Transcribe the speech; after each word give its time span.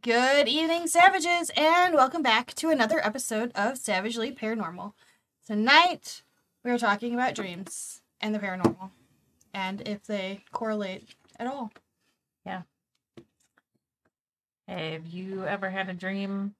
Good 0.00 0.48
evening, 0.48 0.86
savages, 0.86 1.50
and 1.56 1.94
welcome 1.94 2.22
back 2.22 2.54
to 2.54 2.70
another 2.70 3.04
episode 3.04 3.50
of 3.54 3.76
Savagely 3.76 4.32
Paranormal. 4.32 4.92
Tonight, 5.46 6.22
we 6.64 6.70
are 6.70 6.78
talking 6.78 7.14
about 7.14 7.34
dreams 7.34 8.00
and 8.20 8.32
the 8.34 8.38
paranormal, 8.38 8.90
and 9.52 9.80
if 9.86 10.04
they 10.06 10.44
correlate 10.52 11.14
at 11.38 11.48
all. 11.48 11.72
Yeah. 12.46 12.62
Have 14.68 15.06
you 15.08 15.44
ever 15.44 15.68
had 15.68 15.88
a 15.88 15.94
dream 15.94 16.54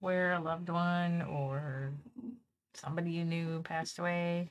where 0.00 0.32
a 0.32 0.40
loved 0.40 0.68
one 0.70 1.20
or 1.22 1.90
somebody 2.74 3.10
you 3.10 3.24
knew 3.24 3.60
passed 3.62 3.98
away 3.98 4.48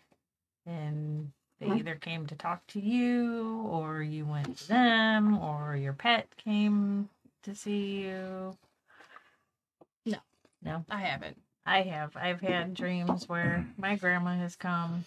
and 0.66 1.32
they 1.60 1.68
Mhm. 1.68 1.80
either 1.80 1.96
came 1.96 2.28
to 2.28 2.36
talk 2.36 2.68
to 2.68 2.80
you 2.80 3.62
or 3.62 4.04
you 4.04 4.26
went 4.26 4.58
to 4.60 4.68
them 4.68 5.38
or 5.40 5.76
your 5.76 5.94
pet 5.94 6.36
came 6.38 7.10
to 7.44 7.56
see 7.56 8.02
you? 8.04 8.58
No. 10.06 10.18
No. 10.62 10.86
I 10.90 11.02
haven't. 11.02 11.38
I 11.66 11.82
have. 11.84 12.16
I've 12.16 12.42
had 12.42 12.74
dreams 12.74 13.30
where 13.30 13.66
my 13.78 13.96
grandma 13.96 14.36
has 14.36 14.56
come, 14.56 15.06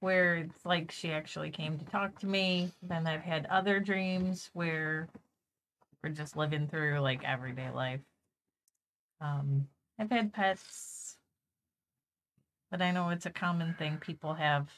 where 0.00 0.36
it's 0.36 0.64
like 0.64 0.90
she 0.90 1.12
actually 1.12 1.50
came 1.50 1.78
to 1.78 1.84
talk 1.86 2.18
to 2.20 2.26
me. 2.26 2.70
Then 2.82 3.06
I've 3.06 3.22
had 3.22 3.46
other 3.46 3.80
dreams 3.80 4.50
where 4.52 5.08
we're 6.02 6.10
just 6.10 6.36
living 6.36 6.68
through 6.68 7.00
like 7.00 7.24
everyday 7.24 7.70
life. 7.70 8.00
Um, 9.20 9.68
I've 9.98 10.10
had 10.10 10.32
pets, 10.32 11.16
but 12.70 12.82
I 12.82 12.90
know 12.90 13.10
it's 13.10 13.26
a 13.26 13.30
common 13.30 13.74
thing. 13.74 13.98
People 13.98 14.34
have 14.34 14.68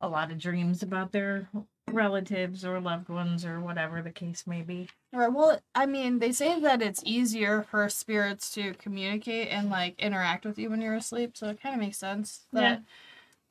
a 0.00 0.08
lot 0.08 0.30
of 0.30 0.38
dreams 0.38 0.82
about 0.82 1.12
their 1.12 1.48
relatives 1.88 2.64
or 2.64 2.80
loved 2.80 3.08
ones 3.08 3.44
or 3.44 3.60
whatever 3.60 4.00
the 4.00 4.10
case 4.10 4.46
may 4.46 4.62
be. 4.62 4.88
Right. 5.12 5.32
Well, 5.32 5.60
I 5.74 5.86
mean, 5.86 6.20
they 6.20 6.32
say 6.32 6.60
that 6.60 6.82
it's 6.82 7.02
easier 7.04 7.62
for 7.62 7.88
spirits 7.88 8.52
to 8.54 8.74
communicate 8.74 9.48
and 9.48 9.70
like 9.70 9.98
interact 9.98 10.44
with 10.44 10.58
you 10.58 10.70
when 10.70 10.80
you're 10.80 10.94
asleep, 10.94 11.36
so 11.36 11.48
it 11.48 11.60
kind 11.60 11.74
of 11.74 11.80
makes 11.80 11.98
sense 11.98 12.46
that 12.52 12.82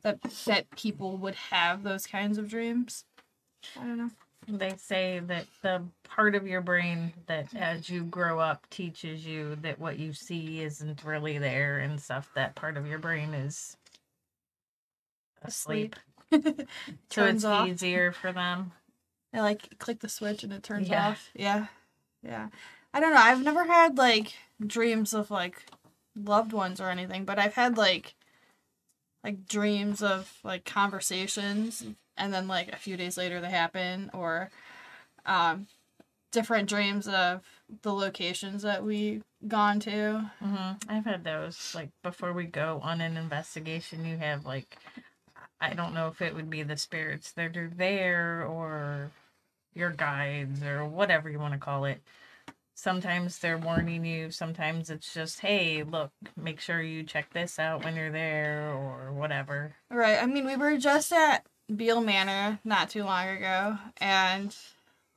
that 0.02 0.22
that 0.46 0.72
people 0.72 1.18
would 1.18 1.36
have 1.36 1.84
those 1.84 2.08
kinds 2.08 2.38
of 2.38 2.50
dreams. 2.50 3.04
I 3.78 3.82
don't 3.82 3.98
know. 3.98 4.10
They 4.48 4.76
say 4.78 5.20
that 5.28 5.46
the 5.62 5.84
part 6.04 6.34
of 6.34 6.48
your 6.48 6.62
brain 6.62 7.14
that 7.28 7.54
as 7.56 7.90
you 7.90 8.04
grow 8.04 8.40
up 8.40 8.68
teaches 8.70 9.26
you 9.26 9.58
that 9.62 9.78
what 9.78 10.00
you 10.00 10.14
see 10.14 10.62
isn't 10.62 11.04
really 11.04 11.38
there 11.38 11.80
and 11.80 12.02
stuff, 12.02 12.32
that 12.36 12.56
part 12.56 12.78
of 12.78 12.88
your 12.88 13.00
brain 13.00 13.34
is 13.34 13.78
asleep. 15.44 15.96
So 17.12 17.26
it's 17.26 17.44
off. 17.44 17.68
easier 17.68 18.12
for 18.12 18.32
them. 18.32 18.72
I 19.34 19.42
like 19.42 19.78
click 19.80 20.00
the 20.00 20.10
switch 20.10 20.44
and 20.44 20.54
it 20.54 20.64
turns 20.64 20.90
Yeah. 20.90 21.10
off. 21.10 21.30
Yeah. 21.36 21.68
Yeah. 22.24 22.50
I 22.94 23.00
don't 23.00 23.14
know. 23.14 23.20
I've 23.22 23.44
never 23.44 23.66
had 23.66 23.98
like 23.98 24.34
dreams 24.66 25.14
of 25.14 25.32
like 25.32 25.66
loved 26.16 26.54
ones 26.54 26.80
or 26.82 26.90
anything, 26.90 27.26
but 27.26 27.40
I've 27.40 27.54
had 27.56 27.78
like 27.78 28.16
like 29.24 29.48
dreams 29.48 30.02
of 30.02 30.38
like 30.44 30.66
conversations 30.66 31.84
and 32.18 32.34
then 32.34 32.48
like 32.48 32.70
a 32.72 32.78
few 32.78 32.96
days 32.98 33.18
later 33.18 33.42
they 33.42 33.50
happen 33.50 34.10
or 34.14 34.50
um 35.26 35.68
different 36.32 36.70
dreams 36.70 37.08
of 37.08 37.42
the 37.82 37.94
locations 37.94 38.62
that 38.62 38.84
we 38.84 39.22
gone 39.48 39.80
to. 39.82 40.32
hmm 40.40 40.72
I've 40.88 41.06
had 41.06 41.24
those. 41.24 41.74
Like 41.76 41.90
before 42.04 42.34
we 42.34 42.46
go 42.46 42.80
on 42.84 43.02
an 43.02 43.18
investigation, 43.18 44.06
you 44.06 44.18
have 44.18 44.46
like, 44.46 44.78
I 45.62 45.74
don't 45.74 45.94
know 45.94 46.08
if 46.08 46.22
it 46.22 46.36
would 46.36 46.50
be 46.50 46.64
the 46.64 46.78
spirits 46.78 47.32
that 47.34 47.58
are 47.58 47.72
there 47.76 48.46
or 48.46 49.12
your 49.74 49.92
guides 49.92 50.64
or 50.64 50.86
whatever 50.86 51.30
you 51.30 51.40
want 51.40 51.54
to 51.54 51.60
call 51.60 51.86
it. 51.86 52.02
Sometimes 52.76 53.40
they're 53.40 53.58
warning 53.58 54.06
you. 54.06 54.32
Sometimes 54.32 54.90
it's 54.90 55.14
just, 55.14 55.42
hey, 55.42 55.84
look, 55.84 56.12
make 56.38 56.62
sure 56.62 56.82
you 56.82 57.04
check 57.04 57.34
this 57.34 57.60
out 57.60 57.84
when 57.84 57.96
you're 57.96 58.12
there 58.12 58.72
or 58.72 59.12
whatever. 59.12 59.76
Right. 59.92 60.18
I 60.22 60.26
mean, 60.26 60.46
we 60.46 60.56
were 60.56 60.78
just 60.78 61.12
at 61.12 61.46
Beale 61.76 62.02
Manor 62.02 62.60
not 62.64 62.90
too 62.90 63.04
long 63.04 63.28
ago, 63.28 63.78
and 63.98 64.56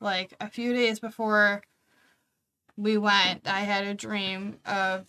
like 0.01 0.33
a 0.39 0.49
few 0.49 0.73
days 0.73 0.99
before 0.99 1.63
we 2.75 2.97
went, 2.97 3.47
I 3.47 3.61
had 3.61 3.85
a 3.85 3.93
dream 3.93 4.57
of 4.65 5.07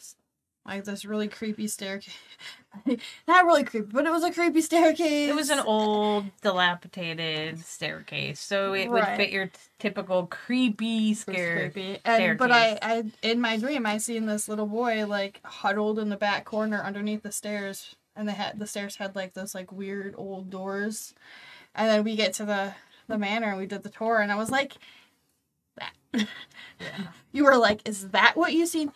like 0.64 0.84
this 0.84 1.04
really 1.04 1.28
creepy 1.28 1.66
staircase. 1.66 2.14
not 3.28 3.44
really 3.44 3.64
creepy, 3.64 3.88
but 3.92 4.06
it 4.06 4.10
was 4.10 4.24
a 4.24 4.32
creepy 4.32 4.60
staircase. 4.60 5.30
It 5.30 5.34
was 5.34 5.50
an 5.50 5.60
old, 5.60 6.26
dilapidated 6.42 7.58
staircase, 7.58 8.40
so 8.40 8.74
it 8.74 8.88
would 8.90 9.04
fit 9.16 9.30
your 9.30 9.46
t- 9.46 9.52
typical 9.78 10.26
creepy, 10.26 11.14
scare. 11.14 11.70
creepy. 11.70 11.98
And 12.04 12.38
but 12.38 12.50
I. 12.50 12.78
I 12.82 13.04
in 13.22 13.40
my 13.40 13.56
dream 13.56 13.86
I 13.86 13.98
seen 13.98 14.26
this 14.26 14.48
little 14.48 14.66
boy 14.66 15.06
like 15.06 15.40
huddled 15.44 15.98
in 15.98 16.08
the 16.08 16.16
back 16.16 16.44
corner 16.44 16.82
underneath 16.82 17.22
the 17.22 17.32
stairs 17.32 17.96
and 18.16 18.28
they 18.28 18.32
had 18.32 18.58
the 18.58 18.66
stairs 18.66 18.96
had 18.96 19.14
like 19.16 19.34
those 19.34 19.54
like 19.54 19.72
weird 19.72 20.14
old 20.16 20.50
doors. 20.50 21.14
And 21.74 21.88
then 21.88 22.04
we 22.04 22.16
get 22.16 22.32
to 22.34 22.44
the 22.44 22.74
the 23.08 23.18
manor 23.18 23.48
and 23.50 23.58
we 23.58 23.66
did 23.66 23.82
the 23.82 23.90
tour 23.90 24.18
and 24.20 24.32
I 24.32 24.36
was 24.36 24.50
like 24.50 24.74
that 25.76 25.92
Yeah. 26.80 27.06
you 27.32 27.44
were 27.44 27.56
like, 27.56 27.86
Is 27.88 28.08
that 28.10 28.36
what 28.36 28.52
you 28.52 28.66
seen? 28.66 28.92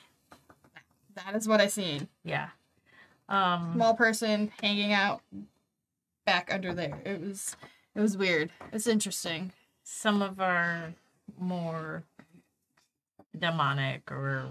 That 1.15 1.35
is 1.35 1.49
what 1.49 1.61
I 1.61 1.67
seen. 1.67 2.09
Yeah. 2.25 2.49
Um, 3.29 3.73
Small 3.75 3.95
person 3.95 4.51
hanging 4.63 4.93
out 4.93 5.21
back 6.25 6.53
under 6.53 6.73
there. 6.75 6.99
It 7.05 7.21
was 7.21 7.57
it 7.95 8.01
was 8.01 8.17
weird. 8.17 8.51
It's 8.73 8.87
interesting. 8.87 9.53
some 9.85 10.21
of 10.23 10.39
our 10.41 10.93
more 11.39 12.03
demonic 13.39 14.11
or 14.11 14.51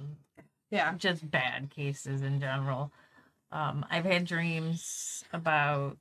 Yeah. 0.72 0.94
just 0.98 1.30
bad 1.30 1.70
cases 1.70 2.22
in 2.24 2.40
general. 2.40 2.92
Um, 3.52 3.86
I've 3.90 4.06
had 4.06 4.26
dreams 4.26 5.24
about 5.34 5.98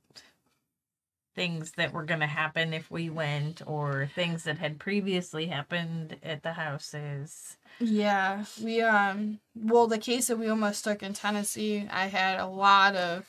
things 1.37 1.73
that 1.77 1.93
were 1.93 2.03
going 2.03 2.19
to 2.19 2.25
happen 2.25 2.73
if 2.73 2.89
we 2.89 3.11
went 3.11 3.61
or 3.67 4.09
things 4.15 4.43
that 4.43 4.57
had 4.57 4.79
previously 4.79 5.45
happened 5.45 6.17
at 6.23 6.41
the 6.41 6.53
houses. 6.53 7.57
Yeah, 7.79 8.43
we 8.63 8.81
um 8.81 9.39
well 9.55 9.85
the 9.85 9.99
case 9.99 10.27
that 10.27 10.39
we 10.39 10.49
almost 10.49 10.83
took 10.83 11.03
in 11.03 11.13
Tennessee, 11.13 11.87
I 11.91 12.07
had 12.07 12.39
a 12.39 12.47
lot 12.47 12.95
of 12.95 13.27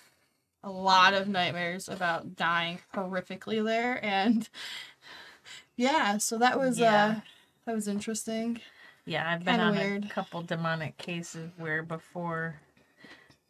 a 0.65 0.71
lot 0.71 1.13
of 1.13 1.29
nightmares 1.29 1.87
about 1.87 2.35
dying 2.35 2.79
horrifically 2.95 3.63
there 3.63 4.03
and 4.03 4.49
yeah, 5.77 6.17
so 6.17 6.39
that 6.39 6.59
was 6.59 6.81
uh 6.81 7.21
that 7.67 7.75
was 7.75 7.89
interesting. 7.89 8.61
Yeah, 9.05 9.31
I've 9.31 9.45
been 9.45 9.57
Kinda 9.57 9.65
on 9.67 9.77
weird. 9.77 10.05
a 10.07 10.09
couple 10.09 10.41
demonic 10.43 10.97
cases 10.97 11.51
where 11.59 11.83
before 11.83 12.61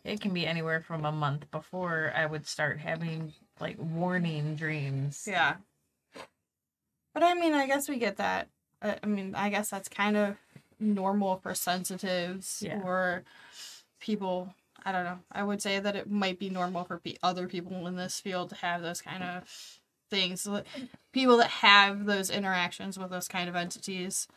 it 0.04 0.20
can 0.20 0.32
be 0.34 0.46
anywhere 0.46 0.80
from 0.80 1.04
a 1.04 1.12
month 1.12 1.48
before 1.52 2.12
I 2.16 2.26
would 2.26 2.46
start 2.46 2.80
having 2.80 3.32
like 3.60 3.76
warning 3.78 4.56
dreams. 4.56 5.24
Yeah. 5.30 5.56
But 7.14 7.22
I 7.22 7.34
mean, 7.34 7.52
I 7.52 7.66
guess 7.66 7.88
we 7.88 7.96
get 7.96 8.16
that. 8.18 8.48
Uh, 8.80 8.94
I 9.02 9.06
mean, 9.06 9.34
I 9.34 9.48
guess 9.50 9.70
that's 9.70 9.88
kind 9.88 10.16
of 10.16 10.36
normal 10.78 11.36
for 11.38 11.54
sensitives 11.54 12.62
Yeah. 12.64 12.80
or 12.82 13.24
people. 14.00 14.54
I 14.84 14.92
don't 14.92 15.04
know. 15.04 15.18
I 15.32 15.42
would 15.42 15.60
say 15.60 15.80
that 15.80 15.96
it 15.96 16.08
might 16.10 16.38
be 16.38 16.50
normal 16.50 16.84
for 16.84 16.98
pe- 16.98 17.16
other 17.22 17.48
people 17.48 17.86
in 17.88 17.96
this 17.96 18.20
field 18.20 18.50
to 18.50 18.54
have 18.56 18.80
those 18.82 19.02
kind 19.02 19.22
of 19.24 19.80
things. 20.10 20.46
L- 20.46 20.62
People 21.12 21.36
that 21.38 21.50
have 21.50 22.04
those 22.06 22.30
interactions 22.30 22.96
with 22.98 23.10
those 23.10 23.26
kind 23.26 23.48
of 23.48 23.56
entities. 23.56 24.28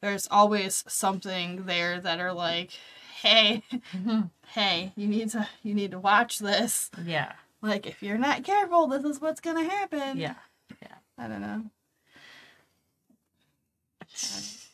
There's 0.00 0.26
always 0.30 0.82
something 0.88 1.66
there 1.66 2.00
that 2.00 2.18
are 2.18 2.32
like, 2.32 2.70
"Hey, 3.20 3.62
Mhm. 3.92 4.30
hey, 4.48 4.92
you 4.96 5.06
need 5.06 5.30
to 5.30 5.46
you 5.62 5.74
need 5.74 5.90
to 5.90 5.98
watch 6.00 6.38
this. 6.38 6.90
Yeah. 7.04 7.34
Like 7.62 7.86
if 7.86 8.02
you're 8.02 8.18
not 8.18 8.44
careful, 8.44 8.88
this 8.88 9.04
is 9.04 9.20
what's 9.20 9.40
going 9.40 9.56
to 9.56 9.70
happen." 9.70 10.18
Yeah. 10.18 10.34
Yeah. 10.82 10.94
I 11.16 11.28
don't 11.28 11.40
know. 11.40 11.62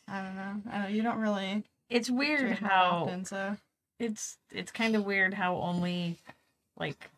I 0.08 0.22
don't 0.22 0.36
know. 0.36 0.62
I 0.70 0.82
don't. 0.82 0.94
You 0.94 1.02
don't 1.02 1.18
really 1.20 1.64
It's 1.90 2.10
weird 2.10 2.58
how 2.58 3.04
often, 3.04 3.24
so 3.24 3.56
it's 3.98 4.38
it's 4.50 4.72
kind 4.72 4.96
of 4.96 5.04
weird 5.04 5.34
how 5.34 5.56
only 5.56 6.16
like 6.78 7.10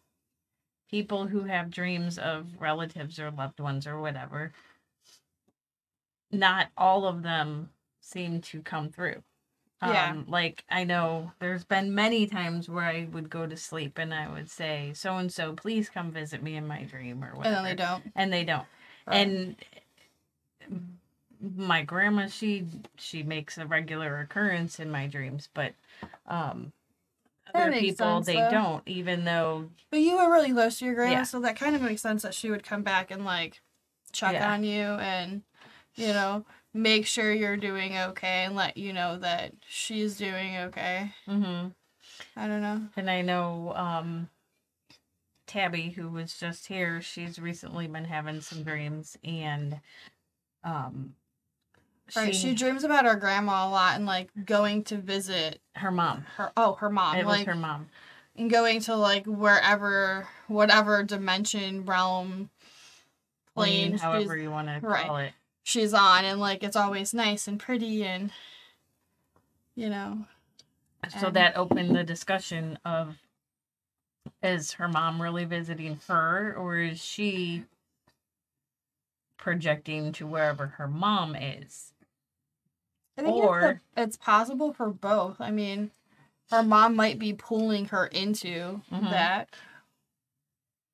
people 0.90 1.26
who 1.28 1.44
have 1.44 1.70
dreams 1.70 2.18
of 2.18 2.46
relatives 2.58 3.18
or 3.18 3.30
loved 3.30 3.60
ones 3.60 3.86
or 3.86 4.00
whatever 4.00 4.52
not 6.32 6.68
all 6.76 7.06
of 7.06 7.22
them 7.22 7.70
seem 8.00 8.40
to 8.40 8.60
come 8.62 8.88
through 8.88 9.22
Yeah. 9.82 10.10
um 10.10 10.26
like 10.28 10.64
i 10.70 10.84
know 10.84 11.32
there's 11.38 11.64
been 11.64 11.94
many 11.94 12.26
times 12.26 12.68
where 12.68 12.84
i 12.84 13.08
would 13.12 13.30
go 13.30 13.46
to 13.46 13.56
sleep 13.56 13.96
and 13.98 14.12
i 14.12 14.28
would 14.30 14.50
say 14.50 14.92
so 14.94 15.16
and 15.16 15.32
so 15.32 15.54
please 15.54 15.88
come 15.88 16.10
visit 16.10 16.42
me 16.42 16.56
in 16.56 16.66
my 16.66 16.82
dream 16.84 17.24
or 17.24 17.34
whatever. 17.34 17.56
and 17.56 17.64
then 17.66 17.76
they 17.76 17.82
don't. 17.82 18.02
and 18.14 18.32
they 18.32 18.44
don't 18.44 18.66
Right. 19.06 19.16
and 19.16 19.56
my 21.56 21.82
grandma 21.82 22.26
she 22.26 22.66
she 22.96 23.22
makes 23.22 23.56
a 23.56 23.66
regular 23.66 24.20
occurrence 24.20 24.78
in 24.78 24.90
my 24.90 25.06
dreams 25.06 25.48
but 25.54 25.72
um 26.26 26.72
other 27.54 27.72
people 27.72 28.22
sense, 28.22 28.26
they 28.26 28.34
though. 28.36 28.50
don't 28.50 28.82
even 28.86 29.24
though 29.24 29.70
But 29.90 30.00
you 30.00 30.16
were 30.18 30.30
really 30.30 30.52
close 30.52 30.78
to 30.78 30.84
your 30.84 30.94
grandma, 30.94 31.12
Yeah. 31.16 31.22
so 31.24 31.40
that 31.40 31.56
kind 31.56 31.74
of 31.74 31.82
makes 31.82 32.00
sense 32.02 32.22
that 32.22 32.34
she 32.34 32.48
would 32.50 32.62
come 32.62 32.82
back 32.82 33.10
and 33.10 33.24
like 33.24 33.60
check 34.12 34.34
Yeah. 34.34 34.52
on 34.52 34.62
you 34.62 34.82
and 34.82 35.42
you 35.96 36.08
know 36.08 36.44
make 36.72 37.06
sure 37.06 37.32
you're 37.32 37.56
doing 37.56 37.96
okay 37.96 38.44
and 38.44 38.54
let 38.54 38.76
you 38.76 38.92
know 38.92 39.18
that 39.18 39.52
she's 39.68 40.16
doing 40.16 40.56
okay. 40.58 41.12
Mm-hmm. 41.28 41.68
I 42.36 42.46
don't 42.46 42.62
know. 42.62 42.82
And 42.96 43.10
I 43.10 43.22
know 43.22 43.72
um, 43.74 44.28
Tabby, 45.46 45.90
who 45.90 46.08
was 46.08 46.38
just 46.38 46.66
here, 46.66 47.00
she's 47.00 47.38
recently 47.38 47.86
been 47.86 48.04
having 48.04 48.40
some 48.40 48.62
dreams, 48.62 49.16
and 49.24 49.80
um, 50.62 51.14
Right, 52.16 52.34
she 52.34 52.54
dreams 52.54 52.84
about 52.84 53.04
her 53.04 53.14
grandma 53.14 53.68
a 53.68 53.70
lot 53.70 53.96
and 53.96 54.06
like 54.06 54.30
going 54.44 54.84
to 54.84 54.96
visit 54.96 55.60
her 55.76 55.90
mom. 55.90 56.24
her. 56.36 56.52
Oh, 56.56 56.74
her 56.74 56.90
mom. 56.90 57.16
it 57.16 57.26
like 57.26 57.46
was 57.46 57.54
her 57.54 57.60
mom. 57.60 57.88
and 58.36 58.50
going 58.50 58.80
to 58.82 58.96
like 58.96 59.26
wherever, 59.26 60.26
whatever 60.48 61.02
dimension, 61.02 61.84
realm, 61.84 62.50
Plane, 63.54 63.90
plane, 63.90 63.98
however 63.98 64.36
you 64.36 64.50
want 64.50 64.68
to 64.68 64.86
right. 64.86 65.06
call 65.06 65.16
it. 65.18 65.32
She's 65.62 65.92
on, 65.94 66.24
and 66.24 66.40
like 66.40 66.62
it's 66.62 66.76
always 66.76 67.12
nice 67.14 67.46
and 67.48 67.58
pretty 67.60 68.04
and 68.04 68.30
you 69.74 69.88
know. 69.88 70.26
So 71.18 71.28
And- 71.28 71.36
that 71.36 71.56
opened 71.56 71.94
the 71.96 72.04
discussion 72.04 72.78
of 72.84 73.16
is 74.42 74.72
her 74.72 74.88
mom 74.88 75.20
really 75.20 75.44
visiting 75.44 75.98
her 76.08 76.54
or 76.54 76.76
is 76.76 77.02
she 77.02 77.64
projecting 79.36 80.12
to 80.12 80.26
wherever 80.26 80.66
her 80.66 80.86
mom 80.86 81.34
is? 81.34 81.92
I 83.16 83.22
think 83.22 83.34
Or- 83.34 83.60
it's, 83.60 83.80
a- 83.96 84.02
it's 84.02 84.16
possible 84.16 84.72
for 84.72 84.90
both. 84.90 85.40
I 85.40 85.50
mean, 85.50 85.90
her 86.50 86.62
mom 86.62 86.96
might 86.96 87.18
be 87.18 87.32
pulling 87.32 87.86
her 87.86 88.06
into 88.06 88.82
Mhm. 88.90 89.10
that, 89.10 89.48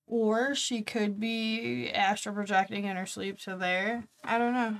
or 0.06 0.54
she 0.54 0.82
could 0.82 1.18
be 1.18 1.90
astral 1.90 2.34
projecting 2.34 2.84
in 2.84 2.96
her 2.96 3.06
sleep 3.06 3.38
to 3.40 3.56
there. 3.56 4.04
I 4.24 4.38
don't 4.38 4.54
know. 4.54 4.76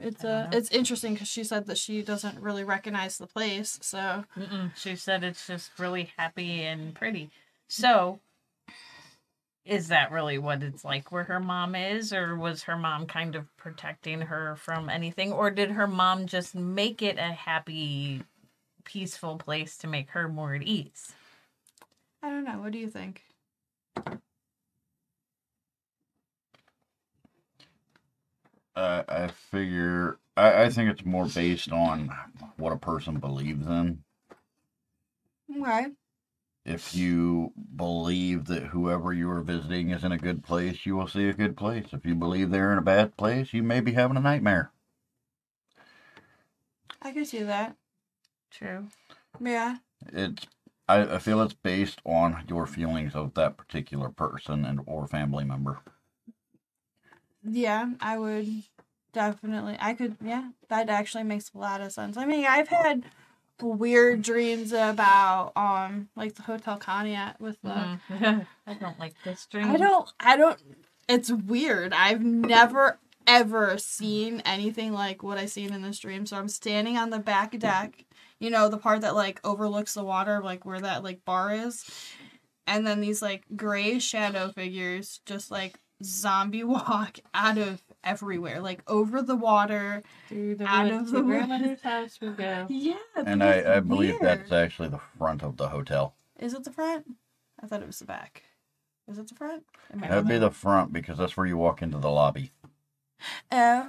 It's 0.00 0.24
uh, 0.24 0.48
know. 0.50 0.56
it's 0.56 0.70
interesting 0.70 1.14
because 1.14 1.28
she 1.28 1.44
said 1.44 1.66
that 1.66 1.78
she 1.78 2.02
doesn't 2.02 2.40
really 2.40 2.64
recognize 2.64 3.18
the 3.18 3.26
place. 3.26 3.78
So 3.82 4.24
Mm-mm. 4.36 4.74
She 4.76 4.96
said 4.96 5.22
it's 5.24 5.46
just 5.46 5.78
really 5.78 6.10
happy 6.16 6.62
and 6.62 6.94
pretty. 6.94 7.30
So, 7.68 8.20
is 9.64 9.88
that 9.88 10.10
really 10.10 10.38
what 10.38 10.62
it's 10.62 10.84
like 10.84 11.12
where 11.12 11.24
her 11.24 11.40
mom 11.40 11.74
is, 11.74 12.12
or 12.12 12.34
was 12.36 12.62
her 12.64 12.76
mom 12.76 13.06
kind 13.06 13.36
of 13.36 13.54
protecting 13.56 14.22
her 14.22 14.56
from 14.56 14.88
anything, 14.88 15.32
or 15.32 15.50
did 15.50 15.72
her 15.72 15.86
mom 15.86 16.26
just 16.26 16.54
make 16.54 17.02
it 17.02 17.18
a 17.18 17.32
happy, 17.32 18.22
peaceful 18.84 19.36
place 19.36 19.76
to 19.78 19.86
make 19.86 20.10
her 20.10 20.28
more 20.28 20.54
at 20.54 20.62
ease? 20.62 21.12
I 22.22 22.30
don't 22.30 22.44
know. 22.44 22.58
What 22.60 22.72
do 22.72 22.78
you 22.78 22.88
think? 22.88 23.22
Uh, 28.80 29.04
I 29.10 29.26
figure 29.26 30.18
I, 30.38 30.62
I 30.62 30.70
think 30.70 30.90
it's 30.90 31.04
more 31.04 31.26
based 31.26 31.70
on 31.70 32.10
what 32.56 32.72
a 32.72 32.78
person 32.78 33.20
believes 33.20 33.66
in. 33.66 34.04
Okay. 35.54 35.88
If 36.64 36.94
you 36.94 37.52
believe 37.76 38.46
that 38.46 38.62
whoever 38.62 39.12
you 39.12 39.28
are 39.30 39.42
visiting 39.42 39.90
is 39.90 40.02
in 40.02 40.12
a 40.12 40.18
good 40.18 40.42
place, 40.42 40.86
you 40.86 40.96
will 40.96 41.08
see 41.08 41.28
a 41.28 41.34
good 41.34 41.58
place. 41.58 41.88
If 41.92 42.06
you 42.06 42.14
believe 42.14 42.50
they're 42.50 42.72
in 42.72 42.78
a 42.78 42.82
bad 42.82 43.18
place, 43.18 43.52
you 43.52 43.62
may 43.62 43.80
be 43.80 43.92
having 43.92 44.16
a 44.16 44.20
nightmare. 44.20 44.70
I 47.02 47.12
could 47.12 47.26
see 47.26 47.42
that. 47.42 47.76
True. 48.50 48.86
Yeah. 49.38 49.76
It's 50.10 50.46
I, 50.88 51.16
I 51.16 51.18
feel 51.18 51.42
it's 51.42 51.52
based 51.52 52.00
on 52.06 52.44
your 52.48 52.66
feelings 52.66 53.14
of 53.14 53.34
that 53.34 53.58
particular 53.58 54.08
person 54.08 54.64
and 54.64 54.80
or 54.86 55.06
family 55.06 55.44
member. 55.44 55.80
Yeah, 57.42 57.90
I 58.00 58.18
would 58.18 58.48
definitely. 59.12 59.76
I 59.80 59.94
could. 59.94 60.16
Yeah, 60.22 60.50
that 60.68 60.88
actually 60.88 61.24
makes 61.24 61.50
a 61.54 61.58
lot 61.58 61.80
of 61.80 61.92
sense. 61.92 62.16
I 62.16 62.24
mean, 62.24 62.44
I've 62.46 62.68
had 62.68 63.04
weird 63.60 64.22
dreams 64.22 64.72
about 64.72 65.52
um 65.56 66.08
like 66.16 66.34
the 66.34 66.42
Hotel 66.42 66.78
Conneaut 66.78 67.40
with 67.40 67.60
the. 67.62 67.98
Mhm. 68.10 68.46
I 68.66 68.74
don't 68.74 68.98
like 68.98 69.14
this 69.24 69.46
dream. 69.46 69.70
I 69.70 69.76
don't. 69.76 70.08
I 70.20 70.36
don't. 70.36 70.60
It's 71.08 71.30
weird. 71.30 71.92
I've 71.92 72.22
never 72.22 72.98
ever 73.26 73.78
seen 73.78 74.40
anything 74.44 74.92
like 74.92 75.22
what 75.22 75.38
I 75.38 75.46
seen 75.46 75.72
in 75.72 75.82
this 75.82 75.98
dream. 75.98 76.26
So 76.26 76.36
I'm 76.36 76.48
standing 76.48 76.96
on 76.96 77.10
the 77.10 77.18
back 77.18 77.56
deck, 77.58 78.04
you 78.40 78.50
know, 78.50 78.68
the 78.68 78.78
part 78.78 79.02
that 79.02 79.14
like 79.14 79.40
overlooks 79.44 79.94
the 79.94 80.02
water, 80.04 80.40
like 80.42 80.64
where 80.64 80.80
that 80.80 81.04
like 81.04 81.24
bar 81.24 81.52
is, 81.54 81.84
and 82.66 82.86
then 82.86 83.00
these 83.00 83.22
like 83.22 83.44
gray 83.56 83.98
shadow 83.98 84.50
figures 84.50 85.20
just 85.26 85.50
like 85.50 85.78
zombie 86.02 86.64
walk 86.64 87.18
out 87.34 87.58
of 87.58 87.82
everywhere, 88.02 88.60
like 88.60 88.82
over 88.86 89.22
the 89.22 89.36
water. 89.36 90.02
Through 90.28 90.56
the 90.56 90.66
Out 90.66 90.90
woods 90.90 91.08
of 91.08 91.10
the 91.12 91.20
to 91.20 91.26
grandmother's 91.26 91.82
house 91.82 92.18
we 92.20 92.28
go. 92.30 92.66
Yeah, 92.70 92.94
And 93.16 93.42
I, 93.42 93.76
I 93.76 93.80
believe 93.80 94.18
that's 94.20 94.52
actually 94.52 94.88
the 94.88 95.00
front 95.18 95.42
of 95.42 95.56
the 95.56 95.68
hotel. 95.68 96.14
Is 96.38 96.54
it 96.54 96.64
the 96.64 96.72
front? 96.72 97.06
I 97.62 97.66
thought 97.66 97.82
it 97.82 97.86
was 97.86 97.98
the 97.98 98.06
back. 98.06 98.42
Is 99.08 99.18
it 99.18 99.28
the 99.28 99.34
front? 99.34 99.64
That'd 99.94 100.28
be 100.28 100.38
the 100.38 100.50
front 100.50 100.92
because 100.92 101.18
that's 101.18 101.36
where 101.36 101.46
you 101.46 101.56
walk 101.56 101.82
into 101.82 101.98
the 101.98 102.10
lobby. 102.10 102.52
Oh. 103.50 103.88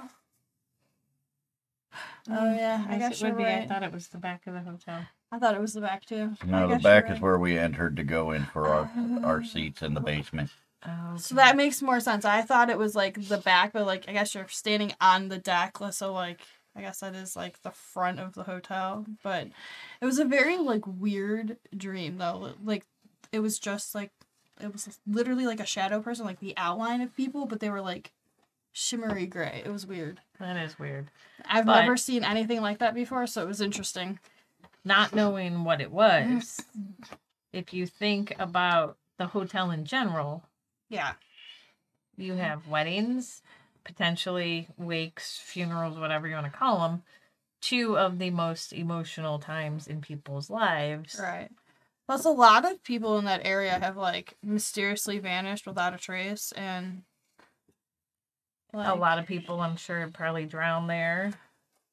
Oh 2.28 2.32
Mm, 2.32 2.56
yeah, 2.56 2.84
I 2.88 2.98
guess 2.98 3.10
guess 3.10 3.20
it 3.20 3.24
you're 3.24 3.34
would 3.34 3.44
be. 3.44 3.50
I 3.50 3.66
thought 3.66 3.82
it 3.82 3.92
was 3.92 4.08
the 4.08 4.18
back 4.18 4.46
of 4.46 4.54
the 4.54 4.60
hotel. 4.60 5.04
I 5.30 5.38
thought 5.38 5.54
it 5.54 5.60
was 5.60 5.72
the 5.72 5.80
back 5.80 6.04
too. 6.04 6.32
I 6.42 6.46
No, 6.46 6.68
the 6.68 6.78
back 6.78 7.08
you're 7.08 7.16
is 7.16 7.20
where 7.20 7.38
we 7.38 7.58
entered 7.58 7.96
to 7.96 8.04
go 8.04 8.30
in 8.30 8.44
for 8.46 8.68
our 8.68 8.90
our 9.24 9.42
seats 9.42 9.82
in 9.82 9.94
the 9.94 10.00
basement. 10.00 10.50
Oh, 10.86 11.16
So 11.16 11.34
that 11.36 11.56
makes 11.56 11.80
more 11.80 12.00
sense. 12.00 12.24
I 12.24 12.42
thought 12.42 12.70
it 12.70 12.78
was 12.78 12.94
like 12.94 13.28
the 13.28 13.38
back, 13.38 13.72
but 13.72 13.86
like 13.86 14.04
I 14.08 14.12
guess 14.12 14.34
you're 14.34 14.48
standing 14.48 14.92
on 15.00 15.28
the 15.28 15.38
deck, 15.38 15.78
so 15.92 16.12
like 16.12 16.40
I 16.74 16.80
guess 16.80 17.00
that 17.00 17.14
is 17.14 17.36
like 17.36 17.62
the 17.62 17.70
front 17.70 18.18
of 18.18 18.34
the 18.34 18.44
hotel. 18.44 19.06
But 19.22 19.48
it 20.00 20.04
was 20.06 20.18
a 20.18 20.24
very 20.24 20.56
like 20.58 20.86
weird 20.86 21.56
dream 21.76 22.18
though. 22.18 22.54
Like 22.64 22.84
it 23.30 23.40
was 23.40 23.58
just 23.58 23.94
like 23.94 24.10
it 24.60 24.72
was 24.72 24.98
literally 25.06 25.46
like 25.46 25.60
a 25.60 25.66
shadow 25.66 26.00
person, 26.00 26.24
like 26.26 26.40
the 26.40 26.54
outline 26.56 27.00
of 27.00 27.16
people, 27.16 27.46
but 27.46 27.60
they 27.60 27.70
were 27.70 27.80
like 27.80 28.12
shimmery 28.72 29.26
gray. 29.26 29.62
It 29.64 29.70
was 29.70 29.86
weird. 29.86 30.20
that 30.40 30.56
is 30.56 30.78
weird. 30.78 31.10
I've 31.44 31.66
But- 31.66 31.82
never 31.82 31.96
seen 31.96 32.24
anything 32.24 32.60
like 32.60 32.78
that 32.78 32.94
before, 32.94 33.26
so 33.26 33.42
it 33.42 33.48
was 33.48 33.60
interesting. 33.60 34.18
Not 34.84 35.14
knowing 35.14 35.62
what 35.62 35.80
it 35.80 35.92
was, 35.92 36.60
mm-hmm. 36.76 37.14
if 37.52 37.72
you 37.72 37.86
think 37.86 38.34
about 38.40 38.96
the 39.16 39.28
hotel 39.28 39.70
in 39.70 39.84
general, 39.84 40.42
Yeah. 40.92 41.14
you 42.18 42.34
have 42.34 42.68
weddings, 42.68 43.40
potentially 43.82 44.68
wakes, 44.76 45.38
funerals, 45.38 45.98
whatever 45.98 46.28
you 46.28 46.34
want 46.34 46.52
to 46.52 46.58
call 46.58 46.80
them. 46.80 47.02
Two 47.62 47.96
of 47.96 48.18
the 48.18 48.30
most 48.30 48.72
emotional 48.72 49.38
times 49.38 49.86
in 49.86 50.00
people's 50.02 50.50
lives. 50.50 51.18
Right. 51.20 51.48
Plus, 52.06 52.24
a 52.24 52.30
lot 52.30 52.70
of 52.70 52.82
people 52.84 53.18
in 53.18 53.24
that 53.24 53.40
area 53.44 53.78
have 53.78 53.96
like 53.96 54.34
mysteriously 54.42 55.18
vanished 55.18 55.66
without 55.66 55.94
a 55.94 55.98
trace, 55.98 56.52
and 56.52 57.02
a 58.74 58.94
lot 58.94 59.18
of 59.18 59.26
people, 59.26 59.60
I'm 59.60 59.76
sure, 59.76 60.08
probably 60.12 60.44
drowned 60.44 60.90
there. 60.90 61.32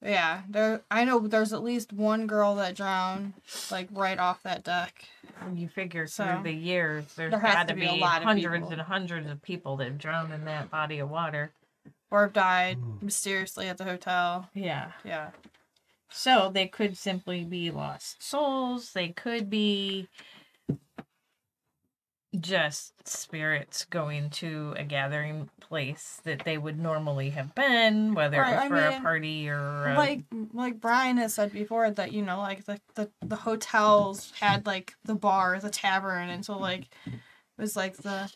Yeah, 0.01 0.41
there. 0.49 0.81
I 0.89 1.03
know 1.03 1.19
there's 1.19 1.51
at 1.53 1.61
least 1.63 1.91
one 1.91 2.25
girl 2.27 2.55
that 2.55 2.75
drowned, 2.75 3.33
like 3.69 3.89
right 3.91 4.17
off 4.17 4.41
that 4.43 4.63
deck. 4.63 5.05
And 5.41 5.59
you 5.59 5.67
figure 5.67 6.07
So, 6.07 6.25
through 6.25 6.43
the 6.43 6.53
years, 6.53 7.13
there's 7.15 7.31
there 7.31 7.39
has 7.39 7.53
got 7.53 7.67
to 7.67 7.73
to 7.73 7.79
be 7.79 7.85
a 7.85 7.93
be, 7.93 7.99
lot 7.99 8.23
hundreds 8.23 8.53
people. 8.67 8.71
and 8.71 8.81
hundreds 8.81 9.29
of 9.29 9.41
people 9.41 9.77
that 9.77 9.85
have 9.85 9.97
drowned 9.97 10.33
in 10.33 10.45
that 10.45 10.69
body 10.71 10.99
of 10.99 11.09
water. 11.09 11.51
or 12.11 12.23
have 12.23 12.33
died 12.33 12.77
hmm. 12.77 13.05
mysteriously 13.05 13.67
at 13.67 13.77
the 13.77 13.83
hotel. 13.83 14.49
Yeah. 14.53 14.91
Yeah. 15.03 15.31
So 16.09 16.49
they 16.53 16.67
could 16.67 16.97
simply 16.97 17.43
be 17.43 17.69
lost 17.69 18.23
souls. 18.23 18.93
They 18.93 19.09
could 19.09 19.49
be 19.49 20.07
just 22.39 22.93
spirits 23.07 23.85
going 23.85 24.29
to 24.29 24.73
a 24.77 24.83
gathering 24.83 25.49
place 25.59 26.21
that 26.25 26.43
they 26.45 26.57
would 26.57 26.77
normally 26.79 27.31
have 27.31 27.55
been, 27.55 28.13
whether 28.13 28.39
Right, 28.39 28.51
it 28.51 28.55
was 28.55 28.63
I 28.65 28.67
for 28.91 28.97
a 28.97 29.01
party 29.01 29.49
or 29.49 29.87
a, 29.89 29.95
Like 29.97 30.23
like 30.53 30.79
Brian 30.79 31.17
has 31.17 31.33
said 31.33 31.51
before 31.51 31.89
that 31.89 32.11
you 32.11 32.21
know 32.21 32.37
like 32.39 32.65
the, 32.65 32.79
the 32.95 33.09
the 33.21 33.35
hotels 33.35 34.31
had 34.39 34.65
like 34.67 34.93
the 35.05 35.15
bar, 35.15 35.59
the 35.59 35.71
tavern, 35.71 36.29
and 36.29 36.45
so 36.45 36.57
like 36.57 36.87
it 37.07 37.13
was 37.57 37.75
like 37.75 37.97
the 37.97 38.31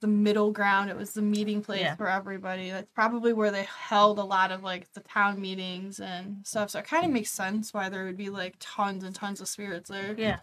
the 0.00 0.06
middle 0.06 0.52
ground. 0.52 0.90
It 0.90 0.96
was 0.96 1.12
the 1.12 1.22
meeting 1.22 1.62
place 1.62 1.80
Yeah. 1.80 1.96
for 1.96 2.08
everybody. 2.08 2.70
That's 2.70 2.90
probably 2.94 3.32
where 3.32 3.50
they 3.50 3.66
held 3.88 4.18
a 4.18 4.24
lot 4.24 4.52
of 4.52 4.62
like 4.62 4.92
the 4.92 5.00
town 5.00 5.40
meetings 5.40 5.98
and 6.00 6.46
stuff. 6.46 6.70
So 6.70 6.78
it 6.80 6.86
kind 6.86 7.04
of 7.04 7.10
makes 7.10 7.30
sense 7.30 7.74
why 7.74 7.88
there 7.88 8.04
would 8.04 8.16
be 8.16 8.30
like 8.30 8.54
tons 8.60 9.02
and 9.04 9.14
tons 9.14 9.40
of 9.40 9.48
spirits 9.48 9.90
there. 9.90 10.14
yeah. 10.16 10.38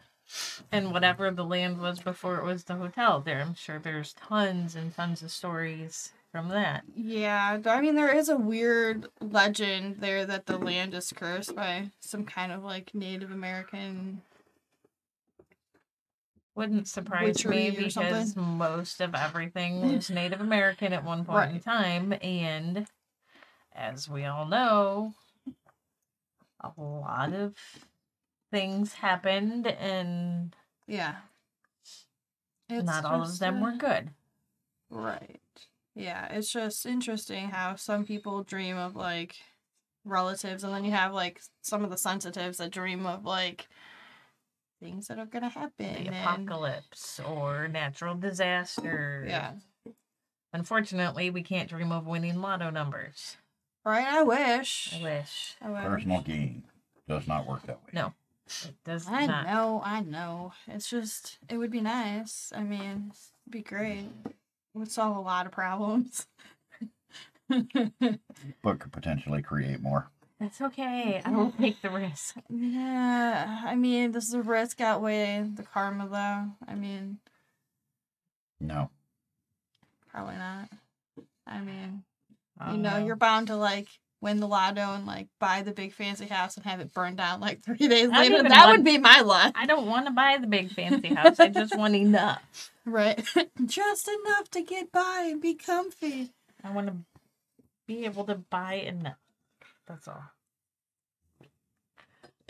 And 0.72 0.92
whatever 0.92 1.30
the 1.32 1.46
land 1.46 1.80
was 1.80 2.00
before 2.00 2.38
it 2.38 2.44
was 2.44 2.64
the 2.64 2.76
hotel, 2.76 3.22
there 3.22 3.42
I'm 3.42 3.56
sure 3.56 3.80
there's 3.80 4.14
tons 4.14 4.76
and 4.76 4.96
tons 4.96 5.22
of 5.22 5.32
stories 5.32 6.14
from 6.32 6.50
that. 6.50 6.84
Yeah, 6.96 7.60
I 7.66 7.82
mean 7.82 7.96
there 7.96 8.14
is 8.14 8.28
a 8.28 8.36
weird 8.36 9.06
legend 9.22 9.98
there 10.00 10.26
that 10.26 10.48
the 10.48 10.58
land 10.58 10.94
is 10.96 11.14
cursed 11.16 11.56
by 11.56 11.92
some 12.00 12.26
kind 12.26 12.52
of 12.52 12.64
like 12.64 12.96
Native 12.96 13.32
American. 13.32 14.22
Wouldn't 16.56 16.88
surprise 16.88 17.46
me 17.46 17.72
because 17.72 18.36
most 18.36 19.02
of 19.02 19.16
everything 19.16 19.82
was 19.94 20.10
Native 20.10 20.42
American 20.42 20.94
at 20.94 21.04
one 21.04 21.26
point 21.26 21.52
in 21.52 21.60
time, 21.60 22.14
and 22.22 22.88
as 23.76 24.10
we 24.10 24.26
all 24.26 24.46
know, 24.46 25.14
a 26.60 26.72
lot 26.78 27.34
of 27.34 27.56
things 28.54 28.94
happened 28.94 29.66
and 29.66 30.56
Yeah. 30.88 31.16
not 32.70 33.04
all 33.04 33.24
of 33.24 33.40
them 33.40 33.58
uh, 33.58 33.62
were 33.72 33.78
good. 33.78 34.12
Right. 34.92 35.40
Yeah, 35.96 36.28
it's 36.28 36.52
just 36.54 36.86
interesting 36.86 37.50
how 37.50 37.76
some 37.76 38.06
people 38.06 38.44
dream 38.44 38.78
of 38.78 38.96
like 38.96 39.38
relatives, 40.06 40.64
and 40.64 40.72
then 40.74 40.86
you 40.86 40.92
have 40.92 41.14
like 41.14 41.42
some 41.62 41.84
of 41.84 41.90
the 41.90 41.98
sensitives 41.98 42.60
that 42.60 42.70
dream 42.72 43.06
of 43.08 43.26
like 43.26 43.68
things 44.80 45.08
that 45.08 45.18
are 45.18 45.26
gonna 45.26 45.50
happen. 45.50 46.04
The 46.04 46.10
and- 46.12 46.16
apocalypse 46.48 47.20
or 47.20 47.68
natural 47.68 48.16
disaster. 48.16 49.26
Yeah. 49.28 49.54
Unfortunately, 50.54 51.32
we 51.32 51.42
can't 51.42 51.70
dream 51.70 51.92
of 51.92 52.06
winning 52.06 52.40
lotto 52.40 52.70
numbers. 52.70 53.38
Right. 53.84 54.06
I 54.06 54.22
wish. 54.22 54.94
I 55.00 55.04
wish. 55.04 55.56
I 55.60 55.70
wish. 55.72 55.84
Personal 55.84 56.22
gain 56.22 56.64
does 57.08 57.28
not 57.28 57.48
work 57.48 57.64
that 57.64 57.78
way. 57.84 57.90
No. 57.94 58.14
It 58.48 58.76
does 58.84 59.08
I 59.08 59.26
not. 59.26 59.46
know. 59.46 59.82
I 59.84 60.02
know. 60.02 60.54
It's 60.68 60.90
just 60.90 61.38
it 61.50 61.58
would 61.58 61.72
be 61.72 61.82
nice. 61.82 62.52
I 62.56 62.64
mean, 62.64 63.12
it'd 63.14 63.52
be 63.52 63.62
great. 63.62 64.06
It 64.26 64.78
would 64.78 64.92
solve 64.92 65.16
a 65.18 65.22
lot 65.22 65.46
of 65.46 65.52
problems. 65.52 66.28
But 68.64 68.80
could 68.80 68.92
potentially 68.92 69.42
create 69.42 69.82
more. 69.82 70.10
That's 70.40 70.60
okay. 70.62 71.22
I 71.24 71.30
will 71.32 71.48
mm-hmm. 71.52 71.62
take 71.64 71.82
the 71.82 71.90
risk. 71.90 72.36
Yeah, 72.50 73.62
I 73.66 73.76
mean, 73.76 74.12
does 74.12 74.30
the 74.30 74.42
risk 74.42 74.82
outweigh 74.82 75.48
the 75.54 75.64
karma, 75.64 76.08
though? 76.10 76.68
I 76.72 76.76
mean, 76.76 77.20
No. 78.60 78.90
probably 80.12 80.36
not. 80.36 80.70
I 81.46 81.60
mean, 81.62 82.04
I 82.60 82.68
you 82.72 82.74
don't 82.74 82.82
know, 82.82 83.06
you're 83.06 83.16
bound 83.16 83.48
to 83.48 83.56
like 83.56 83.88
win 84.24 84.40
the 84.40 84.48
lotto 84.48 84.94
and 84.94 85.06
like 85.06 85.28
buy 85.40 85.62
the 85.62 85.72
big 85.72 85.94
fancy 85.94 86.26
house 86.26 86.56
and 86.58 86.66
have 86.66 86.80
it 86.80 86.94
burned 86.94 87.18
down 87.18 87.40
like 87.42 87.62
three 87.66 87.88
days 87.88 88.10
I 88.12 88.22
later. 88.22 88.42
That 88.44 88.66
want- 88.68 88.80
would 88.80 88.86
be 88.86 88.98
my 88.98 89.20
luck, 89.22 89.54
I 89.56 89.66
don't 89.68 89.86
want 89.86 90.08
to 90.08 90.12
buy 90.12 90.38
the 90.42 90.48
big 90.48 90.72
fancy 90.72 91.14
house. 91.14 91.40
I 91.40 91.50
just 91.50 91.78
want 91.78 91.94
enough. 91.96 92.72
right? 92.86 93.24
Just 93.66 94.10
enough 94.10 94.50
to 94.52 94.62
get 94.62 94.92
by 94.92 95.28
and 95.32 95.42
be 95.42 95.54
comfy. 95.54 96.32
I 96.64 96.72
want 96.72 96.88
to 96.88 96.96
be 97.88 98.06
able 98.06 98.24
to 98.26 98.36
buy 98.36 98.74
enough. 98.76 99.18
That's 99.88 100.08
all. 100.08 100.24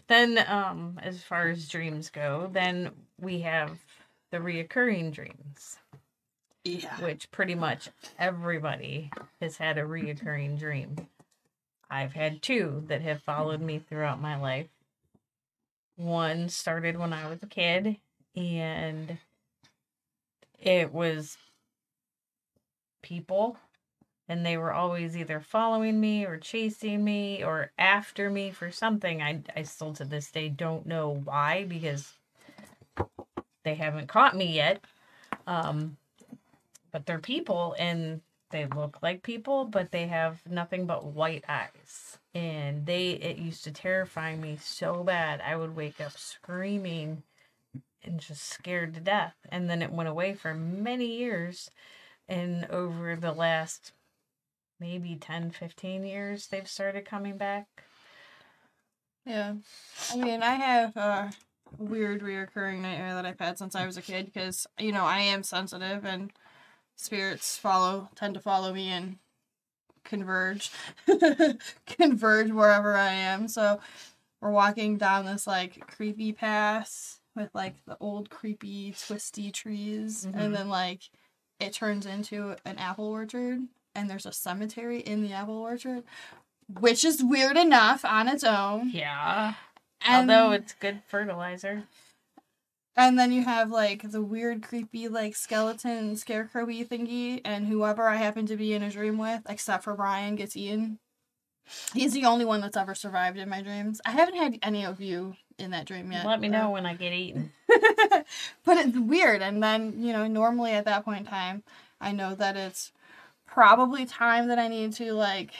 Then, 0.07 0.43
um, 0.47 0.99
as 1.01 1.23
far 1.23 1.49
as 1.49 1.67
dreams 1.67 2.09
go, 2.09 2.49
then 2.51 2.91
we 3.19 3.39
have 3.41 3.79
the 4.31 4.37
reoccurring 4.37 5.13
dreams, 5.13 5.77
Yeah. 6.63 6.95
which 6.99 7.31
pretty 7.31 7.55
much 7.55 7.89
everybody 8.19 9.11
has 9.41 9.57
had 9.57 9.77
a 9.77 9.83
reoccurring 9.83 10.59
dream. 10.59 10.95
I've 11.93 12.13
had 12.13 12.41
two 12.41 12.83
that 12.87 13.01
have 13.03 13.21
followed 13.21 13.61
me 13.61 13.77
throughout 13.77 14.19
my 14.19 14.35
life. 14.35 14.67
One 15.95 16.49
started 16.49 16.97
when 16.97 17.13
I 17.13 17.29
was 17.29 17.43
a 17.43 17.47
kid, 17.47 17.97
and 18.35 19.19
it 20.59 20.91
was 20.91 21.37
people 23.03 23.57
and 24.27 24.45
they 24.45 24.57
were 24.57 24.73
always 24.73 25.15
either 25.15 25.39
following 25.39 25.99
me 25.99 26.25
or 26.25 26.37
chasing 26.37 27.03
me 27.03 27.43
or 27.43 27.71
after 27.77 28.29
me 28.29 28.49
for 28.49 28.71
something. 28.71 29.21
I 29.21 29.43
I 29.55 29.63
still 29.63 29.93
to 29.93 30.05
this 30.05 30.31
day 30.31 30.49
don't 30.49 30.85
know 30.87 31.21
why 31.23 31.65
because 31.65 32.13
they 33.63 33.75
haven't 33.75 34.07
caught 34.07 34.35
me 34.35 34.45
yet. 34.45 34.83
Um 35.45 35.97
but 36.91 37.05
they're 37.05 37.19
people 37.19 37.75
and 37.77 38.21
they 38.53 38.67
look 38.67 38.99
like 39.03 39.23
people 39.23 39.65
but 39.65 39.91
they 39.91 40.07
have 40.07 40.41
nothing 40.49 40.87
but 40.87 41.05
white 41.05 41.45
eyes. 41.49 42.19
And 42.35 42.85
they 42.87 43.11
it 43.11 43.37
used 43.39 43.65
to 43.65 43.71
terrify 43.73 44.37
me 44.37 44.57
so 44.61 45.03
bad. 45.03 45.41
I 45.41 45.57
would 45.57 45.75
wake 45.75 46.01
up 46.01 46.13
screaming 46.17 47.23
and 48.03 48.19
just 48.19 48.45
scared 48.45 48.93
to 48.95 49.01
death. 49.01 49.35
And 49.49 49.69
then 49.69 49.81
it 49.81 49.91
went 49.91 50.09
away 50.09 50.35
for 50.35 50.53
many 50.53 51.07
years 51.17 51.71
and 52.29 52.65
over 52.71 53.15
the 53.17 53.33
last 53.33 53.93
maybe 54.79 55.15
10 55.15 55.51
15 55.51 56.05
years 56.05 56.47
they've 56.47 56.69
started 56.69 57.05
coming 57.05 57.37
back 57.37 57.67
Yeah. 59.25 59.55
I 60.11 60.17
mean, 60.17 60.43
I 60.43 60.55
have 60.55 60.97
a 60.97 61.31
weird 61.77 62.21
reoccurring 62.21 62.81
nightmare 62.81 63.15
that 63.15 63.25
I've 63.25 63.39
had 63.39 63.57
since 63.57 63.75
I 63.75 63.85
was 63.85 63.97
a 63.97 64.01
kid 64.01 64.25
because, 64.33 64.67
you 64.79 64.91
know, 64.91 65.05
I 65.05 65.19
am 65.19 65.43
sensitive 65.43 66.05
and 66.05 66.31
spirits 66.95 67.57
follow, 67.57 68.09
tend 68.15 68.33
to 68.35 68.39
follow 68.39 68.73
me 68.73 68.89
and 68.89 69.17
converge, 70.03 70.71
converge 71.87 72.51
wherever 72.51 72.95
I 72.95 73.11
am. 73.13 73.47
So 73.47 73.79
we're 74.41 74.51
walking 74.51 74.97
down 74.97 75.25
this 75.25 75.47
like 75.47 75.85
creepy 75.87 76.33
pass 76.33 77.19
with 77.35 77.49
like 77.53 77.75
the 77.85 77.97
old 77.99 78.29
creepy 78.29 78.93
twisty 79.07 79.51
trees 79.51 80.25
Mhm. 80.29 80.35
and 80.39 80.55
then 80.55 80.69
like 80.69 81.01
it 81.59 81.73
turns 81.73 82.05
into 82.05 82.55
an 82.65 82.77
apple 82.77 83.05
orchard 83.07 83.61
and 83.95 84.09
there's 84.09 84.25
a 84.25 84.31
cemetery 84.33 84.99
in 84.99 85.23
the 85.23 85.33
apple 85.33 85.57
orchard 85.57 86.03
which 86.79 87.03
is 87.03 87.23
weird 87.23 87.57
enough 87.57 88.03
on 88.05 88.27
its 88.27 88.43
own 88.43 88.89
yeah 88.89 89.53
and, 90.05 90.29
although 90.29 90.51
it's 90.51 90.73
good 90.73 91.01
fertilizer 91.07 91.83
and 92.95 93.17
then 93.17 93.31
you 93.31 93.43
have 93.43 93.71
like 93.71 94.11
the 94.11 94.21
weird 94.21 94.61
creepy 94.61 95.07
like 95.07 95.35
skeleton 95.35 96.15
scarecrowy 96.15 96.87
thingy 96.87 97.41
and 97.45 97.67
whoever 97.67 98.07
i 98.07 98.15
happen 98.15 98.45
to 98.45 98.55
be 98.55 98.73
in 98.73 98.83
a 98.83 98.89
dream 98.89 99.17
with 99.17 99.41
except 99.49 99.83
for 99.83 99.95
brian 99.95 100.35
gets 100.35 100.55
eaten. 100.55 100.99
He's 101.93 102.11
the 102.11 102.25
only 102.25 102.43
one 102.43 102.59
that's 102.59 102.75
ever 102.75 102.93
survived 102.93 103.37
in 103.37 103.47
my 103.47 103.61
dreams. 103.61 104.01
I 104.05 104.11
haven't 104.11 104.35
had 104.35 104.59
any 104.61 104.85
of 104.85 104.99
you 104.99 105.37
in 105.57 105.71
that 105.71 105.85
dream 105.85 106.11
yet. 106.11 106.25
Let 106.25 106.41
me 106.41 106.49
know 106.49 106.69
when 106.71 106.85
i 106.85 106.93
get 106.93 107.13
eaten. 107.13 107.51
But 108.65 108.77
it's 108.77 108.97
weird 108.97 109.41
and 109.41 109.61
then 109.63 110.03
you 110.03 110.13
know 110.13 110.27
normally 110.27 110.71
at 110.71 110.85
that 110.85 111.05
point 111.05 111.21
in 111.21 111.25
time 111.25 111.63
i 112.01 112.11
know 112.11 112.35
that 112.35 112.55
it's 112.55 112.91
probably 113.45 114.05
time 114.05 114.47
that 114.47 114.59
i 114.59 114.67
need 114.67 114.93
to 114.93 115.13
like 115.13 115.51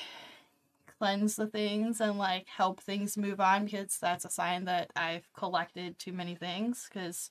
cleanse 1.04 1.36
the 1.36 1.48
things 1.48 2.00
and 2.00 2.18
like 2.18 2.48
help 2.48 2.80
things 2.80 3.18
move 3.18 3.42
on 3.42 3.66
because 3.66 3.98
that's 4.00 4.24
a 4.24 4.30
sign 4.30 4.64
that 4.64 4.90
i've 4.96 5.28
collected 5.34 6.00
too 6.00 6.14
many 6.14 6.34
things 6.34 6.88
because 6.88 7.30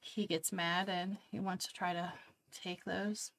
he 0.00 0.26
gets 0.26 0.52
mad 0.52 0.88
and 0.88 1.16
he 1.30 1.38
wants 1.38 1.66
to 1.68 1.72
try 1.72 1.92
to 1.92 2.12
take 2.52 2.84
those 2.84 3.30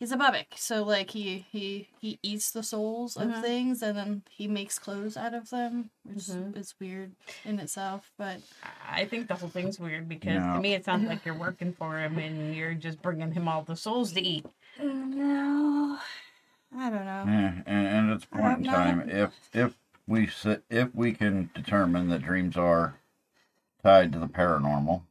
he's 0.00 0.10
a 0.10 0.16
bubak 0.16 0.46
so 0.56 0.82
like 0.82 1.10
he 1.10 1.46
he 1.52 1.88
he 2.00 2.18
eats 2.24 2.50
the 2.50 2.64
souls 2.64 3.16
of 3.16 3.28
Mhm. 3.30 3.42
things 3.42 3.80
and 3.80 3.96
then 3.96 4.22
he 4.28 4.48
makes 4.48 4.76
clothes 4.80 5.16
out 5.16 5.34
of 5.34 5.50
them 5.50 5.90
which 6.02 6.24
Mhm. 6.24 6.56
is 6.56 6.74
weird 6.80 7.12
in 7.44 7.60
itself 7.60 8.10
but 8.18 8.40
i 8.90 9.04
think 9.04 9.28
the 9.28 9.36
whole 9.36 9.48
thing's 9.50 9.78
weird 9.78 10.08
because 10.08 10.42
No. 10.42 10.54
to 10.54 10.58
me 10.60 10.74
it 10.74 10.84
sounds 10.84 11.06
like 11.12 11.24
you're 11.24 11.38
working 11.38 11.72
for 11.72 11.96
him 12.00 12.18
and 12.18 12.56
you're 12.56 12.74
just 12.74 13.00
bringing 13.02 13.30
him 13.30 13.46
all 13.46 13.62
the 13.62 13.76
souls 13.76 14.10
to 14.14 14.20
eat 14.20 14.44
No, 14.80 15.96
I 16.76 16.90
don't 16.90 17.04
know. 17.04 17.24
Yeah, 17.26 17.54
and, 17.66 17.86
and 17.86 18.10
at 18.10 18.20
this 18.20 18.24
point 18.26 18.58
in 18.58 18.64
time, 18.64 19.08
if 19.08 19.32
if 19.52 19.76
we 20.06 20.28
if 20.70 20.94
we 20.94 21.12
can 21.12 21.50
determine 21.54 22.08
that 22.08 22.22
dreams 22.22 22.56
are 22.56 22.96
tied 23.82 24.12
to 24.12 24.18
the 24.18 24.26
paranormal, 24.26 25.02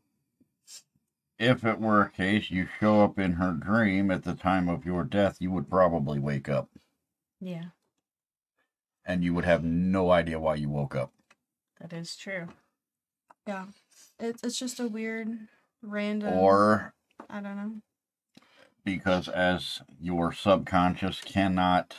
if 1.39 1.63
it 1.63 1.79
were 1.79 2.01
a 2.01 2.09
case 2.09 2.51
you 2.51 2.67
show 2.79 3.03
up 3.03 3.17
in 3.17 3.33
her 3.33 3.51
dream 3.51 4.11
at 4.11 4.23
the 4.23 4.35
time 4.35 4.67
of 4.67 4.85
your 4.85 5.03
death, 5.03 5.37
you 5.39 5.51
would 5.51 5.69
probably 5.69 6.19
wake 6.19 6.49
up, 6.49 6.69
yeah 7.39 7.65
and 9.05 9.23
you 9.23 9.33
would 9.33 9.45
have 9.45 9.63
no 9.63 10.11
idea 10.11 10.39
why 10.39 10.55
you 10.55 10.69
woke 10.69 10.95
up. 10.95 11.11
that 11.79 11.93
is 11.93 12.15
true 12.15 12.47
Yeah, 13.47 13.65
it's 14.19 14.41
it's 14.43 14.57
just 14.57 14.79
a 14.79 14.87
weird, 14.87 15.27
random. 15.81 16.33
Or 16.33 16.93
I 17.29 17.41
don't 17.41 17.57
know. 17.57 17.73
Because 18.83 19.27
as 19.27 19.81
your 19.99 20.33
subconscious 20.33 21.21
cannot 21.21 21.95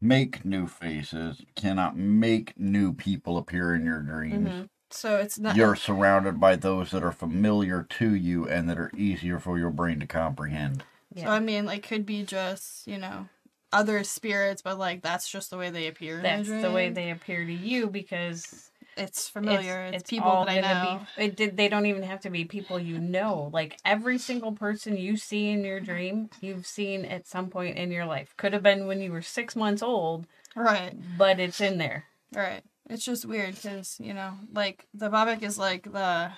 make 0.00 0.44
new 0.44 0.66
faces, 0.66 1.42
cannot 1.54 1.96
make 1.96 2.58
new 2.58 2.92
people 2.92 3.36
appear 3.36 3.74
in 3.74 3.84
your 3.84 4.00
dreams. 4.00 4.50
Mhm. 4.50 4.68
So 4.90 5.16
it's 5.18 5.38
not. 5.38 5.56
You're 5.56 5.76
surrounded 5.76 6.40
by 6.40 6.56
those 6.56 6.90
that 6.92 7.02
are 7.02 7.12
familiar 7.12 7.82
to 7.82 8.14
you 8.14 8.48
and 8.48 8.68
that 8.70 8.78
are 8.78 8.90
easier 8.96 9.38
for 9.38 9.58
your 9.58 9.70
brain 9.70 10.00
to 10.00 10.06
comprehend. 10.06 10.84
So 11.16 11.26
I 11.26 11.40
mean, 11.40 11.66
like, 11.66 11.82
could 11.82 12.06
be 12.06 12.24
just 12.24 12.86
you 12.86 12.98
know, 12.98 13.28
other 13.72 14.04
spirits, 14.04 14.62
but 14.62 14.78
like 14.78 15.02
that's 15.02 15.28
just 15.28 15.50
the 15.50 15.58
way 15.58 15.70
they 15.70 15.86
appear. 15.88 16.18
in 16.18 16.22
my 16.22 16.36
that's 16.36 16.48
the 16.48 16.72
way 16.72 16.90
they 16.90 17.10
appear 17.10 17.44
to 17.44 17.52
you 17.52 17.88
because 17.88 18.67
It's 18.98 19.28
familiar. 19.28 19.90
It's, 19.92 20.10
people 20.10 20.44
that 20.44 20.48
I 20.48 20.60
know. 20.60 21.00
Be, 21.16 21.24
it 21.24 21.36
did. 21.36 21.56
They 21.56 21.68
don't 21.68 21.86
even 21.86 22.02
have 22.02 22.20
to 22.22 22.30
be 22.30 22.44
people 22.44 22.78
you 22.78 22.98
know. 22.98 23.50
Like 23.52 23.78
every 23.84 24.18
single 24.18 24.52
person 24.52 24.96
you 24.96 25.16
see 25.16 25.50
in 25.50 25.64
your 25.64 25.80
dream, 25.80 26.30
you've 26.40 26.66
seen 26.66 27.04
at 27.04 27.26
some 27.26 27.48
point 27.48 27.78
in 27.78 27.90
your 27.90 28.06
life. 28.06 28.34
Could 28.36 28.52
have 28.52 28.62
been 28.62 28.86
when 28.86 29.00
you 29.00 29.12
were 29.12 29.22
six 29.22 29.54
months 29.56 29.82
old, 29.82 30.26
Right. 30.56 30.94
but 31.16 31.38
it's 31.40 31.60
in 31.60 31.78
there. 31.78 32.04
Right. 32.34 32.62
It's 32.90 33.04
just 33.04 33.24
weird 33.24 33.54
because 33.54 33.96
you 34.00 34.14
know, 34.14 34.34
like 34.52 34.86
the 34.94 35.08
Bubak 35.10 35.42
is 35.42 35.58
like 35.58 35.92
the, 35.92 36.32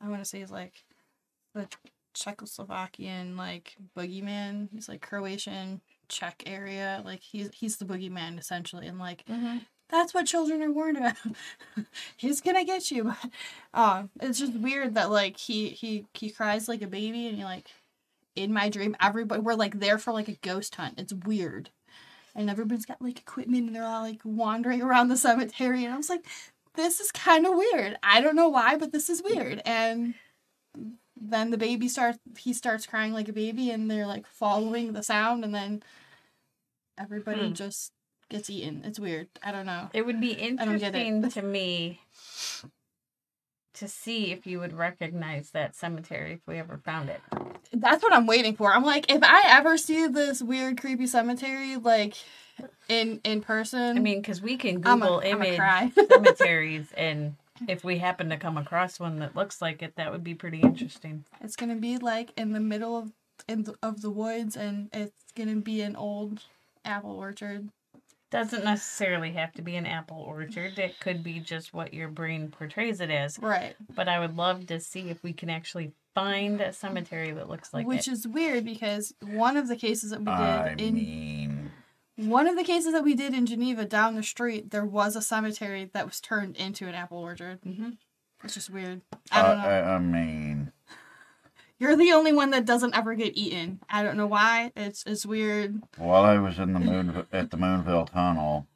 I 0.00 0.08
want 0.08 0.20
to 0.22 0.24
say 0.24 0.38
he's 0.40 0.50
like, 0.50 0.74
the 1.54 1.68
Czechoslovakian 2.14 3.36
like 3.36 3.76
boogeyman. 3.96 4.68
He's 4.72 4.88
like 4.88 5.00
Croatian 5.02 5.80
Czech 6.08 6.42
area. 6.46 7.02
Like 7.04 7.20
he's 7.20 7.50
he's 7.52 7.76
the 7.76 7.84
boogeyman 7.84 8.38
essentially, 8.38 8.86
and 8.86 8.98
like 8.98 9.24
Mhm. 9.26 9.62
That's 9.88 10.12
what 10.14 10.26
children 10.26 10.62
are 10.62 10.72
warned 10.72 10.96
about. 10.98 11.16
he's 12.16 12.40
gonna 12.40 12.64
get 12.64 12.90
you. 12.90 13.04
But, 13.04 13.30
uh, 13.74 14.04
it's 14.20 14.38
just 14.38 14.54
weird 14.54 14.94
that 14.94 15.10
like 15.10 15.36
he 15.36 15.68
he 15.70 16.06
he 16.14 16.30
cries 16.30 16.68
like 16.68 16.82
a 16.82 16.86
baby, 16.86 17.26
and 17.28 17.38
you're 17.38 17.46
like, 17.46 17.68
in 18.34 18.52
my 18.52 18.68
dream, 18.68 18.96
everybody 19.00 19.40
we're 19.40 19.54
like 19.54 19.80
there 19.80 19.98
for 19.98 20.12
like 20.12 20.28
a 20.28 20.38
ghost 20.42 20.74
hunt. 20.76 20.98
It's 20.98 21.12
weird. 21.12 21.70
And 22.34 22.50
everybody's 22.50 22.84
got 22.86 23.00
like 23.00 23.18
equipment 23.18 23.66
and 23.66 23.74
they're 23.74 23.84
all 23.84 24.02
like 24.02 24.20
wandering 24.24 24.82
around 24.82 25.08
the 25.08 25.16
cemetery. 25.16 25.84
And 25.84 25.94
I 25.94 25.96
was 25.96 26.10
like, 26.10 26.26
this 26.74 27.00
is 27.00 27.10
kind 27.10 27.46
of 27.46 27.54
weird. 27.56 27.96
I 28.02 28.20
don't 28.20 28.36
know 28.36 28.48
why, 28.50 28.76
but 28.76 28.92
this 28.92 29.08
is 29.08 29.22
weird. 29.22 29.62
And 29.64 30.14
then 31.18 31.50
the 31.50 31.56
baby 31.58 31.88
starts 31.88 32.18
he 32.38 32.52
starts 32.52 32.86
crying 32.86 33.12
like 33.12 33.28
a 33.28 33.32
baby 33.32 33.70
and 33.70 33.90
they're 33.90 34.06
like 34.06 34.26
following 34.26 34.92
the 34.92 35.02
sound 35.02 35.44
and 35.44 35.54
then 35.54 35.82
everybody 36.98 37.48
Hmm. 37.48 37.52
just 37.54 37.92
gets 38.28 38.50
eaten. 38.50 38.82
It's 38.84 38.98
weird. 38.98 39.28
I 39.42 39.52
don't 39.52 39.66
know. 39.66 39.90
It 39.92 40.04
would 40.04 40.20
be 40.20 40.34
don't 40.34 40.78
get 40.78 40.94
it. 40.94 41.06
interesting 41.06 41.30
to 41.30 41.42
me 41.42 42.00
to 43.76 43.86
see 43.86 44.32
if 44.32 44.46
you 44.46 44.58
would 44.58 44.72
recognize 44.72 45.50
that 45.50 45.76
cemetery 45.76 46.32
if 46.32 46.40
we 46.46 46.58
ever 46.58 46.78
found 46.78 47.10
it. 47.10 47.20
That's 47.72 48.02
what 48.02 48.12
I'm 48.12 48.26
waiting 48.26 48.56
for. 48.56 48.72
I'm 48.72 48.84
like, 48.84 49.12
if 49.12 49.22
I 49.22 49.42
ever 49.46 49.76
see 49.76 50.06
this 50.06 50.42
weird, 50.42 50.80
creepy 50.80 51.06
cemetery, 51.06 51.76
like 51.76 52.14
in 52.88 53.20
in 53.22 53.42
person, 53.42 53.96
I 53.96 54.00
mean, 54.00 54.20
because 54.20 54.40
we 54.40 54.56
can 54.56 54.80
Google 54.80 55.18
I'm 55.18 55.24
a 55.24 55.26
image 55.26 55.92
cemeteries, 56.10 56.86
and 56.96 57.36
if 57.68 57.84
we 57.84 57.98
happen 57.98 58.30
to 58.30 58.36
come 58.36 58.56
across 58.56 58.98
one 58.98 59.18
that 59.18 59.36
looks 59.36 59.60
like 59.60 59.82
it, 59.82 59.96
that 59.96 60.10
would 60.10 60.24
be 60.24 60.34
pretty 60.34 60.60
interesting. 60.60 61.24
it's 61.42 61.56
gonna 61.56 61.76
be 61.76 61.98
like 61.98 62.30
in 62.36 62.52
the 62.52 62.60
middle 62.60 62.96
of 62.96 63.12
in 63.46 63.64
the, 63.64 63.74
of 63.82 64.00
the 64.00 64.10
woods, 64.10 64.56
and 64.56 64.88
it's 64.92 65.12
gonna 65.36 65.56
be 65.56 65.82
an 65.82 65.96
old 65.96 66.44
apple 66.84 67.18
orchard. 67.18 67.68
Doesn't 68.36 68.64
necessarily 68.64 69.32
have 69.32 69.52
to 69.54 69.62
be 69.62 69.76
an 69.76 69.86
apple 69.86 70.18
orchard. 70.18 70.78
It 70.78 71.00
could 71.00 71.22
be 71.22 71.40
just 71.40 71.72
what 71.72 71.94
your 71.94 72.08
brain 72.08 72.48
portrays 72.50 73.00
it 73.00 73.10
as. 73.10 73.38
Right. 73.38 73.74
But 73.94 74.08
I 74.08 74.18
would 74.20 74.36
love 74.36 74.66
to 74.66 74.78
see 74.78 75.08
if 75.08 75.22
we 75.22 75.32
can 75.32 75.48
actually 75.48 75.92
find 76.14 76.60
a 76.60 76.72
cemetery 76.74 77.30
that 77.32 77.48
looks 77.48 77.72
like 77.72 77.86
Which 77.86 78.08
it. 78.08 78.12
is 78.12 78.28
weird 78.28 78.64
because 78.66 79.14
one 79.22 79.56
of 79.56 79.68
the 79.68 79.76
cases 79.76 80.10
that 80.10 80.20
we 80.20 80.26
did 80.26 80.32
I 80.34 80.74
in 80.78 80.94
mean, 80.94 81.70
one 82.16 82.46
of 82.46 82.56
the 82.56 82.64
cases 82.64 82.92
that 82.92 83.04
we 83.04 83.14
did 83.14 83.32
in 83.32 83.46
Geneva 83.46 83.86
down 83.86 84.16
the 84.16 84.22
street, 84.22 84.70
there 84.70 84.84
was 84.84 85.16
a 85.16 85.22
cemetery 85.22 85.90
that 85.94 86.04
was 86.04 86.20
turned 86.20 86.56
into 86.56 86.86
an 86.86 86.94
apple 86.94 87.18
orchard. 87.18 87.60
hmm 87.62 87.90
It's 88.44 88.52
just 88.52 88.68
weird. 88.68 89.00
I, 89.30 89.40
I 89.40 89.42
don't 89.42 89.58
know. 89.62 89.68
I, 89.68 89.94
I 89.94 89.98
mean, 89.98 90.72
You're 91.78 91.96
the 91.96 92.12
only 92.12 92.32
one 92.32 92.50
that 92.50 92.64
doesn't 92.64 92.96
ever 92.96 93.14
get 93.14 93.36
eaten. 93.36 93.80
I 93.90 94.02
don't 94.02 94.16
know 94.16 94.26
why. 94.26 94.72
It's 94.76 95.04
it's 95.06 95.26
weird. 95.26 95.82
while 95.98 96.22
I 96.24 96.38
was 96.38 96.58
in 96.58 96.72
the 96.72 96.80
moon 96.80 97.26
at 97.32 97.50
the 97.50 97.56
Moonville 97.58 98.10
Tunnel, 98.10 98.66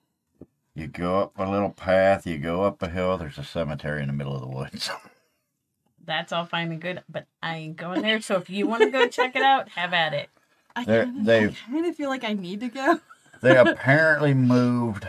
you 0.74 0.86
go 0.86 1.20
up 1.20 1.38
a 1.38 1.44
little 1.50 1.70
path, 1.70 2.26
you 2.26 2.38
go 2.38 2.64
up 2.64 2.82
a 2.82 2.88
hill. 2.88 3.16
There's 3.16 3.38
a 3.38 3.44
cemetery 3.44 4.02
in 4.02 4.08
the 4.08 4.12
middle 4.12 4.34
of 4.34 4.42
the 4.42 4.48
woods. 4.48 4.90
That's 6.04 6.32
all 6.32 6.44
fine 6.44 6.72
and 6.72 6.80
good, 6.80 7.02
but 7.08 7.26
I 7.42 7.56
ain't 7.56 7.76
going 7.76 8.02
there. 8.02 8.20
So 8.20 8.36
if 8.36 8.50
you 8.50 8.66
want 8.66 8.82
to 8.82 8.90
go 8.90 9.06
check 9.08 9.36
it 9.36 9.42
out, 9.42 9.68
have 9.70 9.92
at 9.92 10.12
it. 10.12 10.28
I 10.74 10.84
They're- 10.84 11.04
kind 11.04 11.18
of, 11.20 11.24
they've- 11.24 11.58
I 11.68 11.70
kind 11.72 11.86
of 11.86 11.96
feel 11.96 12.08
like 12.10 12.24
I 12.24 12.32
need 12.32 12.60
to 12.60 12.68
go. 12.68 13.00
they 13.42 13.56
apparently 13.56 14.34
moved 14.34 15.06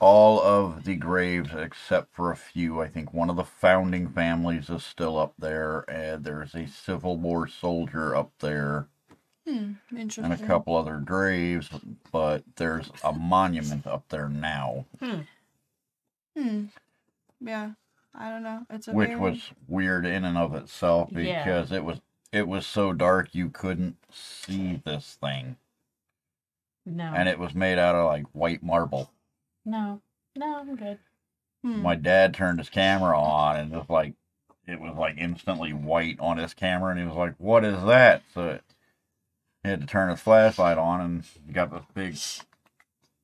all 0.00 0.40
of 0.40 0.84
the 0.84 0.96
graves 0.96 1.50
except 1.54 2.14
for 2.14 2.30
a 2.30 2.36
few. 2.36 2.80
I 2.80 2.88
think 2.88 3.12
one 3.12 3.30
of 3.30 3.36
the 3.36 3.44
founding 3.44 4.08
families 4.08 4.70
is 4.70 4.84
still 4.84 5.18
up 5.18 5.34
there, 5.38 5.80
and 5.90 6.24
there's 6.24 6.54
a 6.54 6.66
Civil 6.66 7.16
War 7.16 7.46
soldier 7.48 8.14
up 8.14 8.30
there, 8.40 8.86
Hmm, 9.46 9.72
interesting. 9.96 10.24
and 10.24 10.32
a 10.32 10.46
couple 10.46 10.76
other 10.76 10.98
graves, 10.98 11.70
but 12.12 12.44
there's 12.56 12.90
a 13.02 13.12
monument 13.12 13.86
up 13.86 14.08
there 14.08 14.28
now, 14.28 14.84
Hmm. 15.00 16.66
Yeah. 17.40 17.72
I 18.14 18.30
don't 18.30 18.42
know. 18.42 18.66
It's 18.70 18.88
a 18.88 18.92
which 18.92 19.08
weird... 19.10 19.20
was 19.20 19.50
weird 19.68 20.06
in 20.06 20.24
and 20.24 20.36
of 20.38 20.54
itself 20.54 21.10
Yeah. 21.12 21.44
because 21.44 21.72
it 21.72 21.84
was 21.84 22.00
it 22.30 22.46
was 22.46 22.66
so 22.66 22.92
dark 22.92 23.34
you 23.34 23.48
couldn't 23.48 23.96
see 24.12 24.80
this 24.84 25.14
thing, 25.14 25.56
No. 26.84 27.04
and 27.14 27.28
it 27.28 27.38
was 27.38 27.54
made 27.54 27.78
out 27.78 27.94
of 27.94 28.04
like 28.06 28.26
white 28.32 28.62
marble. 28.62 29.10
No. 29.68 30.00
No, 30.36 30.58
I'm 30.60 30.76
good. 30.76 30.98
Hmm. 31.64 31.82
my 31.82 31.96
dad 31.96 32.34
turned 32.34 32.58
his 32.60 32.68
camera 32.70 33.18
on 33.20 33.56
and 33.56 33.72
just 33.72 33.90
like 33.90 34.14
it 34.66 34.80
was 34.80 34.94
like 34.96 35.16
instantly 35.18 35.72
white 35.72 36.20
on 36.20 36.36
his 36.38 36.54
camera 36.54 36.90
and 36.92 37.00
he 37.00 37.06
was 37.06 37.16
like 37.16 37.34
what 37.38 37.64
is 37.64 37.82
that 37.84 38.22
so 38.32 38.60
he 39.64 39.68
had 39.68 39.80
to 39.80 39.86
turn 39.88 40.08
his 40.10 40.20
flashlight 40.20 40.78
on 40.78 41.00
and 41.00 41.24
he 41.46 41.52
got 41.52 41.72
this 41.72 41.82
big 41.94 42.16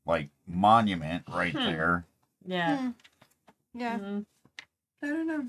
like 0.04 0.30
monument 0.48 1.22
right 1.32 1.52
Hmm. 1.52 1.64
there 1.64 2.04
Yeah. 2.44 2.76
Hmm. 2.78 2.90
Yeah. 3.72 3.98
Mhm. 3.98 4.26
I 5.02 5.06
don't 5.06 5.26
know. 5.28 5.46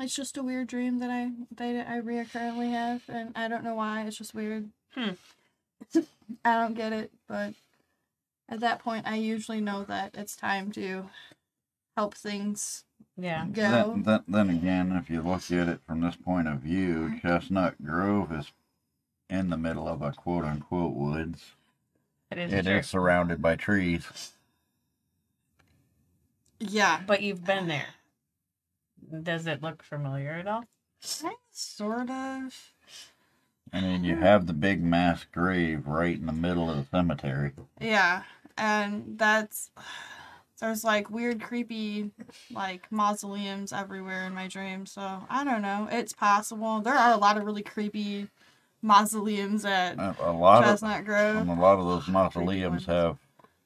It's 0.00 0.14
just 0.16 0.36
a 0.36 0.42
weird 0.42 0.66
dream 0.68 0.98
that 0.98 1.10
I 1.10 1.30
that 1.56 1.88
I 1.88 1.96
recurrently 1.96 2.70
have, 2.70 3.02
and 3.08 3.32
I 3.36 3.46
don't 3.48 3.64
know 3.64 3.74
why. 3.74 4.02
It's 4.02 4.16
just 4.18 4.34
weird. 4.34 4.70
Hmm. 4.94 5.10
I 6.44 6.54
don't 6.60 6.74
get 6.74 6.92
it, 6.92 7.12
but 7.28 7.54
at 8.48 8.60
that 8.60 8.78
point, 8.80 9.06
I 9.06 9.16
usually 9.16 9.60
know 9.60 9.84
that 9.84 10.14
it's 10.14 10.36
time 10.36 10.70
to 10.72 11.08
help 11.96 12.14
things 12.14 12.84
Yeah. 13.16 13.46
go. 13.52 13.92
then, 13.94 14.02
then, 14.04 14.24
then 14.28 14.50
again 14.50 14.92
if 14.92 15.10
you 15.10 15.20
look 15.20 15.50
at 15.50 15.68
it 15.68 15.80
from 15.86 16.00
this 16.00 16.14
point 16.16 16.46
of 16.46 16.60
view 16.60 17.18
chestnut 17.20 17.74
grove 17.84 18.30
is 18.32 18.52
in 19.28 19.50
the 19.50 19.56
middle 19.56 19.88
of 19.88 20.00
a 20.00 20.12
quote 20.12 20.44
unquote 20.44 20.94
woods 20.94 21.56
It 22.30 22.38
is 22.38 22.52
It 22.52 22.64
true. 22.66 22.78
is 22.78 22.86
surrounded 22.86 23.42
by 23.42 23.56
trees 23.56 24.32
Yeah, 26.60 27.00
But 27.06 27.22
you've 27.22 27.44
been 27.44 27.66
there. 27.68 27.86
Does 29.22 29.46
it 29.46 29.62
look 29.62 29.82
familiar 29.82 30.32
at 30.32 30.46
all? 30.46 30.64
sort 31.50 32.10
of. 32.10 32.72
I 33.72 33.80
mean, 33.80 34.04
you 34.04 34.16
have 34.16 34.46
the 34.46 34.52
big 34.52 34.82
mass 34.82 35.24
grave 35.24 35.86
right 35.86 36.16
in 36.18 36.26
the 36.26 36.32
middle 36.32 36.70
of 36.70 36.76
the 36.76 36.96
cemetery. 36.96 37.52
Yeah, 37.80 38.22
and 38.58 39.14
that's 39.16 39.70
there's 40.60 40.82
like 40.84 41.08
weird, 41.08 41.40
creepy, 41.40 42.10
like 42.52 42.90
mausoleums 42.90 43.72
everywhere 43.72 44.26
in 44.26 44.34
my 44.34 44.48
dreams. 44.48 44.92
So 44.92 45.22
I 45.30 45.44
don't 45.44 45.62
know. 45.62 45.88
It's 45.90 46.12
possible. 46.12 46.80
There 46.80 46.94
are 46.94 47.14
a 47.14 47.18
lot 47.18 47.36
of 47.36 47.44
really 47.44 47.62
creepy 47.62 48.28
mausoleums 48.82 49.64
at 49.64 49.98
A, 49.98 50.16
a 50.20 50.32
lot 50.32 50.64
of 50.64 50.70
Chestnut 50.70 51.04
Grove. 51.04 51.36
and 51.36 51.50
a 51.50 51.54
lot 51.54 51.78
of 51.78 51.86
those 51.86 52.08
mausoleums 52.08 52.86
have 52.86 53.18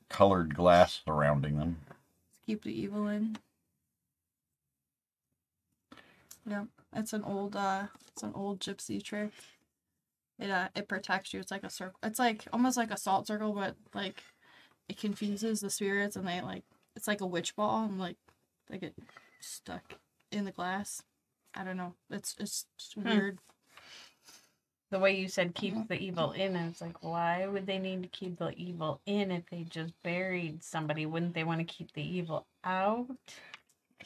colored 0.09 0.55
glass 0.55 1.01
surrounding 1.05 1.59
them. 1.59 1.79
Keep 2.47 2.65
the 2.65 2.79
evil 2.79 3.09
in. 3.09 3.37
Yeah, 6.47 6.65
it's 6.95 7.13
an 7.13 7.23
old 7.25 7.57
uh, 7.57 7.85
it's 8.09 8.23
an 8.23 8.33
old 8.35 8.61
gypsy 8.61 9.03
trick. 9.03 9.31
It 10.39 10.51
uh, 10.51 10.69
it 10.75 10.89
protects 10.89 11.33
you. 11.33 11.41
It's 11.41 11.51
like 11.51 11.63
a 11.63 11.71
circle. 11.71 11.99
It's 12.03 12.19
like 12.19 12.47
almost 12.53 12.77
like 12.77 12.91
a 12.91 12.97
salt 12.97 13.27
circle, 13.27 13.53
but 13.53 13.77
like 13.95 14.23
it 14.93 14.99
confuses 14.99 15.61
the 15.61 15.71
spirits, 15.71 16.17
and 16.17 16.27
they 16.29 16.41
like 16.43 16.65
it's 16.95 17.09
like 17.09 17.23
a 17.23 17.27
witch 17.27 17.57
ball, 17.57 17.85
and 17.85 17.99
like 17.99 18.17
they 18.69 18.79
get 18.79 18.95
stuck 19.41 19.95
in 20.31 20.45
the 20.45 20.53
glass. 20.53 21.03
I 21.55 21.65
don't 21.65 21.77
know. 21.79 21.95
It's 22.11 22.37
it's 22.39 22.67
just 22.79 22.95
Hmm. 22.95 23.09
weird. 23.09 23.39
The 24.91 24.99
way 24.99 25.17
you 25.17 25.29
said 25.29 25.55
keep 25.55 25.89
the 25.89 25.99
evil 25.99 26.33
in, 26.33 26.55
I 26.55 26.67
was 26.67 26.83
like, 26.83 27.03
why 27.03 27.47
would 27.47 27.67
they 27.67 27.79
need 27.79 28.03
to 28.03 28.09
keep 28.11 28.39
the 28.39 28.51
evil 28.59 29.01
in 29.07 29.31
if 29.31 29.45
they 29.51 29.63
just 29.63 29.95
buried 30.03 30.63
somebody? 30.63 31.07
Wouldn't 31.07 31.33
they 31.33 31.45
want 31.45 31.61
to 31.61 31.65
keep 31.65 31.93
the 31.93 32.03
evil 32.03 32.47
out? 32.63 33.07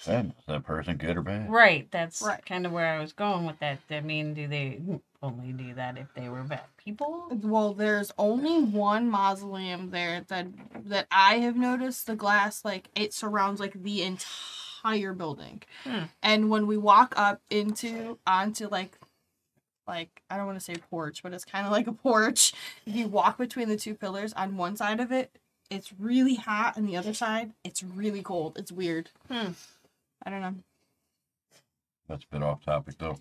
Then 0.05 0.35
is 0.39 0.45
that 0.47 0.65
person 0.65 0.97
good 0.97 1.17
or 1.17 1.23
bad? 1.23 1.51
Right. 1.51 1.89
That's 1.91 2.21
Right. 2.23 2.45
kind 2.45 2.67
of 2.67 2.73
where 2.73 2.87
I 2.87 3.01
was 3.01 3.13
going 3.13 3.47
with 3.47 3.59
that. 3.61 3.79
I 3.91 4.01
mean, 4.01 4.35
do 4.35 4.47
they 4.47 4.81
only 5.23 5.53
do 5.53 5.75
that 5.75 5.97
if 5.99 6.13
they 6.15 6.29
were 6.29 6.43
bad 6.43 6.63
people? 6.77 7.29
Well, 7.31 7.73
there's 7.75 8.13
only 8.19 8.63
one 8.63 9.09
mausoleum 9.11 9.91
there 9.91 10.23
that 10.29 10.47
that 10.87 11.07
I 11.11 11.39
have 11.39 11.57
noticed. 11.57 12.07
The 12.07 12.17
glass, 12.17 12.65
like 12.65 12.89
it 12.95 13.13
surrounds 13.15 13.61
like 13.61 13.73
the 13.83 14.03
entire 14.03 15.13
building, 15.13 15.63
Hmm. 15.85 16.05
and 16.23 16.51
when 16.51 16.67
we 16.67 16.77
walk 16.77 17.15
up 17.17 17.41
into 17.51 18.19
onto 18.27 18.69
like 18.69 18.99
like 19.89 20.23
I 20.31 20.37
don't 20.37 20.47
want 20.47 20.59
to 20.59 20.65
say 20.65 20.75
porch, 20.77 21.23
but 21.23 21.33
it's 21.33 21.45
kind 21.45 21.65
of 21.67 21.73
like 21.73 21.87
a 21.87 21.93
porch. 21.93 22.53
If 22.87 22.95
you 22.97 23.09
walk 23.09 23.39
between 23.39 23.69
the 23.69 23.77
two 23.77 23.95
pillars, 23.95 24.33
on 24.33 24.57
one 24.57 24.77
side 24.77 25.01
of 25.01 25.13
it, 25.13 25.31
it's 25.71 25.93
really 25.99 26.35
hot, 26.35 26.77
and 26.77 26.89
the 26.89 26.97
other 26.97 27.15
side, 27.15 27.53
it's 27.65 27.83
really 27.83 28.23
cold. 28.23 28.57
It's 28.59 28.71
weird. 28.73 29.11
Hmm. 29.31 29.53
I 30.25 30.31
don't 30.31 30.41
know. 30.41 30.55
That's 32.09 32.25
a 32.25 32.27
bit 32.35 32.43
off 32.43 32.65
topic 32.65 32.99
though. 32.99 33.17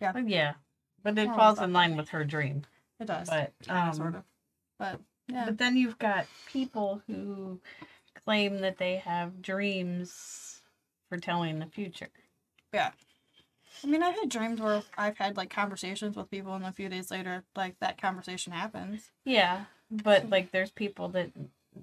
Well, 0.00 0.18
yeah. 0.26 0.54
But 1.02 1.16
it 1.18 1.28
Oh, 1.28 1.36
falls 1.36 1.60
in 1.60 1.72
line 1.72 1.96
with 1.96 2.10
her 2.10 2.24
dream. 2.24 2.62
It 3.00 3.06
does, 3.06 3.28
But 3.30 3.52
Kinda, 3.64 3.80
um, 3.82 3.94
sort 3.94 4.14
of, 4.16 4.24
but 4.78 5.00
yeah. 5.28 5.44
But 5.46 5.58
then 5.58 5.76
you've 5.76 5.98
got 5.98 6.26
people 6.50 7.00
who 7.06 7.60
claim 8.24 8.58
that 8.58 8.78
they 8.78 8.96
have 8.96 9.40
dreams 9.40 10.60
for 11.08 11.16
telling 11.18 11.58
the 11.60 11.66
future. 11.66 12.08
Yeah. 12.72 12.90
I 13.84 13.86
mean, 13.86 14.02
I've 14.02 14.16
had 14.18 14.28
dreams 14.28 14.60
where 14.60 14.82
I've 14.96 15.16
had 15.18 15.36
like 15.36 15.50
conversations 15.50 16.16
with 16.16 16.30
people, 16.30 16.54
and 16.54 16.64
a 16.66 16.72
few 16.72 16.88
days 16.88 17.10
later, 17.10 17.44
like 17.54 17.78
that 17.80 18.00
conversation 18.00 18.52
happens. 18.52 19.10
Yeah. 19.24 19.64
but 19.90 20.28
like 20.28 20.50
there's 20.50 20.70
people 20.72 21.08
that 21.10 21.30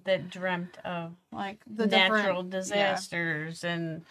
that 0.04 0.30
dreamt 0.30 0.78
of 0.84 1.13
like 1.32 1.60
the 1.65 1.88
natural 1.88 2.44
different- 2.44 2.52
disasters 2.52 3.63
and 3.63 4.04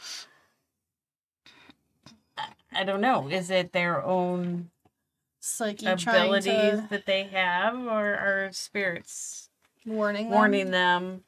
I, 2.74 2.80
I 2.80 2.84
don't 2.84 3.00
know 3.00 3.28
is 3.28 3.50
it 3.50 3.72
their 3.72 4.02
own 4.04 4.70
psyche 5.40 5.86
abilities 5.86 6.44
to 6.80 6.86
that 6.90 7.06
they 7.06 7.24
have 7.24 7.74
or 7.78 8.14
are 8.14 8.48
spirits 8.52 9.50
warning 9.86 10.24
them. 10.26 10.32
warning 10.32 10.70
them 10.70 11.24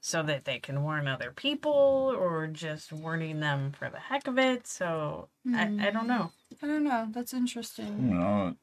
so 0.00 0.22
that 0.22 0.44
they 0.44 0.58
can 0.58 0.82
warn 0.82 1.08
other 1.08 1.32
people 1.32 1.72
or 2.18 2.46
just 2.46 2.92
warning 2.92 3.40
them 3.40 3.72
for 3.72 3.88
the 3.90 3.98
heck 3.98 4.26
of 4.26 4.38
it 4.38 4.66
so 4.66 5.28
I, 5.54 5.62
I 5.80 5.90
don't 5.90 6.06
know 6.06 6.30
I 6.62 6.66
don't 6.66 6.84
know. 6.84 7.06
That's 7.12 7.32
You 7.34 7.38
interesting. 7.40 8.10
know, 8.18 8.56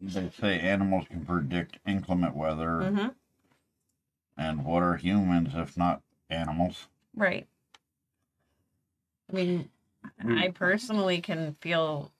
they 0.00 0.28
say 0.38 0.58
animals 0.60 1.06
can 1.08 1.24
predict 1.24 1.78
inclement 1.86 2.34
weather, 2.36 2.80
mm-hmm. 2.82 3.08
and 4.36 4.64
what 4.64 4.82
are 4.82 4.96
humans 4.96 5.50
if 5.54 5.76
not 5.76 6.02
animals? 6.28 6.88
right 7.16 7.46
i 9.30 9.32
mean 9.34 9.58
We- 9.58 9.68
Mm. 10.24 10.38
i 10.38 10.48
personally 10.48 11.20
can 11.20 11.54
feel 11.60 12.10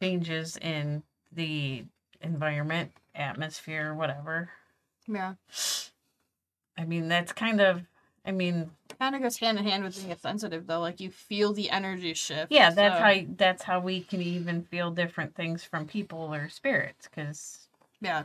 changes 0.00 0.56
in 0.56 1.02
the 1.32 1.84
environment 2.20 2.92
atmosphere 3.14 3.94
whatever 3.94 4.50
Yeah, 5.06 5.34
i 6.76 6.84
mean 6.84 7.08
that's 7.08 7.32
kind 7.32 7.60
of 7.60 7.82
i 8.24 8.30
mean 8.30 8.70
kind 8.98 9.14
of 9.14 9.22
goes 9.22 9.36
hand 9.38 9.58
in 9.58 9.64
hand 9.64 9.84
with 9.84 9.96
being 10.02 10.16
sensitive 10.16 10.66
though. 10.66 10.80
Like 10.80 10.98
you 11.00 11.10
feel 11.10 11.52
the 11.52 11.70
energy 11.70 12.14
shift. 12.14 12.50
yeah 12.50 12.70
that's 12.70 12.96
so- 12.98 13.04
how 13.04 13.20
that's 13.36 13.62
how 13.62 13.78
we 13.80 14.00
can 14.00 14.20
even 14.20 14.62
feel 14.64 14.90
different 14.90 15.34
things 15.36 15.62
from 15.62 15.86
people 15.86 16.34
or 16.34 16.48
spirits 16.48 17.06
because 17.08 17.68
Yeah. 18.00 18.24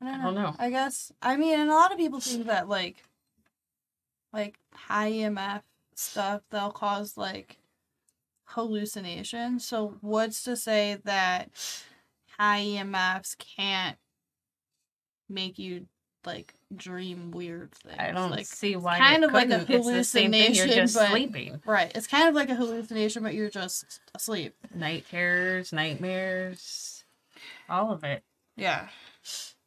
I 0.00 0.04
don't, 0.12 0.20
I 0.20 0.24
don't 0.24 0.34
know. 0.34 0.54
I 0.58 0.70
guess 0.70 1.12
I 1.20 1.36
mean, 1.36 1.58
and 1.60 1.70
a 1.70 1.74
lot 1.74 1.92
of 1.92 1.98
people 1.98 2.20
think 2.20 2.46
that 2.46 2.68
like, 2.68 3.02
like 4.38 4.58
high 4.72 5.10
EMF 5.10 5.62
stuff 5.94 6.42
they'll 6.50 6.70
cause 6.70 7.16
like 7.16 7.58
hallucination. 8.44 9.58
So 9.60 9.96
what's 10.00 10.42
to 10.44 10.56
say 10.56 10.98
that 11.04 11.50
high 12.38 12.62
EMFs 12.64 13.36
can't 13.38 13.96
make 15.28 15.58
you 15.58 15.86
like 16.24 16.54
dream 16.74 17.30
weird 17.30 17.72
things? 17.72 17.96
i 17.98 18.10
don't 18.10 18.30
like 18.30 18.44
see 18.44 18.76
why 18.76 18.98
kind 18.98 19.24
of 19.24 19.32
like 19.32 19.46
a 19.50 19.60
couldn't. 19.60 19.70
it's 19.70 19.86
the 19.86 20.04
same 20.04 20.32
thing 20.32 20.54
you're 20.54 20.66
just 20.66 20.94
but- 20.94 21.08
sleeping 21.10 21.60
right. 21.64 21.90
It's 21.94 22.06
kind 22.06 22.28
of 22.28 22.34
like 22.34 22.50
a 22.50 22.54
hallucination, 22.54 23.22
but 23.22 23.34
you're 23.34 23.50
just 23.50 24.00
asleep. 24.14 24.54
night 24.74 25.04
terrors 25.10 25.72
nightmares 25.72 27.04
all 27.68 27.92
of 27.92 28.04
it 28.04 28.22
Yeah. 28.56 28.88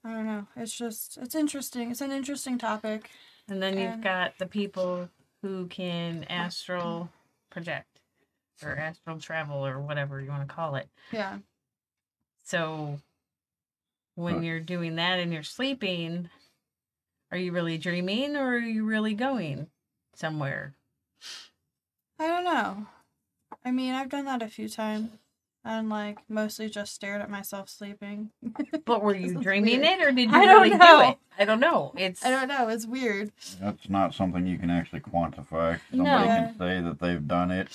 I 0.03 0.13
don't 0.13 0.25
know. 0.25 0.47
It's 0.55 0.75
just 0.75 1.17
it's 1.17 1.35
interesting. 1.35 1.91
It's 1.91 2.01
an 2.01 2.11
interesting 2.11 2.57
topic. 2.57 3.11
And 3.51 3.61
then 3.61 3.77
you've 3.77 3.91
And- 3.95 4.03
got 4.03 4.37
the 4.37 4.45
people 4.45 5.09
who 5.41 5.67
can 5.67 6.23
astral 6.29 7.09
project 7.49 7.99
or 8.63 8.77
astral 8.77 9.19
travel 9.19 9.65
or 9.67 9.77
whatever 9.81 10.21
you 10.21 10.29
want 10.29 10.47
to 10.47 10.55
call 10.55 10.75
it. 10.75 10.87
Yeah. 11.11 11.39
So 12.45 13.01
when 14.15 14.35
Huh. 14.35 14.39
you're 14.39 14.59
doing 14.61 14.95
that 14.95 15.19
and 15.19 15.33
you're 15.33 15.43
sleeping, 15.43 16.29
are 17.29 17.37
you 17.37 17.51
really 17.51 17.77
dreaming 17.77 18.37
or 18.37 18.53
are 18.53 18.57
you 18.57 18.85
really 18.85 19.15
going 19.15 19.69
somewhere? 20.13 20.73
I 22.17 22.27
don't 22.27 22.45
know. 22.45 22.87
I 23.65 23.71
mean, 23.71 23.93
I've 23.93 24.07
done 24.09 24.23
that 24.25 24.41
a 24.41 24.47
few 24.47 24.69
times. 24.69 25.11
And 25.63 25.89
like 25.89 26.17
mostly 26.27 26.69
just 26.69 26.93
stared 26.95 27.21
at 27.21 27.29
myself 27.29 27.69
sleeping. 27.69 28.31
But 28.85 29.03
were 29.03 29.15
you 29.15 29.35
dreaming 29.39 29.81
weird. 29.81 29.99
it 30.01 30.07
or 30.07 30.11
did 30.11 30.31
you 30.31 30.35
I 30.35 30.45
don't 30.45 30.61
really 30.63 30.75
know. 30.77 31.01
do 31.03 31.09
it? 31.11 31.17
I 31.37 31.45
don't 31.45 31.59
know. 31.59 31.93
It's 31.95 32.25
I 32.25 32.29
don't 32.31 32.47
know. 32.47 32.67
It's 32.69 32.85
weird. 32.87 33.31
That's 33.61 33.87
not 33.89 34.13
something 34.15 34.47
you 34.47 34.57
can 34.57 34.69
actually 34.71 35.01
quantify. 35.01 35.79
Somebody 35.91 36.27
No. 36.27 36.35
can 36.35 36.55
say 36.57 36.81
that 36.81 36.99
they've 36.99 37.27
done 37.27 37.51
it, 37.51 37.69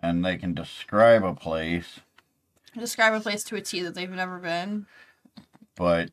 and 0.00 0.24
they 0.24 0.36
can 0.36 0.54
describe 0.54 1.24
a 1.24 1.34
place, 1.34 2.00
Describe 2.78 3.14
a 3.14 3.20
place 3.20 3.42
to 3.44 3.56
a 3.56 3.60
T 3.60 3.80
that 3.82 3.94
they've 3.96 4.08
never 4.08 4.38
been. 4.38 4.86
but 5.74 6.10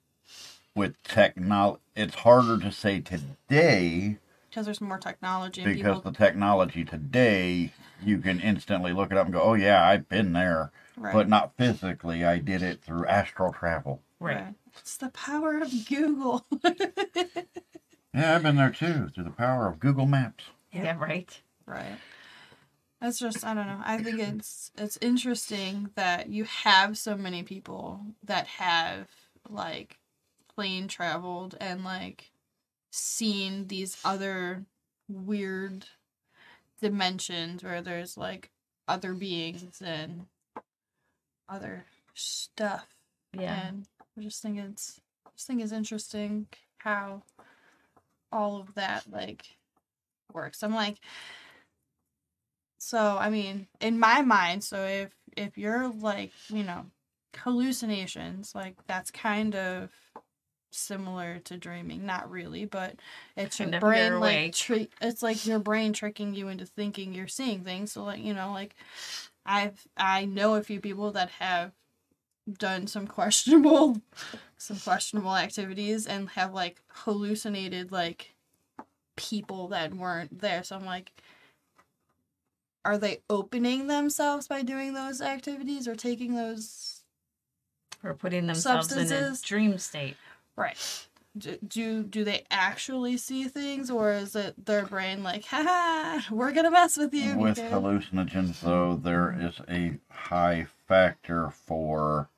with 0.75 1.01
technology, 1.03 1.81
it's 1.95 2.15
harder 2.15 2.57
to 2.59 2.71
say 2.71 2.99
today 2.99 4.17
Because 4.57 4.65
there's 4.65 4.81
more 4.81 4.97
technology 4.97 5.61
and 5.61 5.71
because 5.71 5.97
people. 5.97 6.11
the 6.11 6.17
technology 6.17 6.83
today, 6.83 7.71
you 8.03 8.17
can 8.17 8.39
instantly 8.39 8.91
look 8.91 9.11
it 9.11 9.17
up 9.19 9.27
and 9.27 9.33
go, 9.33 9.39
"Oh 9.39 9.53
yeah, 9.53 9.85
I've 9.85 10.09
been 10.09 10.33
there," 10.33 10.71
Right. 10.97 11.13
but 11.13 11.29
not 11.29 11.55
physically. 11.57 12.25
I 12.25 12.39
did 12.39 12.63
it 12.63 12.81
through 12.81 13.05
astral 13.05 13.53
travel. 13.53 14.01
right. 14.19 14.55
It's 14.79 14.97
the 14.97 15.09
power 15.09 15.59
of 15.59 15.71
Google. 15.87 16.47
Yeah, 18.15 18.35
I've 18.35 18.41
been 18.41 18.55
there 18.55 18.71
too 18.71 19.09
through 19.13 19.25
the 19.25 19.29
power 19.29 19.67
of 19.67 19.79
Google 19.79 20.07
Maps. 20.07 20.45
Yeah, 20.71 20.97
right. 20.97 21.39
Right. 21.67 21.99
It's 22.99 23.19
just 23.19 23.45
I 23.45 23.53
don't 23.53 23.67
know. 23.67 23.81
I 23.85 23.99
think 23.99 24.19
it's 24.19 24.71
it's 24.75 24.97
interesting 25.01 25.91
that 25.93 26.29
you 26.29 26.45
have 26.45 26.97
so 26.97 27.15
many 27.15 27.43
people 27.43 28.01
that 28.23 28.47
have 28.47 29.07
like 29.47 29.99
plane 30.55 30.87
traveled 30.87 31.55
and 31.61 31.83
like 31.83 32.31
seen 32.91 33.67
these 33.67 33.97
other 34.04 34.65
weird 35.08 35.86
dimensions 36.82 37.63
where 37.63 37.82
there's 37.82 38.17
like 38.17 38.50
other 38.88 39.13
beings 39.13 39.82
and 39.84 40.26
other 41.50 41.86
stuff. 42.13 42.88
Yeah. 43.34 43.67
And 43.67 43.86
I 44.17 44.21
just 44.21 44.41
think 44.41 44.60
it's 44.60 45.00
I 45.26 45.30
just 45.36 45.47
think 45.47 45.62
it's 45.62 45.71
interesting 45.71 46.47
how 46.80 47.23
all 48.32 48.58
of 48.58 48.73
that 48.76 49.04
like 49.12 49.58
works. 50.34 50.63
I'm 50.63 50.73
like 50.73 50.97
so 52.80 53.17
I 53.19 53.30
mean, 53.30 53.67
in 53.82 54.00
my 54.00 54.21
mind, 54.21 54.63
so 54.63 54.86
if 54.86 55.10
if 55.36 55.58
you're 55.58 55.89
like, 55.89 56.32
you 56.50 56.63
know, 56.63 56.86
hallucinations, 57.38 58.56
like 58.56 58.76
that's 58.88 59.12
kind 59.12 59.56
of 59.56 59.91
similar 60.77 61.39
to 61.45 61.57
dreaming. 61.57 62.05
Not 62.05 62.29
really, 62.29 62.65
but 62.65 62.95
it's 63.35 63.59
your 63.59 63.79
brain 63.79 64.19
like 64.19 64.53
tri- 64.53 64.87
it's 65.01 65.21
like 65.21 65.45
your 65.45 65.59
brain 65.59 65.93
tricking 65.93 66.33
you 66.33 66.47
into 66.47 66.65
thinking 66.65 67.13
you're 67.13 67.27
seeing 67.27 67.61
things. 67.61 67.91
So 67.91 68.03
like, 68.03 68.23
you 68.23 68.33
know, 68.33 68.51
like 68.51 68.75
I've 69.45 69.87
I 69.97 70.25
know 70.25 70.55
a 70.55 70.63
few 70.63 70.79
people 70.79 71.11
that 71.11 71.29
have 71.31 71.71
done 72.57 72.87
some 72.87 73.07
questionable 73.07 74.01
some 74.57 74.77
questionable 74.77 75.35
activities 75.35 76.07
and 76.07 76.29
have 76.29 76.53
like 76.53 76.81
hallucinated 76.89 77.91
like 77.91 78.35
people 79.15 79.67
that 79.69 79.93
weren't 79.93 80.39
there. 80.39 80.63
So 80.63 80.75
I'm 80.75 80.85
like 80.85 81.11
are 82.87 82.97
they 82.97 83.19
opening 83.29 83.87
themselves 83.87 84.47
by 84.47 84.61
doing 84.61 84.93
those 84.93 85.21
activities 85.21 85.89
or 85.89 85.95
taking 85.95 86.35
those 86.35 87.01
Or 88.01 88.13
putting 88.13 88.47
themselves 88.47 88.89
in 88.93 89.11
a 89.11 89.35
dream 89.43 89.77
state. 89.77 90.15
Right. 90.57 91.07
Do, 91.37 91.57
do 91.67 92.03
do 92.03 92.23
they 92.23 92.45
actually 92.49 93.17
see 93.17 93.47
things 93.47 93.91
or 93.91 94.11
is 94.11 94.35
it 94.35 94.65
their 94.65 94.85
brain 94.87 95.21
like 95.21 95.45
haha 95.45 96.19
we're 96.33 96.51
gonna 96.51 96.71
mess 96.71 96.97
with 96.97 97.13
you 97.13 97.37
With 97.37 97.55
because-" 97.57 97.71
hallucinogens, 97.71 98.59
though, 98.61 98.95
there 98.95 99.35
is 99.39 99.61
a 99.69 99.99
high 100.09 100.65
factor 100.87 101.51
for 101.51 102.29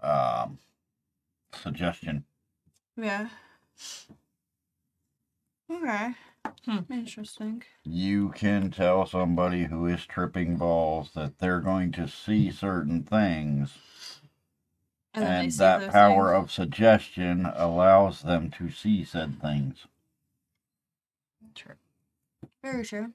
um, 0.00 0.58
suggestion. 1.54 2.24
yeah. 2.96 3.28
Okay. 5.70 6.14
Hmm. 6.64 6.78
interesting. 6.92 7.62
You 7.84 8.30
can 8.30 8.70
tell 8.70 9.06
somebody 9.06 9.64
who 9.64 9.86
is 9.86 10.06
tripping 10.06 10.56
balls 10.56 11.10
that 11.14 11.38
they're 11.38 11.60
going 11.60 11.92
to 11.92 12.08
see 12.08 12.50
certain 12.50 13.02
things, 13.04 13.76
and, 15.14 15.24
and 15.24 15.52
that 15.52 15.90
power 15.92 16.32
things. 16.32 16.44
of 16.44 16.52
suggestion 16.52 17.46
allows 17.54 18.22
them 18.22 18.50
to 18.58 18.70
see 18.70 19.04
said 19.04 19.40
things. 19.40 19.86
True. 21.54 21.74
very 22.62 22.84
true 22.84 23.12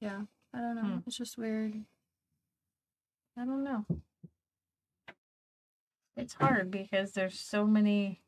yeah 0.00 0.20
i 0.54 0.58
don't 0.58 0.76
know 0.76 0.82
Hmm. 0.82 0.98
it's 1.06 1.16
just 1.16 1.36
weird 1.38 1.74
I 3.38 3.44
don't 3.46 3.64
know. 3.64 3.86
It's 6.16 6.34
hard 6.34 6.70
because 6.70 7.12
there's 7.12 7.38
so 7.38 7.64
many 7.66 8.20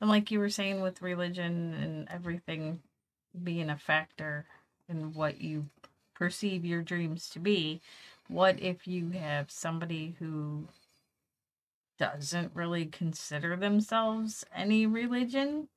and 0.00 0.08
like 0.08 0.30
you 0.30 0.38
were 0.38 0.50
saying 0.50 0.80
with 0.80 1.02
religion 1.02 1.74
and 1.74 2.08
everything 2.10 2.80
being 3.42 3.70
a 3.70 3.76
factor 3.76 4.46
in 4.88 5.14
what 5.14 5.40
you 5.40 5.66
perceive 6.14 6.64
your 6.64 6.82
dreams 6.82 7.28
to 7.30 7.38
be, 7.40 7.80
what 8.28 8.60
if 8.60 8.86
you 8.86 9.10
have 9.10 9.50
somebody 9.50 10.16
who 10.18 10.68
doesn't 11.98 12.52
really 12.54 12.86
consider 12.86 13.56
themselves 13.56 14.44
any 14.54 14.86
religion 14.86 15.68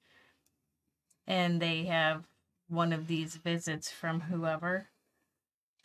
and 1.28 1.62
they 1.62 1.84
have 1.86 2.24
one 2.68 2.94
of 2.94 3.08
these 3.08 3.36
visits 3.36 3.92
from 3.92 4.22
whoever 4.22 4.88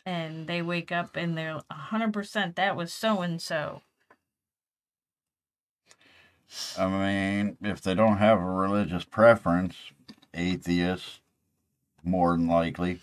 and 0.05 0.47
they 0.47 0.61
wake 0.61 0.91
up 0.91 1.15
and 1.15 1.37
they're 1.37 1.61
100% 1.71 2.55
that 2.55 2.75
was 2.75 2.91
so 2.91 3.21
and 3.21 3.41
so. 3.41 3.81
I 6.77 6.87
mean, 6.87 7.57
if 7.61 7.81
they 7.81 7.93
don't 7.93 8.17
have 8.17 8.39
a 8.39 8.45
religious 8.45 9.05
preference, 9.05 9.75
atheists, 10.33 11.21
more 12.03 12.35
than 12.35 12.47
likely, 12.47 12.99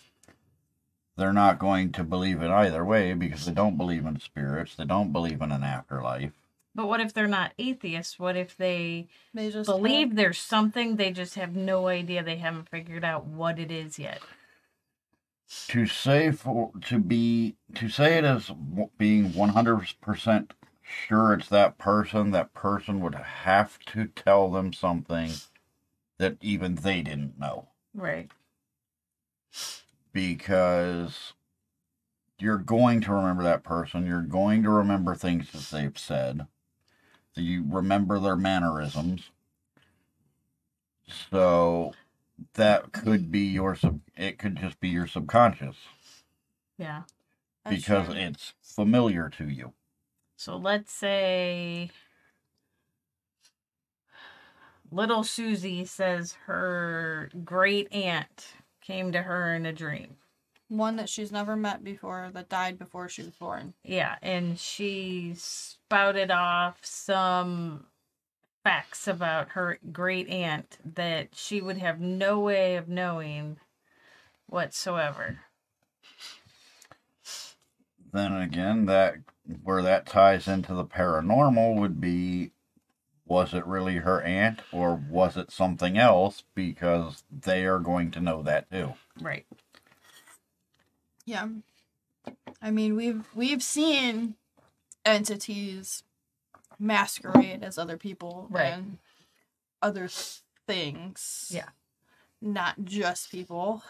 they're 1.18 1.32
not 1.32 1.58
going 1.58 1.92
to 1.92 2.04
believe 2.04 2.40
it 2.40 2.50
either 2.50 2.84
way 2.84 3.12
because 3.12 3.44
they 3.44 3.52
don't 3.52 3.76
believe 3.76 4.06
in 4.06 4.20
spirits. 4.20 4.76
They 4.76 4.84
don't 4.84 5.12
believe 5.12 5.42
in 5.42 5.52
an 5.52 5.64
afterlife. 5.64 6.32
But 6.74 6.86
what 6.86 7.00
if 7.00 7.12
they're 7.12 7.26
not 7.26 7.52
atheists? 7.58 8.18
What 8.18 8.36
if 8.36 8.56
they 8.56 9.08
They 9.34 9.50
just 9.50 9.66
believe 9.68 10.14
there's 10.14 10.38
something, 10.38 10.96
they 10.96 11.10
just 11.10 11.34
have 11.34 11.56
no 11.56 11.88
idea, 11.88 12.22
they 12.22 12.36
haven't 12.36 12.68
figured 12.68 13.04
out 13.04 13.26
what 13.26 13.58
it 13.58 13.72
is 13.72 13.98
yet? 13.98 14.20
To 15.68 15.86
say 15.86 16.30
for 16.30 16.70
to 16.86 16.98
be 16.98 17.56
to 17.74 17.88
say 17.88 18.18
it 18.18 18.24
as 18.24 18.50
being 18.96 19.34
one 19.34 19.48
hundred 19.50 19.92
percent 20.00 20.52
sure 20.82 21.32
it's 21.34 21.48
that 21.48 21.78
person, 21.78 22.30
that 22.30 22.54
person 22.54 23.00
would 23.00 23.14
have 23.14 23.78
to 23.86 24.06
tell 24.06 24.50
them 24.50 24.72
something 24.72 25.32
that 26.18 26.36
even 26.40 26.76
they 26.76 27.02
didn't 27.02 27.38
know. 27.38 27.68
Right. 27.94 28.30
Because 30.18 31.32
you're 32.40 32.58
going 32.58 33.00
to 33.02 33.12
remember 33.12 33.44
that 33.44 33.62
person. 33.62 34.04
You're 34.04 34.20
going 34.22 34.64
to 34.64 34.70
remember 34.70 35.14
things 35.14 35.52
that 35.52 35.70
they've 35.70 35.96
said. 35.96 36.48
So 37.36 37.40
you 37.40 37.64
remember 37.68 38.18
their 38.18 38.34
mannerisms. 38.34 39.30
So 41.30 41.92
that 42.54 42.90
could 42.90 43.30
be 43.30 43.46
your 43.46 43.76
sub. 43.76 44.00
It 44.16 44.38
could 44.38 44.56
just 44.56 44.80
be 44.80 44.88
your 44.88 45.06
subconscious 45.06 45.76
Yeah. 46.76 47.02
Because 47.68 48.08
true. 48.08 48.16
it's 48.16 48.54
familiar 48.60 49.28
to 49.38 49.48
you. 49.48 49.72
So 50.36 50.56
let's 50.56 50.92
say 50.92 51.90
little 54.90 55.22
Susie 55.22 55.84
says 55.84 56.34
her 56.46 57.30
great 57.44 57.92
aunt 57.92 58.54
came 58.88 59.12
to 59.12 59.22
her 59.22 59.54
in 59.54 59.66
a 59.66 59.72
dream. 59.72 60.16
one 60.68 60.96
that 60.96 61.08
she's 61.08 61.30
never 61.30 61.56
met 61.56 61.84
before 61.84 62.30
that 62.32 62.48
died 62.48 62.78
before 62.78 63.08
she 63.08 63.22
was 63.22 63.34
born. 63.34 63.74
Yeah, 63.84 64.16
and 64.22 64.58
she 64.58 65.34
spouted 65.36 66.30
off 66.30 66.78
some 66.82 67.86
facts 68.64 69.06
about 69.06 69.50
her 69.50 69.78
great 69.92 70.28
aunt 70.28 70.78
that 70.94 71.28
she 71.34 71.60
would 71.60 71.78
have 71.78 72.00
no 72.00 72.40
way 72.40 72.76
of 72.76 72.88
knowing 72.88 73.58
whatsoever. 74.46 75.40
Then 78.12 78.32
again, 78.32 78.86
that 78.86 79.16
where 79.62 79.82
that 79.82 80.06
ties 80.06 80.48
into 80.48 80.74
the 80.74 80.84
paranormal 80.84 81.76
would 81.76 82.00
be 82.00 82.52
was 83.28 83.52
it 83.54 83.66
really 83.66 83.96
her 83.96 84.22
aunt 84.22 84.60
or 84.72 84.94
was 84.94 85.36
it 85.36 85.50
something 85.50 85.98
else 85.98 86.42
because 86.54 87.22
they 87.30 87.64
are 87.66 87.78
going 87.78 88.10
to 88.12 88.20
know 88.20 88.42
that 88.42 88.70
too. 88.70 88.94
Right. 89.20 89.46
Yeah. 91.26 91.48
I 92.62 92.70
mean, 92.70 92.96
we've 92.96 93.24
we've 93.34 93.62
seen 93.62 94.34
entities 95.04 96.02
masquerade 96.78 97.62
as 97.62 97.78
other 97.78 97.96
people 97.96 98.46
Right. 98.50 98.72
and 98.72 98.98
other 99.82 100.08
things. 100.66 101.50
Yeah. 101.52 101.68
Not 102.40 102.76
just 102.84 103.30
people. 103.30 103.82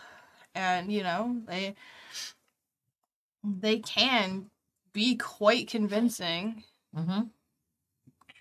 And 0.54 0.92
you 0.92 1.02
know, 1.02 1.40
they 1.46 1.74
they 3.44 3.78
can 3.78 4.50
be 4.92 5.16
quite 5.16 5.68
convincing. 5.68 6.64
Mm-hmm. 6.96 7.20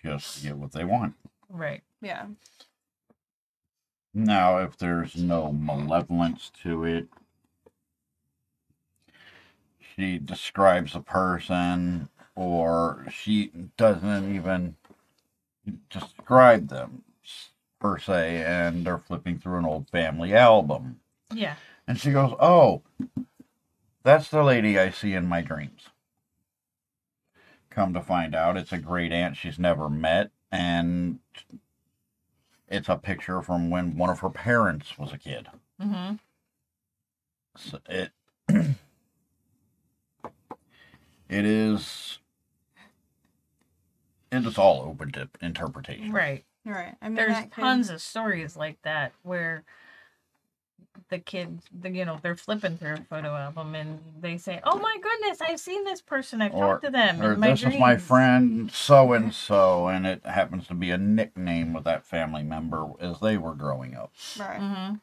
Just 0.02 0.38
to 0.38 0.48
get 0.48 0.56
what 0.56 0.72
they 0.72 0.84
want. 0.84 1.14
Right. 1.48 1.82
Yeah. 2.00 2.26
Now, 4.14 4.58
if 4.58 4.76
there's 4.76 5.16
no 5.16 5.52
malevolence 5.52 6.50
to 6.62 6.84
it, 6.84 7.08
she 9.94 10.18
describes 10.18 10.94
a 10.94 11.00
person 11.00 12.08
or 12.34 13.06
she 13.10 13.50
doesn't 13.76 14.34
even 14.34 14.76
describe 15.90 16.68
them 16.68 17.02
per 17.78 17.98
se, 17.98 18.42
and 18.44 18.84
they're 18.84 18.98
flipping 18.98 19.38
through 19.38 19.58
an 19.58 19.64
old 19.64 19.88
family 19.90 20.34
album. 20.34 21.00
Yeah. 21.32 21.54
And 21.86 21.98
she 21.98 22.12
goes, 22.12 22.34
Oh, 22.40 22.82
that's 24.02 24.28
the 24.28 24.42
lady 24.42 24.78
I 24.78 24.90
see 24.90 25.14
in 25.14 25.26
my 25.26 25.42
dreams. 25.42 25.82
Come 27.70 27.92
to 27.94 28.00
find 28.00 28.34
out, 28.34 28.56
it's 28.56 28.72
a 28.72 28.78
great 28.78 29.12
aunt 29.12 29.36
she's 29.36 29.58
never 29.58 29.88
met, 29.88 30.30
and 30.50 31.18
it's 32.66 32.88
a 32.88 32.96
picture 32.96 33.40
from 33.42 33.70
when 33.70 33.96
one 33.96 34.10
of 34.10 34.20
her 34.20 34.30
parents 34.30 34.98
was 34.98 35.12
a 35.12 35.18
kid. 35.18 35.48
Mm-hmm. 35.80 36.14
So 37.56 37.78
it 37.88 38.10
it 41.28 41.44
is 41.44 42.18
it 44.32 44.44
is 44.46 44.58
all 44.58 44.82
open 44.82 45.12
to 45.12 45.28
interpretation. 45.40 46.12
Right. 46.12 46.44
Right. 46.64 46.94
I 47.00 47.08
mean, 47.08 47.16
There's 47.16 47.32
that 47.34 47.50
could- 47.52 47.62
tons 47.62 47.90
of 47.90 48.00
stories 48.02 48.56
like 48.56 48.80
that 48.82 49.12
where 49.22 49.64
the 51.10 51.18
kids, 51.18 51.64
the, 51.80 51.90
you 51.90 52.04
know, 52.04 52.18
they're 52.22 52.36
flipping 52.36 52.76
through 52.76 52.94
a 52.94 52.96
photo 53.08 53.34
album 53.34 53.74
and 53.74 53.98
they 54.20 54.36
say, 54.36 54.60
"Oh 54.64 54.78
my 54.78 54.96
goodness, 55.02 55.40
I've 55.40 55.58
seen 55.60 55.84
this 55.84 56.02
person. 56.02 56.42
I've 56.42 56.54
Or- 56.54 56.74
talked 56.74 56.84
to 56.84 56.90
them 56.90 57.22
Or 57.22 57.32
in 57.32 57.40
my 57.40 57.50
this 57.50 57.62
is 57.64 57.78
my 57.78 57.96
friend 57.96 58.70
so 58.70 59.12
and 59.14 59.34
so, 59.34 59.88
and 59.88 60.06
it 60.06 60.24
happens 60.26 60.66
to 60.68 60.74
be 60.74 60.90
a 60.90 60.98
nickname 60.98 61.72
with 61.72 61.84
that 61.84 62.04
family 62.04 62.42
member 62.42 62.88
as 63.00 63.20
they 63.20 63.36
were 63.38 63.54
growing 63.54 63.94
up. 63.96 64.12
Right. 64.38 64.60
Mm-hmm. 64.60 64.94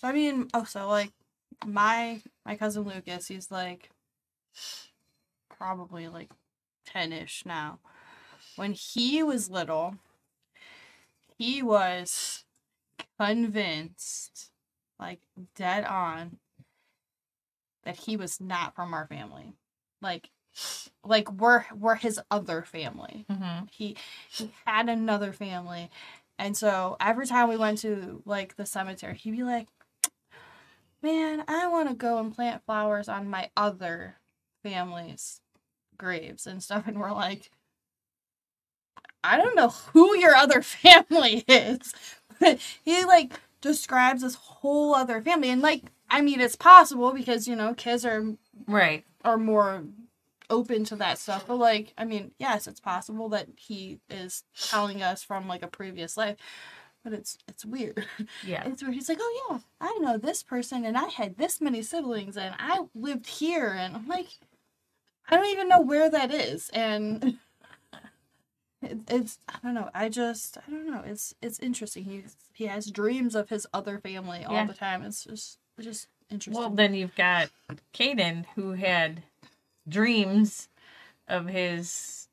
So 0.00 0.08
I 0.08 0.12
mean, 0.12 0.48
oh, 0.54 0.64
so 0.64 0.88
like 0.88 1.12
my 1.64 2.20
my 2.44 2.56
cousin 2.56 2.82
Lucas, 2.82 3.28
he's 3.28 3.50
like 3.50 3.90
probably 5.48 6.08
like 6.08 6.30
ten 6.84 7.12
ish 7.12 7.44
now. 7.46 7.78
When 8.56 8.72
he 8.72 9.22
was 9.22 9.48
little, 9.48 9.96
he 11.38 11.62
was 11.62 12.44
convinced, 13.18 14.50
like 14.98 15.20
dead 15.54 15.84
on, 15.84 16.38
that 17.84 17.96
he 17.96 18.16
was 18.16 18.40
not 18.40 18.74
from 18.74 18.94
our 18.94 19.06
family. 19.06 19.54
Like, 20.00 20.30
like 21.02 21.32
we're 21.32 21.64
we're 21.74 21.94
his 21.94 22.20
other 22.30 22.60
family 22.62 23.24
Mm-hmm. 23.30 23.64
he 23.70 23.96
he 24.30 24.52
had 24.66 24.90
another 24.90 25.32
family 25.32 25.88
and 26.38 26.54
so 26.54 26.96
every 27.00 27.26
time 27.26 27.48
we 27.48 27.56
went 27.56 27.78
to 27.78 28.20
like 28.26 28.56
the 28.56 28.66
cemetery 28.66 29.16
he'd 29.16 29.30
be 29.30 29.44
like 29.44 29.66
man 31.02 31.42
i 31.48 31.66
want 31.68 31.88
to 31.88 31.94
go 31.94 32.18
and 32.18 32.34
plant 32.34 32.62
flowers 32.66 33.08
on 33.08 33.30
my 33.30 33.48
other 33.56 34.16
family's 34.62 35.40
graves 35.96 36.46
and 36.46 36.62
stuff 36.62 36.86
and 36.86 37.00
we're 37.00 37.12
like 37.12 37.50
i 39.24 39.38
don't 39.38 39.56
know 39.56 39.68
who 39.70 40.14
your 40.18 40.34
other 40.34 40.60
family 40.62 41.44
is 41.48 41.94
he 42.84 43.04
like 43.04 43.40
describes 43.60 44.22
this 44.22 44.34
whole 44.34 44.94
other 44.94 45.20
family 45.22 45.48
and 45.50 45.62
like 45.62 45.82
i 46.10 46.20
mean 46.20 46.40
it's 46.40 46.56
possible 46.56 47.12
because 47.12 47.46
you 47.46 47.54
know 47.54 47.74
kids 47.74 48.04
are 48.04 48.24
Right. 48.66 49.04
are 49.24 49.38
more 49.38 49.84
open 50.50 50.84
to 50.84 50.96
that 50.96 51.18
stuff. 51.18 51.46
But 51.46 51.56
like, 51.56 51.94
I 51.96 52.04
mean, 52.04 52.32
yes, 52.38 52.66
it's 52.66 52.80
possible 52.80 53.30
that 53.30 53.48
he 53.56 54.00
is 54.10 54.44
telling 54.68 55.02
us 55.02 55.22
from 55.22 55.48
like 55.48 55.62
a 55.62 55.66
previous 55.66 56.16
life. 56.16 56.36
But 57.02 57.14
it's 57.14 57.38
it's 57.48 57.64
weird. 57.64 58.06
Yeah. 58.46 58.62
It's 58.66 58.82
where 58.82 58.92
he's 58.92 59.08
like, 59.08 59.18
Oh 59.20 59.48
yeah, 59.50 59.58
I 59.80 59.98
know 60.00 60.18
this 60.18 60.42
person 60.42 60.84
and 60.84 60.96
I 60.96 61.06
had 61.08 61.38
this 61.38 61.60
many 61.60 61.82
siblings 61.82 62.36
and 62.36 62.54
I 62.58 62.80
lived 62.94 63.26
here 63.26 63.68
and 63.70 63.96
I'm 63.96 64.06
like 64.06 64.28
I 65.28 65.36
don't 65.36 65.46
even 65.52 65.68
know 65.68 65.80
where 65.80 66.10
that 66.10 66.30
is 66.30 66.68
and 66.74 67.38
it, 68.82 68.98
it's 69.08 69.38
I 69.48 69.58
don't 69.62 69.74
know. 69.74 69.90
I 69.94 70.08
just 70.08 70.58
I 70.58 70.70
don't 70.70 70.90
know. 70.90 71.02
It's 71.04 71.34
it's 71.42 71.58
interesting. 71.58 72.04
He's 72.04 72.36
he 72.52 72.66
has 72.66 72.90
dreams 72.90 73.34
of 73.34 73.48
his 73.48 73.66
other 73.72 73.98
family 73.98 74.44
all 74.44 74.54
Yeah. 74.54 74.66
the 74.66 74.74
time. 74.74 75.02
It's 75.02 75.24
just 75.24 75.58
it's 75.78 75.86
just 75.86 76.08
interesting. 76.30 76.60
Well, 76.60 76.70
then 76.70 76.94
you've 76.94 77.14
got 77.16 77.50
Caden 77.94 78.46
who 78.54 78.72
had 78.72 79.22
dreams 79.88 80.68
of 81.28 81.46
his 81.46 82.28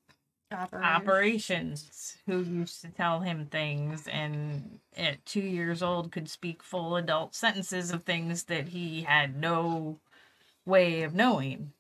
Operation. 0.52 0.84
operations 0.84 2.18
who 2.26 2.40
used 2.42 2.82
to 2.82 2.88
tell 2.88 3.20
him 3.20 3.46
things 3.46 4.08
and 4.08 4.80
at 4.98 5.24
two 5.24 5.42
years 5.42 5.84
old 5.84 6.12
could 6.12 6.28
speak 6.28 6.64
full 6.64 6.96
adult 6.96 7.36
sentences 7.36 7.92
of 7.92 8.02
things 8.04 8.46
that 8.46 8.70
he 8.70 9.04
had 9.04 9.36
no 9.40 10.00
way 10.66 11.04
of 11.04 11.14
knowing 11.14 11.72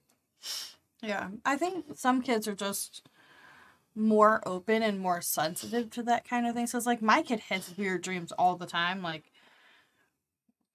Yeah, 1.01 1.29
I 1.43 1.57
think 1.57 1.85
some 1.95 2.21
kids 2.21 2.47
are 2.47 2.53
just 2.55 3.01
more 3.95 4.41
open 4.45 4.81
and 4.83 4.99
more 4.99 5.21
sensitive 5.21 5.89
to 5.91 6.03
that 6.03 6.27
kind 6.27 6.47
of 6.47 6.55
thing. 6.55 6.67
So 6.67 6.77
it's 6.77 6.87
like 6.87 7.01
my 7.01 7.21
kid 7.21 7.39
has 7.41 7.75
weird 7.77 8.01
dreams 8.01 8.31
all 8.31 8.55
the 8.55 8.65
time. 8.65 9.01
Like, 9.01 9.31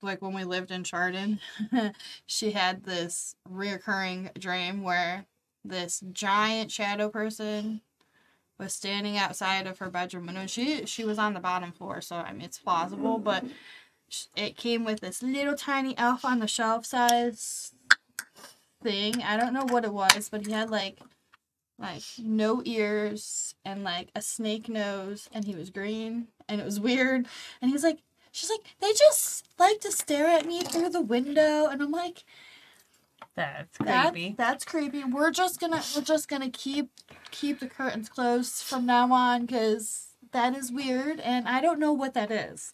like 0.02 0.20
when 0.20 0.34
we 0.34 0.44
lived 0.44 0.70
in 0.70 0.84
Chardon, 0.84 1.40
she 2.26 2.50
had 2.52 2.84
this 2.84 3.36
reoccurring 3.50 4.38
dream 4.38 4.82
where 4.82 5.26
this 5.64 6.02
giant 6.12 6.70
shadow 6.70 7.08
person 7.08 7.80
was 8.58 8.72
standing 8.72 9.16
outside 9.16 9.66
of 9.66 9.78
her 9.78 9.90
bedroom 9.90 10.26
window. 10.26 10.46
She 10.46 10.84
she 10.86 11.04
was 11.04 11.18
on 11.18 11.34
the 11.34 11.40
bottom 11.40 11.72
floor, 11.72 12.00
so 12.00 12.16
I 12.16 12.32
mean 12.32 12.42
it's 12.42 12.58
plausible, 12.58 13.18
but 13.18 13.44
it 14.36 14.56
came 14.56 14.84
with 14.84 15.00
this 15.00 15.22
little 15.22 15.54
tiny 15.54 15.96
elf 15.98 16.24
on 16.24 16.38
the 16.38 16.46
shelf 16.46 16.86
size 16.86 17.72
thing. 18.82 19.22
I 19.22 19.36
don't 19.36 19.54
know 19.54 19.64
what 19.64 19.84
it 19.84 19.92
was, 19.92 20.28
but 20.28 20.46
he 20.46 20.52
had 20.52 20.70
like 20.70 20.98
like 21.78 22.02
no 22.18 22.62
ears 22.64 23.54
and 23.64 23.82
like 23.82 24.10
a 24.14 24.22
snake 24.22 24.68
nose 24.68 25.28
and 25.32 25.44
he 25.44 25.54
was 25.54 25.70
green 25.70 26.28
and 26.48 26.60
it 26.60 26.64
was 26.64 26.78
weird 26.78 27.26
and 27.60 27.70
he's 27.70 27.82
like 27.82 27.98
she's 28.30 28.50
like 28.50 28.60
they 28.80 28.92
just 28.92 29.46
like 29.58 29.80
to 29.80 29.90
stare 29.90 30.26
at 30.26 30.46
me 30.46 30.62
through 30.62 30.88
the 30.90 31.00
window 31.00 31.66
and 31.66 31.82
I'm 31.82 31.90
like 31.90 32.24
That's 33.34 33.76
creepy. 33.78 34.34
that's 34.38 34.64
creepy. 34.64 35.02
We're 35.04 35.30
just 35.32 35.58
gonna 35.60 35.82
we're 35.94 36.02
just 36.02 36.28
gonna 36.28 36.50
keep 36.50 36.90
keep 37.30 37.58
the 37.60 37.68
curtains 37.68 38.08
closed 38.08 38.62
from 38.62 38.86
now 38.86 39.12
on 39.12 39.46
because 39.46 40.08
that 40.32 40.56
is 40.56 40.70
weird 40.70 41.18
and 41.20 41.48
I 41.48 41.60
don't 41.60 41.80
know 41.80 41.92
what 41.92 42.14
that 42.14 42.30
is. 42.30 42.72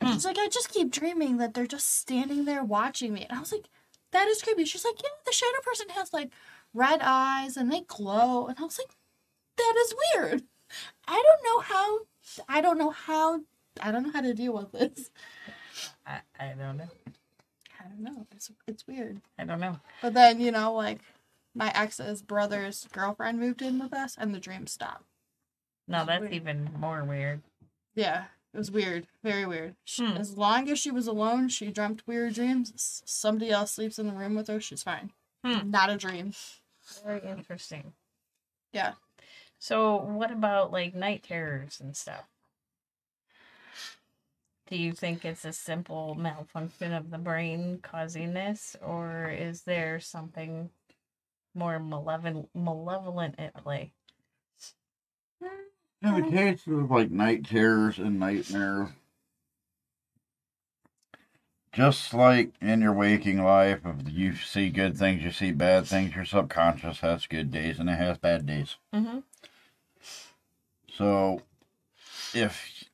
And 0.00 0.12
she's 0.14 0.24
like, 0.24 0.38
I 0.38 0.48
just 0.48 0.70
keep 0.72 0.90
dreaming 0.90 1.38
that 1.38 1.54
they're 1.54 1.66
just 1.66 1.92
standing 1.98 2.44
there 2.44 2.64
watching 2.64 3.12
me. 3.12 3.26
And 3.28 3.36
I 3.36 3.40
was 3.40 3.52
like, 3.52 3.66
that 4.12 4.28
is 4.28 4.42
creepy. 4.42 4.64
She's 4.64 4.84
like, 4.84 5.00
yeah, 5.02 5.10
the 5.24 5.32
shadow 5.32 5.60
person 5.64 5.88
has 5.90 6.12
like 6.12 6.30
red 6.74 7.00
eyes 7.02 7.56
and 7.56 7.70
they 7.72 7.80
glow. 7.82 8.46
And 8.46 8.56
I 8.58 8.62
was 8.62 8.78
like, 8.78 8.96
that 9.56 9.74
is 9.84 9.94
weird. 10.14 10.42
I 11.06 11.22
don't 11.22 11.44
know 11.44 11.60
how. 11.60 11.98
I 12.48 12.60
don't 12.60 12.78
know 12.78 12.90
how. 12.90 13.40
I 13.80 13.90
don't 13.92 14.02
know 14.04 14.12
how 14.12 14.20
to 14.20 14.34
deal 14.34 14.52
with 14.54 14.72
this. 14.72 15.10
I, 16.06 16.20
I 16.38 16.48
don't 16.58 16.76
know. 16.76 16.88
I 17.80 17.84
don't 17.88 18.00
know. 18.00 18.26
It's 18.32 18.50
it's 18.66 18.86
weird. 18.86 19.20
I 19.38 19.44
don't 19.44 19.60
know. 19.60 19.78
But 20.02 20.14
then, 20.14 20.40
you 20.40 20.50
know, 20.52 20.72
like 20.74 21.00
my 21.54 21.72
ex's 21.74 22.22
brother's 22.22 22.86
girlfriend 22.92 23.38
moved 23.40 23.62
in 23.62 23.78
with 23.78 23.92
us 23.92 24.16
and 24.18 24.34
the 24.34 24.40
dream 24.40 24.66
stopped. 24.66 25.04
No, 25.86 26.04
that's 26.04 26.20
weird. 26.20 26.34
even 26.34 26.70
more 26.78 27.02
weird. 27.04 27.40
Yeah, 27.94 28.24
it 28.52 28.58
was 28.58 28.70
weird. 28.70 29.06
Very 29.24 29.46
weird. 29.46 29.74
She, 29.84 30.04
Hmm. 30.04 30.16
As 30.18 30.36
long 30.36 30.68
as 30.68 30.78
she 30.78 30.90
was 30.90 31.06
alone, 31.06 31.48
she 31.48 31.70
dreamt 31.72 32.06
weird 32.06 32.34
dreams. 32.34 33.02
Somebody 33.06 33.50
else 33.50 33.72
sleeps 33.72 33.98
in 33.98 34.06
the 34.06 34.12
room 34.12 34.34
with 34.34 34.48
her, 34.48 34.60
she's 34.60 34.82
fine. 34.82 35.10
Hmm. 35.48 35.70
Not 35.70 35.88
a 35.88 35.96
dream. 35.96 36.32
Very 37.04 37.22
interesting. 37.26 37.92
Yeah. 38.72 38.92
So, 39.58 39.96
what 39.96 40.30
about 40.30 40.72
like 40.72 40.94
night 40.94 41.22
terrors 41.22 41.80
and 41.80 41.96
stuff? 41.96 42.24
Do 44.68 44.76
you 44.76 44.92
think 44.92 45.24
it's 45.24 45.46
a 45.46 45.52
simple 45.52 46.14
malfunction 46.14 46.92
of 46.92 47.10
the 47.10 47.16
brain 47.16 47.78
causing 47.82 48.34
this, 48.34 48.76
or 48.82 49.30
is 49.30 49.62
there 49.62 49.98
something 49.98 50.68
more 51.54 51.78
malevolent, 51.78 52.50
malevolent 52.54 53.36
at 53.38 53.54
play? 53.54 53.92
In 56.02 56.14
the 56.14 56.30
case 56.30 56.66
of 56.66 56.90
like 56.90 57.10
night 57.10 57.46
terrors 57.46 57.98
and 57.98 58.20
nightmares, 58.20 58.90
just 61.78 62.12
like 62.12 62.50
in 62.60 62.80
your 62.80 62.92
waking 62.92 63.40
life, 63.40 63.78
if 63.84 64.12
you 64.12 64.34
see 64.34 64.68
good 64.68 64.98
things, 64.98 65.22
you 65.22 65.30
see 65.30 65.52
bad 65.52 65.86
things, 65.86 66.12
your 66.12 66.24
subconscious 66.24 66.98
has 66.98 67.28
good 67.28 67.52
days 67.52 67.78
and 67.78 67.88
it 67.88 67.96
has 67.96 68.18
bad 68.18 68.44
days. 68.44 68.74
Mm-hmm. 68.92 69.18
So, 70.92 71.42
if 72.34 72.84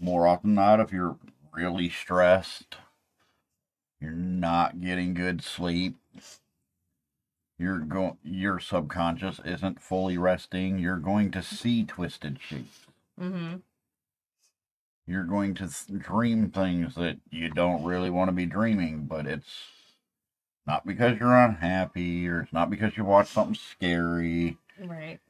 more 0.00 0.26
often 0.26 0.56
than 0.56 0.64
not, 0.64 0.80
if 0.80 0.92
you're 0.92 1.16
really 1.54 1.88
stressed, 1.88 2.78
you're 4.00 4.10
not 4.10 4.80
getting 4.80 5.14
good 5.14 5.40
sleep, 5.40 5.94
you're 7.60 7.78
going, 7.78 8.16
your 8.24 8.58
subconscious 8.58 9.40
isn't 9.44 9.80
fully 9.80 10.18
resting, 10.18 10.80
you're 10.80 10.96
going 10.96 11.30
to 11.30 11.44
see 11.44 11.84
twisted 11.84 12.40
shapes. 12.40 12.86
Mm-hmm. 13.20 13.58
You're 15.06 15.24
going 15.24 15.54
to 15.54 15.68
dream 15.98 16.50
things 16.50 16.94
that 16.96 17.18
you 17.30 17.48
don't 17.50 17.84
really 17.84 18.10
want 18.10 18.28
to 18.28 18.32
be 18.32 18.46
dreaming, 18.46 19.06
but 19.06 19.26
it's 19.26 19.46
not 20.66 20.84
because 20.84 21.18
you're 21.20 21.36
unhappy 21.36 22.26
or 22.28 22.40
it's 22.40 22.52
not 22.52 22.70
because 22.70 22.96
you 22.96 23.04
watch 23.04 23.28
something 23.28 23.54
scary. 23.54 24.58
Right. 24.82 25.20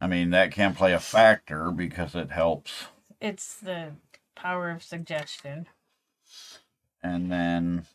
I 0.00 0.06
mean, 0.06 0.30
that 0.30 0.52
can 0.52 0.74
play 0.74 0.92
a 0.92 1.00
factor 1.00 1.72
because 1.72 2.14
it 2.14 2.30
helps. 2.30 2.86
It's 3.20 3.54
the 3.56 3.92
power 4.36 4.70
of 4.70 4.84
suggestion. 4.84 5.66
And 7.02 7.30
then 7.32 7.86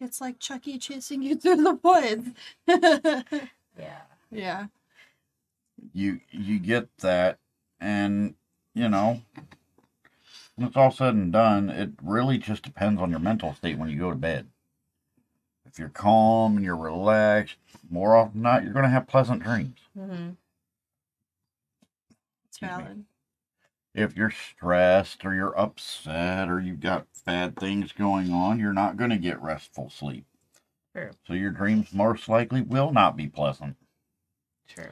It's 0.00 0.20
like 0.20 0.40
Chucky 0.40 0.78
chasing 0.78 1.22
you 1.22 1.36
through 1.36 1.62
the 1.62 1.78
woods. 1.82 2.30
Yeah. 3.78 4.00
yeah. 4.32 4.66
you 5.92 6.20
you 6.32 6.58
get 6.58 6.88
that 6.98 7.38
and 7.80 8.34
you 8.74 8.88
know 8.88 9.22
when 10.58 10.66
it's 10.66 10.76
all 10.76 10.90
said 10.90 11.14
and 11.14 11.32
done 11.32 11.70
it 11.70 11.90
really 12.02 12.36
just 12.36 12.62
depends 12.64 13.00
on 13.00 13.10
your 13.10 13.20
mental 13.20 13.54
state 13.54 13.78
when 13.78 13.88
you 13.88 13.98
go 13.98 14.10
to 14.10 14.16
bed 14.16 14.48
if 15.64 15.78
you're 15.78 15.88
calm 15.88 16.56
and 16.56 16.64
you're 16.64 16.76
relaxed 16.76 17.56
more 17.88 18.16
often 18.16 18.32
than 18.34 18.42
not 18.42 18.64
you're 18.64 18.72
going 18.72 18.82
to 18.84 18.90
have 18.90 19.06
pleasant 19.06 19.42
dreams 19.42 19.78
Mm-hmm. 19.96 20.30
It's 22.48 22.58
valid. 22.58 23.04
if 23.94 24.16
you're 24.16 24.30
stressed 24.30 25.24
or 25.24 25.34
you're 25.34 25.58
upset 25.58 26.48
or 26.48 26.60
you've 26.60 26.80
got 26.80 27.06
bad 27.24 27.56
things 27.56 27.92
going 27.92 28.32
on 28.32 28.58
you're 28.58 28.72
not 28.72 28.96
going 28.96 29.10
to 29.10 29.16
get 29.18 29.40
restful 29.40 29.90
sleep 29.90 30.24
True. 30.94 31.10
so 31.26 31.34
your 31.34 31.50
dreams 31.52 31.92
most 31.92 32.28
likely 32.28 32.62
will 32.62 32.92
not 32.92 33.16
be 33.16 33.28
pleasant 33.28 33.76
True. 34.68 34.90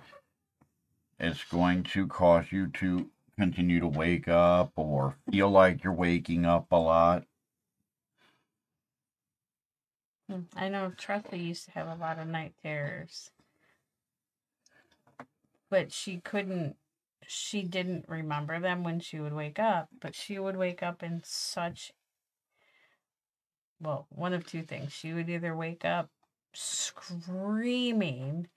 it's 1.19 1.43
going 1.45 1.83
to 1.85 2.07
cause 2.07 2.47
you 2.53 2.69
to 2.69 3.09
continue 3.39 3.81
to 3.81 3.89
wake 3.89 4.29
up 4.29 4.73
or 4.77 5.17
feel 5.31 5.51
like 5.51 5.85
you're 5.85 5.93
waking 5.93 6.45
up 6.45 6.67
a 6.71 6.77
lot. 6.77 7.25
Hmm. 10.29 10.43
I 10.57 10.69
know 10.69 10.93
Tressa 10.97 11.37
used 11.37 11.67
to 11.67 11.71
have 11.73 11.87
a 11.87 12.01
lot 12.01 12.19
of 12.19 12.27
night 12.27 12.55
terrors. 12.63 13.31
But 15.71 15.93
she 15.93 16.19
couldn't 16.19 16.77
she 17.29 17.63
didn't 17.63 18.05
remember 18.09 18.61
them 18.61 18.85
when 18.85 19.01
she 19.01 19.19
would 19.19 19.33
wake 19.33 19.59
up, 19.59 19.89
but 20.01 20.15
she 20.15 20.39
would 20.39 20.57
wake 20.57 20.83
up 20.83 21.03
in 21.03 21.23
such 21.25 21.93
well, 23.81 24.07
one 24.09 24.33
of 24.33 24.47
two 24.47 24.63
things. 24.63 24.93
She 24.93 25.13
would 25.13 25.29
either 25.29 25.55
wake 25.55 25.85
up 25.85 26.09
screaming 26.55 28.49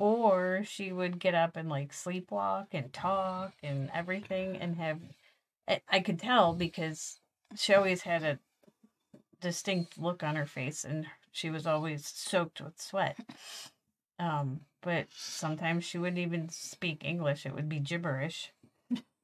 or 0.00 0.62
she 0.64 0.92
would 0.92 1.18
get 1.18 1.34
up 1.34 1.56
and 1.56 1.68
like 1.68 1.92
sleepwalk 1.92 2.68
and 2.72 2.90
talk 2.90 3.52
and 3.62 3.90
everything 3.92 4.56
and 4.56 4.76
have 4.76 4.98
I, 5.68 5.82
I 5.90 6.00
could 6.00 6.18
tell 6.18 6.54
because 6.54 7.20
she 7.54 7.74
always 7.74 8.00
had 8.00 8.22
a 8.22 8.38
distinct 9.42 9.98
look 9.98 10.22
on 10.22 10.36
her 10.36 10.46
face 10.46 10.84
and 10.84 11.04
she 11.32 11.50
was 11.50 11.66
always 11.66 12.06
soaked 12.06 12.62
with 12.62 12.80
sweat. 12.80 13.18
Um, 14.18 14.60
but 14.80 15.08
sometimes 15.14 15.84
she 15.84 15.98
wouldn't 15.98 16.18
even 16.18 16.48
speak 16.48 17.04
English, 17.04 17.44
it 17.44 17.54
would 17.54 17.68
be 17.68 17.78
gibberish. 17.78 18.52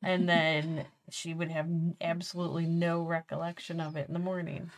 And 0.02 0.28
then 0.28 0.84
she 1.10 1.32
would 1.32 1.50
have 1.50 1.70
absolutely 2.02 2.66
no 2.66 3.00
recollection 3.02 3.80
of 3.80 3.96
it 3.96 4.08
in 4.08 4.12
the 4.12 4.20
morning. 4.20 4.70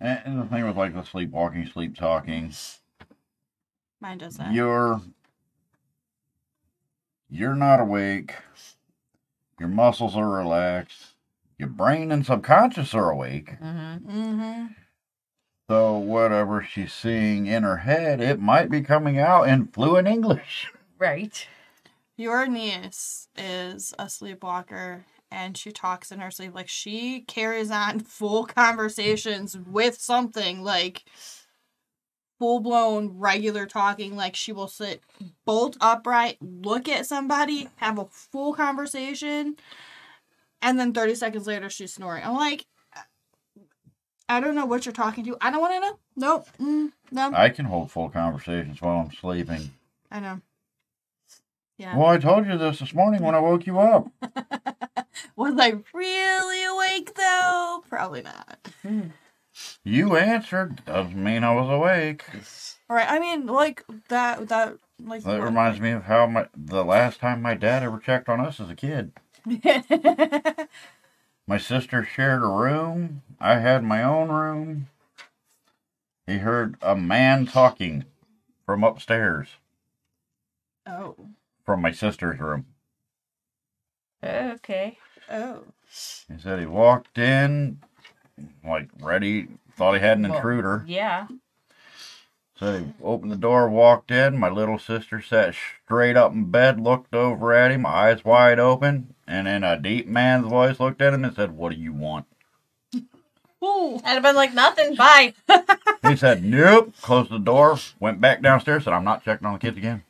And, 0.00 0.20
and 0.24 0.42
the 0.42 0.46
thing 0.46 0.66
with 0.66 0.76
like 0.76 0.94
the 0.94 1.04
sleepwalking, 1.04 1.66
sleep 1.66 1.96
talking, 1.96 2.52
Mine 4.02 4.18
does 4.18 4.36
that. 4.36 4.52
you're 4.52 5.00
you're 7.30 7.54
not 7.54 7.80
awake. 7.80 8.34
Your 9.60 9.68
muscles 9.68 10.16
are 10.16 10.28
relaxed. 10.28 11.14
Your 11.56 11.68
brain 11.68 12.10
and 12.10 12.26
subconscious 12.26 12.94
are 12.94 13.10
awake. 13.10 13.58
Mm-hmm. 13.60 14.10
Mm-hmm. 14.10 14.66
So 15.70 15.96
whatever 15.96 16.62
she's 16.62 16.92
seeing 16.92 17.46
in 17.46 17.62
her 17.62 17.78
head, 17.78 18.20
it 18.20 18.40
might 18.40 18.68
be 18.70 18.82
coming 18.82 19.18
out 19.18 19.44
in 19.48 19.68
fluent 19.68 20.08
English. 20.08 20.70
Right. 20.98 21.48
Your 22.16 22.46
niece 22.46 23.26
is 23.36 23.92
a 23.98 24.08
sleepwalker 24.08 25.04
and 25.32 25.58
she 25.58 25.72
talks 25.72 26.12
in 26.12 26.20
her 26.20 26.30
sleep. 26.30 26.54
Like 26.54 26.68
she 26.68 27.22
carries 27.22 27.72
on 27.72 27.98
full 28.18 28.44
conversations 28.44 29.58
with 29.58 30.00
something 30.00 30.62
like 30.62 31.02
full 32.38 32.60
blown 32.60 33.18
regular 33.18 33.66
talking. 33.66 34.16
Like 34.16 34.36
she 34.36 34.52
will 34.52 34.68
sit 34.68 35.02
bolt 35.44 35.76
upright, 35.80 36.38
look 36.40 36.88
at 36.88 37.06
somebody, 37.06 37.68
have 37.76 37.98
a 37.98 38.06
full 38.06 38.54
conversation, 38.54 39.56
and 40.60 40.78
then 40.78 40.92
30 40.92 41.14
seconds 41.14 41.46
later 41.46 41.70
she's 41.70 41.94
snoring. 41.94 42.24
I'm 42.24 42.34
like, 42.34 42.66
I 44.28 44.40
don't 44.40 44.54
know 44.54 44.66
what 44.66 44.86
you're 44.86 44.92
talking 44.92 45.24
to. 45.24 45.36
I 45.40 45.50
don't 45.50 45.60
want 45.60 45.74
to 45.74 45.80
know. 45.80 45.98
Nope. 46.16 46.48
Mm, 46.60 46.92
no. 47.10 47.32
I 47.34 47.48
can 47.50 47.66
hold 47.66 47.90
full 47.90 48.08
conversations 48.08 48.80
while 48.80 48.98
I'm 48.98 49.12
sleeping. 49.12 49.70
I 50.10 50.20
know. 50.20 50.40
Yeah. 51.76 51.96
Well, 51.96 52.08
I 52.08 52.18
told 52.18 52.46
you 52.46 52.56
this 52.56 52.78
this 52.78 52.94
morning 52.94 53.22
when 53.22 53.34
I 53.34 53.40
woke 53.40 53.66
you 53.66 53.78
up. 53.78 54.08
Was 55.36 55.54
I 55.58 55.74
really 55.92 56.64
awake 56.64 57.14
though? 57.14 57.84
Probably 57.88 58.22
not. 58.22 58.68
You 59.84 60.16
answered. 60.16 60.84
Doesn't 60.84 61.22
mean 61.22 61.44
I 61.44 61.54
was 61.54 61.68
awake. 61.68 62.24
All 62.88 62.96
right. 62.96 63.10
I 63.10 63.18
mean, 63.18 63.46
like 63.46 63.84
that 64.08 64.48
that 64.48 64.76
Like 65.02 65.22
That 65.24 65.42
reminds 65.42 65.80
me 65.80 65.90
of 65.90 66.04
how 66.04 66.26
my 66.26 66.46
the 66.56 66.84
last 66.84 67.20
time 67.20 67.42
my 67.42 67.54
dad 67.54 67.82
ever 67.82 67.98
checked 67.98 68.28
on 68.28 68.40
us 68.40 68.60
as 68.60 68.70
a 68.70 68.74
kid. 68.74 69.12
My 71.46 71.58
sister 71.58 72.04
shared 72.04 72.42
a 72.42 72.46
room. 72.46 73.22
I 73.40 73.58
had 73.58 73.82
my 73.82 74.02
own 74.02 74.28
room. 74.28 74.88
He 76.26 76.38
heard 76.38 76.76
a 76.80 76.94
man 76.94 77.46
talking 77.46 78.04
from 78.64 78.84
upstairs 78.84 79.48
oh. 80.86 81.16
from 81.66 81.82
my 81.82 81.90
sister's 81.90 82.38
room. 82.38 82.66
Okay. 84.24 84.98
Oh. 85.28 85.64
He 86.28 86.38
said 86.38 86.60
he 86.60 86.66
walked 86.66 87.18
in, 87.18 87.80
like 88.64 88.88
ready, 89.00 89.48
thought 89.76 89.94
he 89.94 90.00
had 90.00 90.18
an 90.18 90.24
Well, 90.28 90.34
intruder. 90.36 90.84
Yeah. 90.86 91.26
So 92.58 92.78
he 92.78 92.92
opened 93.02 93.32
the 93.32 93.36
door, 93.36 93.68
walked 93.68 94.10
in. 94.12 94.38
My 94.38 94.48
little 94.48 94.78
sister 94.78 95.20
sat 95.20 95.54
straight 95.84 96.16
up 96.16 96.32
in 96.32 96.50
bed, 96.50 96.78
looked 96.80 97.14
over 97.14 97.52
at 97.52 97.72
him, 97.72 97.84
eyes 97.84 98.24
wide 98.24 98.60
open, 98.60 99.14
and 99.26 99.48
in 99.48 99.64
a 99.64 99.76
deep 99.76 100.06
man's 100.06 100.46
voice 100.46 100.78
looked 100.78 101.02
at 101.02 101.12
him 101.12 101.24
and 101.24 101.34
said, 101.34 101.56
What 101.56 101.72
do 101.72 101.78
you 101.78 101.92
want? 101.92 102.26
Ooh. 103.64 104.00
I'd 104.04 104.14
have 104.14 104.22
been 104.22 104.36
like, 104.36 104.54
nothing, 104.54 104.94
bye. 104.94 105.34
He 106.02 106.16
said, 106.16 106.44
Nope. 106.44 106.94
Closed 107.00 107.30
the 107.30 107.38
door, 107.38 107.78
went 108.00 108.20
back 108.20 108.42
downstairs, 108.42 108.84
said, 108.84 108.92
I'm 108.92 109.04
not 109.04 109.24
checking 109.24 109.46
on 109.46 109.52
the 109.54 109.58
kids 109.60 109.76
again. 109.78 110.02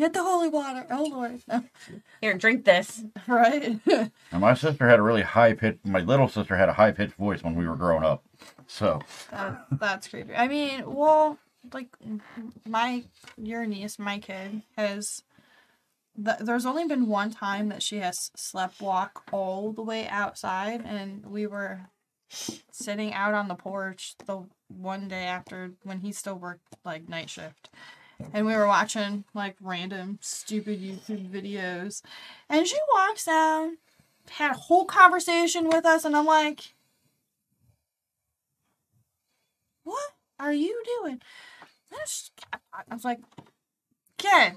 Get 0.00 0.14
the 0.14 0.22
holy 0.24 0.48
water. 0.48 0.86
Oh 0.90 1.04
Lord. 1.04 1.42
Here, 2.22 2.32
drink 2.38 2.64
this. 2.64 3.04
right? 3.28 3.78
And 4.32 4.40
my 4.40 4.54
sister 4.54 4.88
had 4.88 4.98
a 4.98 5.02
really 5.02 5.20
high 5.22 5.52
pitched, 5.52 5.84
my 5.84 6.00
little 6.00 6.26
sister 6.28 6.56
had 6.56 6.68
a 6.70 6.72
high 6.72 6.90
pitched 6.92 7.14
voice 7.14 7.42
when 7.42 7.54
we 7.54 7.68
were 7.68 7.76
growing 7.76 8.02
up. 8.04 8.24
So, 8.66 9.00
that, 9.30 9.66
that's 9.72 10.08
creepy. 10.08 10.34
I 10.34 10.48
mean, 10.48 10.84
well, 10.90 11.36
like 11.74 11.88
my 12.66 13.04
your 13.36 13.66
niece, 13.66 13.98
my 13.98 14.18
kid 14.20 14.62
has. 14.78 15.22
th- 16.16 16.38
There's 16.40 16.64
only 16.64 16.86
been 16.86 17.06
one 17.08 17.30
time 17.30 17.68
that 17.68 17.82
she 17.82 17.98
has 17.98 18.30
slept 18.36 18.80
walk 18.80 19.24
all 19.32 19.72
the 19.72 19.82
way 19.82 20.08
outside, 20.08 20.82
and 20.86 21.26
we 21.26 21.46
were 21.46 21.80
sitting 22.70 23.12
out 23.12 23.34
on 23.34 23.48
the 23.48 23.54
porch 23.56 24.14
the 24.24 24.44
one 24.68 25.08
day 25.08 25.24
after 25.24 25.72
when 25.82 26.00
he 26.00 26.12
still 26.12 26.36
worked 26.36 26.76
like 26.84 27.08
night 27.08 27.28
shift, 27.28 27.68
and 28.32 28.46
we 28.46 28.54
were 28.54 28.66
watching 28.66 29.24
like 29.34 29.56
random 29.60 30.18
stupid 30.20 30.80
YouTube 30.80 31.30
videos, 31.30 32.02
and 32.48 32.66
she 32.66 32.76
walks 32.94 33.24
down, 33.24 33.78
had 34.30 34.52
a 34.52 34.58
whole 34.58 34.84
conversation 34.84 35.68
with 35.68 35.84
us, 35.84 36.04
and 36.04 36.16
I'm 36.16 36.26
like, 36.26 36.74
what 39.84 40.12
are 40.38 40.52
you 40.52 40.82
doing? 41.00 41.20
That's- 41.90 42.30
I 42.72 42.94
was 42.94 43.04
like, 43.04 43.20
okay. 44.20 44.54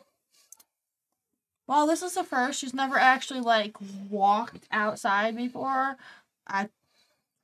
Well, 1.67 1.87
this 1.87 2.01
is 2.03 2.13
the 2.13 2.23
first. 2.23 2.59
She's 2.59 2.73
never 2.73 2.97
actually 2.97 3.39
like 3.39 3.75
walked 4.09 4.67
outside 4.71 5.35
before. 5.35 5.97
I 6.45 6.69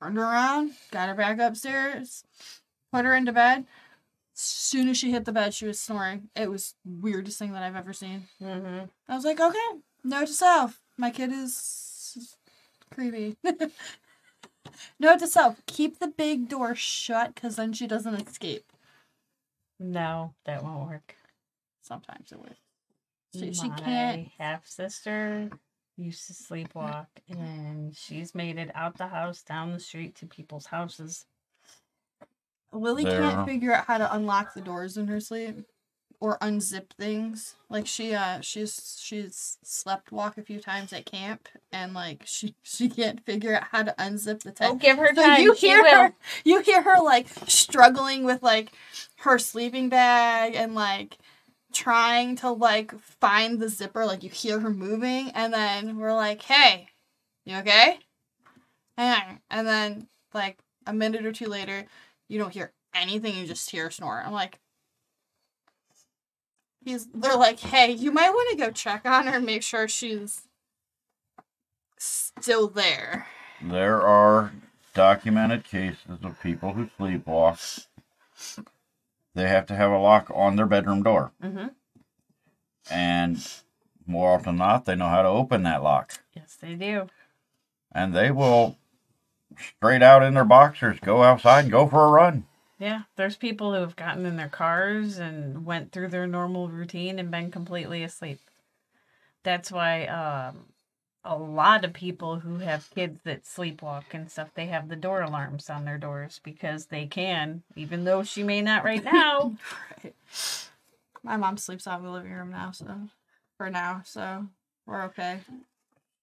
turned 0.00 0.18
her 0.18 0.22
around, 0.22 0.72
got 0.90 1.08
her 1.08 1.14
back 1.14 1.38
upstairs, 1.38 2.24
put 2.92 3.04
her 3.04 3.14
into 3.14 3.32
bed. 3.32 3.66
As 4.40 4.44
soon 4.44 4.88
as 4.88 4.96
she 4.96 5.10
hit 5.10 5.26
the 5.26 5.32
bed, 5.32 5.52
she 5.52 5.66
was 5.66 5.78
snoring. 5.78 6.30
It 6.34 6.50
was 6.50 6.74
weirdest 6.82 7.38
thing 7.38 7.52
that 7.52 7.62
I've 7.62 7.76
ever 7.76 7.92
seen. 7.92 8.24
Mm-hmm. 8.42 8.86
I 9.06 9.14
was 9.14 9.26
like, 9.26 9.38
okay, 9.38 9.58
note 10.02 10.28
to 10.28 10.32
self. 10.32 10.80
My 10.96 11.10
kid 11.10 11.30
is 11.30 12.38
creepy. 12.90 13.36
note 14.98 15.18
to 15.18 15.26
self: 15.26 15.60
keep 15.66 15.98
the 15.98 16.08
big 16.08 16.48
door 16.48 16.74
shut, 16.74 17.34
because 17.34 17.56
then 17.56 17.74
she 17.74 17.86
doesn't 17.86 18.14
escape. 18.14 18.64
No, 19.78 20.32
that 20.46 20.64
won't 20.64 20.88
work. 20.88 21.16
Sometimes 21.82 22.32
it 22.32 22.38
would. 22.38 22.56
She, 23.34 23.52
she 23.52 23.68
My 23.68 23.76
can't. 23.78 24.28
half 24.38 24.66
sister 24.66 25.50
used 25.98 26.26
to 26.28 26.32
sleepwalk, 26.32 27.08
and 27.28 27.94
she's 27.94 28.34
made 28.34 28.56
it 28.56 28.70
out 28.74 28.96
the 28.96 29.08
house, 29.08 29.42
down 29.42 29.72
the 29.72 29.80
street 29.80 30.14
to 30.16 30.26
people's 30.26 30.66
houses. 30.66 31.26
Lily 32.72 33.04
There. 33.04 33.20
can't 33.20 33.46
figure 33.48 33.72
out 33.74 33.86
how 33.86 33.98
to 33.98 34.14
unlock 34.14 34.54
the 34.54 34.60
doors 34.60 34.96
in 34.96 35.08
her 35.08 35.20
sleep 35.20 35.64
or 36.20 36.38
unzip 36.38 36.90
things. 36.98 37.54
Like 37.68 37.86
she 37.86 38.14
uh 38.14 38.40
she's 38.40 38.98
she's 39.02 39.58
slept 39.64 40.12
walk 40.12 40.38
a 40.38 40.42
few 40.42 40.60
times 40.60 40.92
at 40.92 41.06
camp 41.06 41.48
and 41.72 41.94
like 41.94 42.22
she 42.26 42.54
she 42.62 42.88
can't 42.88 43.24
figure 43.24 43.56
out 43.56 43.64
how 43.72 43.82
to 43.82 43.94
unzip 43.98 44.42
the 44.42 44.50
Oh, 44.50 44.52
tent. 44.52 44.80
give 44.82 44.98
her 44.98 45.14
So 45.14 45.22
time. 45.22 45.42
you 45.42 45.54
she 45.54 45.68
hear 45.68 45.82
will. 45.82 45.90
her 45.90 46.14
you 46.44 46.60
hear 46.60 46.82
her 46.82 47.00
like 47.02 47.26
struggling 47.46 48.24
with 48.24 48.42
like 48.42 48.72
her 49.20 49.38
sleeping 49.38 49.88
bag 49.88 50.54
and 50.54 50.74
like 50.74 51.16
trying 51.72 52.36
to 52.36 52.50
like 52.50 52.98
find 53.00 53.60
the 53.60 53.68
zipper 53.68 54.04
like 54.04 54.22
you 54.22 54.30
hear 54.30 54.60
her 54.60 54.70
moving 54.70 55.30
and 55.30 55.54
then 55.54 55.96
we're 55.98 56.12
like 56.14 56.42
hey 56.42 56.88
you 57.44 57.56
okay 57.56 57.98
hang 58.98 59.22
on 59.22 59.40
and 59.50 59.66
then 59.66 60.08
like 60.34 60.58
a 60.86 60.92
minute 60.92 61.24
or 61.24 61.32
two 61.32 61.46
later 61.46 61.84
you 62.30 62.38
don't 62.38 62.54
hear 62.54 62.72
anything 62.94 63.36
you 63.36 63.46
just 63.46 63.70
hear 63.70 63.88
a 63.88 63.92
snore 63.92 64.22
i'm 64.24 64.32
like 64.32 64.58
he's 66.84 67.06
they're 67.14 67.36
like 67.36 67.60
hey 67.60 67.92
you 67.92 68.10
might 68.10 68.30
want 68.30 68.50
to 68.50 68.56
go 68.56 68.70
check 68.70 69.04
on 69.04 69.26
her 69.26 69.36
and 69.36 69.46
make 69.46 69.62
sure 69.62 69.86
she's 69.86 70.42
still 71.98 72.68
there 72.68 73.26
there 73.62 74.00
are 74.00 74.52
documented 74.94 75.64
cases 75.64 76.18
of 76.22 76.40
people 76.42 76.72
who 76.72 76.88
sleepwalk. 76.98 77.86
They 79.34 79.48
have 79.48 79.66
to 79.66 79.76
have 79.76 79.90
a 79.90 79.98
lock 79.98 80.30
on 80.34 80.56
their 80.56 80.66
bedroom 80.66 81.02
door. 81.02 81.32
Mm-hmm. 81.42 81.68
And 82.90 83.48
more 84.06 84.34
often 84.34 84.56
than 84.56 84.56
not, 84.56 84.84
they 84.84 84.96
know 84.96 85.08
how 85.08 85.22
to 85.22 85.28
open 85.28 85.62
that 85.62 85.82
lock. 85.82 86.14
Yes, 86.34 86.56
they 86.60 86.74
do. 86.74 87.08
And 87.92 88.14
they 88.14 88.30
will, 88.30 88.78
straight 89.76 90.02
out 90.02 90.22
in 90.22 90.34
their 90.34 90.44
boxers, 90.44 90.98
go 91.00 91.22
outside 91.22 91.60
and 91.64 91.72
go 91.72 91.86
for 91.86 92.04
a 92.04 92.10
run. 92.10 92.44
Yeah, 92.78 93.02
there's 93.16 93.36
people 93.36 93.74
who 93.74 93.80
have 93.80 93.96
gotten 93.96 94.24
in 94.24 94.36
their 94.36 94.48
cars 94.48 95.18
and 95.18 95.66
went 95.66 95.92
through 95.92 96.08
their 96.08 96.26
normal 96.26 96.68
routine 96.68 97.18
and 97.18 97.30
been 97.30 97.50
completely 97.50 98.02
asleep. 98.02 98.40
That's 99.42 99.70
why 99.70 100.06
um, 100.06 100.64
a 101.24 101.36
lot 101.36 101.84
of 101.84 101.92
people 101.92 102.38
who 102.38 102.58
have 102.58 102.90
kids 102.94 103.20
that 103.24 103.44
sleepwalk 103.44 104.04
and 104.12 104.30
stuff, 104.30 104.48
they 104.54 104.66
have 104.66 104.88
the 104.88 104.96
door 104.96 105.20
alarms 105.20 105.68
on 105.68 105.84
their 105.84 105.98
doors 105.98 106.40
because 106.42 106.86
they 106.86 107.06
can, 107.06 107.62
even 107.76 108.04
though 108.04 108.22
she 108.22 108.42
may 108.42 108.62
not 108.62 108.84
right 108.84 109.04
now. 109.12 109.54
Right. 110.02 110.14
My 111.22 111.36
mom 111.36 111.58
sleeps 111.58 111.86
out 111.86 111.98
in 112.00 112.06
the 112.06 112.10
living 112.10 112.32
room 112.32 112.50
now, 112.50 112.70
so 112.70 112.86
for 113.58 113.68
now, 113.68 114.02
so 114.06 114.46
we're 114.86 115.02
okay. 115.04 115.40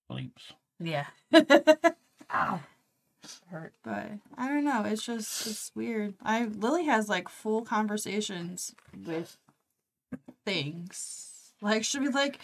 Sleeps. 0.09 0.53
yeah. 0.79 1.05
Ow. 2.33 2.59
Hurt. 3.49 3.73
But 3.83 4.11
I 4.37 4.47
don't 4.47 4.63
know. 4.63 4.83
It's 4.85 5.05
just 5.05 5.47
it's 5.47 5.71
weird. 5.75 6.15
I 6.21 6.45
Lily 6.45 6.85
has 6.85 7.09
like 7.09 7.29
full 7.29 7.63
conversations 7.63 8.73
with 9.05 9.37
things. 10.45 11.53
Like 11.61 11.83
she'll 11.83 12.01
be 12.01 12.09
like, 12.09 12.39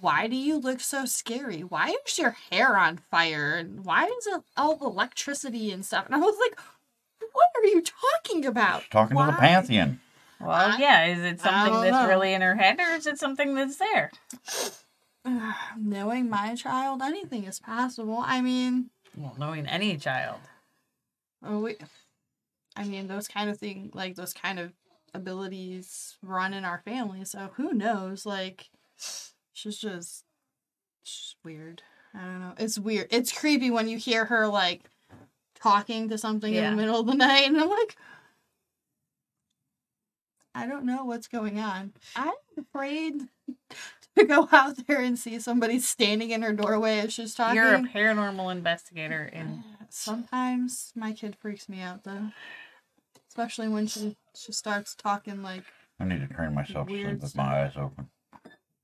"Why 0.00 0.26
do 0.26 0.36
you 0.36 0.58
look 0.58 0.80
so 0.80 1.04
scary? 1.04 1.60
Why 1.60 1.94
is 2.06 2.18
your 2.18 2.36
hair 2.50 2.76
on 2.76 2.98
fire? 3.10 3.56
And 3.56 3.84
why 3.84 4.04
is 4.04 4.26
it 4.26 4.42
all 4.56 4.78
electricity 4.80 5.70
and 5.70 5.84
stuff?" 5.84 6.06
And 6.06 6.14
I 6.14 6.18
was 6.18 6.36
like, 6.40 6.58
"What 7.32 7.48
are 7.56 7.66
you 7.66 7.82
talking 7.82 8.44
about? 8.44 8.82
She's 8.82 8.90
talking 8.90 9.16
to 9.16 9.26
the 9.26 9.32
pantheon. 9.32 10.00
Well, 10.40 10.78
yeah. 10.78 11.06
Is 11.06 11.24
it 11.24 11.40
something 11.40 11.80
that's 11.80 11.90
know. 11.90 12.08
really 12.08 12.32
in 12.32 12.42
her 12.42 12.54
head 12.54 12.78
or 12.78 12.94
is 12.94 13.06
it 13.06 13.18
something 13.18 13.54
that's 13.54 13.76
there? 13.76 14.10
Knowing 15.76 16.30
my 16.30 16.54
child, 16.54 17.02
anything 17.02 17.44
is 17.44 17.58
possible. 17.58 18.22
I 18.24 18.40
mean, 18.40 18.90
Well, 19.18 19.34
knowing 19.36 19.66
any 19.66 19.96
child. 19.96 20.38
Oh, 21.44 21.58
we, 21.60 21.76
I 22.76 22.84
mean, 22.84 23.08
those 23.08 23.26
kind 23.26 23.50
of 23.50 23.58
thing, 23.58 23.90
like 23.92 24.14
those 24.14 24.32
kind 24.32 24.60
of 24.60 24.72
abilities 25.12 26.16
run 26.22 26.54
in 26.54 26.64
our 26.64 26.82
family. 26.84 27.24
So 27.24 27.50
who 27.54 27.72
knows? 27.72 28.24
Like, 28.24 28.70
she's 29.52 29.76
just, 29.76 30.24
she's 31.02 31.34
weird. 31.44 31.82
I 32.14 32.20
don't 32.20 32.40
know. 32.40 32.54
It's 32.58 32.78
weird. 32.78 33.08
It's 33.10 33.32
creepy 33.32 33.70
when 33.70 33.88
you 33.88 33.98
hear 33.98 34.24
her 34.26 34.46
like 34.46 34.82
talking 35.60 36.08
to 36.10 36.18
something 36.18 36.54
in 36.54 36.70
the 36.70 36.76
middle 36.76 37.00
of 37.00 37.06
the 37.06 37.14
night, 37.14 37.48
and 37.48 37.56
I'm 37.58 37.68
like, 37.68 37.96
I 40.54 40.66
don't 40.66 40.86
know 40.86 41.04
what's 41.04 41.26
going 41.26 41.58
on. 41.58 41.92
I'm 42.14 42.32
afraid 42.56 43.22
to 44.18 44.24
go 44.24 44.48
out 44.52 44.86
there 44.86 45.00
and 45.00 45.18
see 45.18 45.38
somebody 45.40 45.78
standing 45.78 46.30
in 46.30 46.42
her 46.42 46.52
doorway 46.52 46.98
as 47.00 47.12
she's 47.12 47.34
talking. 47.34 47.56
You're 47.56 47.74
a 47.74 47.80
paranormal 47.80 48.50
investigator 48.52 49.30
and 49.32 49.62
Sometimes 49.90 50.92
my 50.94 51.12
kid 51.12 51.36
freaks 51.40 51.68
me 51.68 51.80
out 51.80 52.04
though. 52.04 52.30
Especially 53.28 53.68
when 53.68 53.86
she 53.86 54.16
she 54.36 54.52
starts 54.52 54.94
talking 54.94 55.42
like, 55.42 55.64
I 56.00 56.04
need 56.04 56.26
to 56.28 56.32
train 56.34 56.54
myself 56.54 56.86
to 56.88 56.92
Weird 56.92 57.08
sleep 57.20 57.22
with 57.22 57.36
my 57.36 57.62
eyes 57.64 57.72
open. 57.76 58.08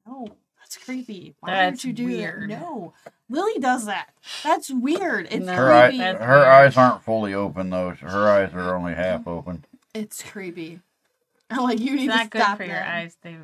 "Oh, 0.06 0.28
that's 0.58 0.76
creepy. 0.78 1.34
Why 1.40 1.50
That's 1.50 1.82
don't 1.82 1.88
you 1.88 1.92
do 1.92 2.06
weird. 2.06 2.50
that?" 2.50 2.60
No, 2.60 2.94
Lily 3.28 3.58
does 3.60 3.86
that. 3.86 4.10
That's 4.42 4.70
weird. 4.70 5.28
It's 5.30 5.44
No, 5.44 5.54
Her, 5.54 5.72
eye, 5.72 5.88
creepy. 5.88 5.98
That's 5.98 6.24
her 6.24 6.36
weird. 6.38 6.48
eyes 6.48 6.76
aren't 6.76 7.02
fully 7.02 7.34
open 7.34 7.70
though. 7.70 7.90
Her 7.90 8.28
eyes 8.30 8.52
are 8.54 8.74
only 8.74 8.94
half 8.94 9.26
open. 9.26 9.64
It's 9.94 10.22
creepy. 10.22 10.80
I'm 11.50 11.58
like, 11.64 11.80
you 11.80 11.94
need 11.96 12.04
It's 12.06 12.12
to 12.12 12.18
not 12.18 12.30
good 12.30 12.42
stop 12.42 12.56
for 12.58 12.64
your 12.64 12.82
eyes. 12.82 13.16
They 13.22 13.36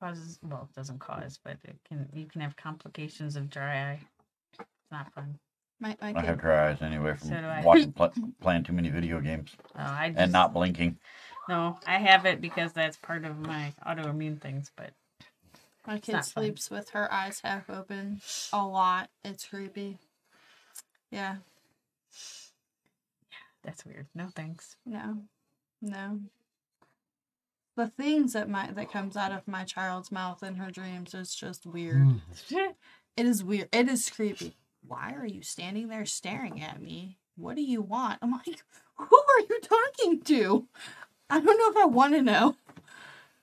causes 0.00 0.38
well, 0.42 0.68
it 0.70 0.76
doesn't 0.76 0.98
cause, 1.00 1.38
but 1.42 1.56
it 1.64 1.76
can 1.88 2.08
you 2.14 2.26
can 2.26 2.40
have 2.40 2.56
complications 2.56 3.36
of 3.36 3.50
dry 3.50 3.90
eye. 3.90 4.00
It's 4.58 4.68
not 4.90 5.12
fun. 5.14 5.38
My, 5.80 5.96
my 6.00 6.10
I 6.10 6.12
kid- 6.14 6.24
have 6.24 6.40
dry 6.40 6.70
eyes 6.70 6.82
anyway 6.82 7.14
from 7.16 7.28
So 7.28 7.60
watching 7.64 7.92
pl- 7.96 8.12
playing 8.40 8.64
too 8.64 8.72
many 8.72 8.90
video 8.90 9.20
games 9.20 9.50
Oh, 9.76 9.82
I 9.82 10.08
just, 10.08 10.20
and 10.20 10.32
not 10.32 10.52
blinking. 10.52 10.98
No, 11.48 11.78
I 11.86 11.98
have 11.98 12.26
it 12.26 12.40
because 12.40 12.72
that's 12.72 12.96
part 12.96 13.24
of 13.24 13.38
my 13.38 13.72
autoimmune 13.86 14.40
things. 14.40 14.70
But 14.76 14.90
My 15.86 15.98
kid 15.98 16.12
not 16.12 16.24
fun. 16.26 16.44
sleeps 16.44 16.70
with 16.70 16.90
her 16.90 17.12
eyes 17.12 17.40
half 17.44 17.70
open 17.70 18.20
a 18.52 18.64
lot. 18.66 19.08
It's 19.24 19.46
creepy. 19.46 19.98
Yeah. 21.10 21.18
Yeah. 21.32 21.36
that's 23.62 23.84
weird. 23.86 24.06
No 24.14 24.28
thanks. 24.34 24.76
No. 24.84 25.18
No. 25.80 26.20
The 27.78 27.86
things 27.86 28.32
that 28.32 28.48
my 28.48 28.72
that 28.72 28.90
comes 28.90 29.16
out 29.16 29.30
of 29.30 29.46
my 29.46 29.62
child's 29.62 30.10
mouth 30.10 30.42
in 30.42 30.56
her 30.56 30.68
dreams 30.68 31.14
is 31.14 31.32
just 31.32 31.64
weird. 31.64 32.08
Mm. 32.50 32.74
It 33.16 33.24
is 33.24 33.44
weird. 33.44 33.68
It 33.72 33.88
is 33.88 34.10
creepy. 34.10 34.56
Why 34.86 35.12
are 35.16 35.26
you 35.26 35.42
standing 35.42 35.86
there 35.86 36.04
staring 36.04 36.60
at 36.60 36.82
me? 36.82 37.18
What 37.36 37.54
do 37.54 37.62
you 37.62 37.80
want? 37.80 38.18
I'm 38.20 38.32
like, 38.32 38.64
who 38.96 39.16
are 39.16 39.40
you 39.48 39.60
talking 39.60 40.20
to? 40.22 40.66
I 41.30 41.40
don't 41.40 41.56
know 41.56 41.70
if 41.70 41.76
I 41.76 41.86
want 41.86 42.14
to 42.14 42.22
know. 42.22 42.56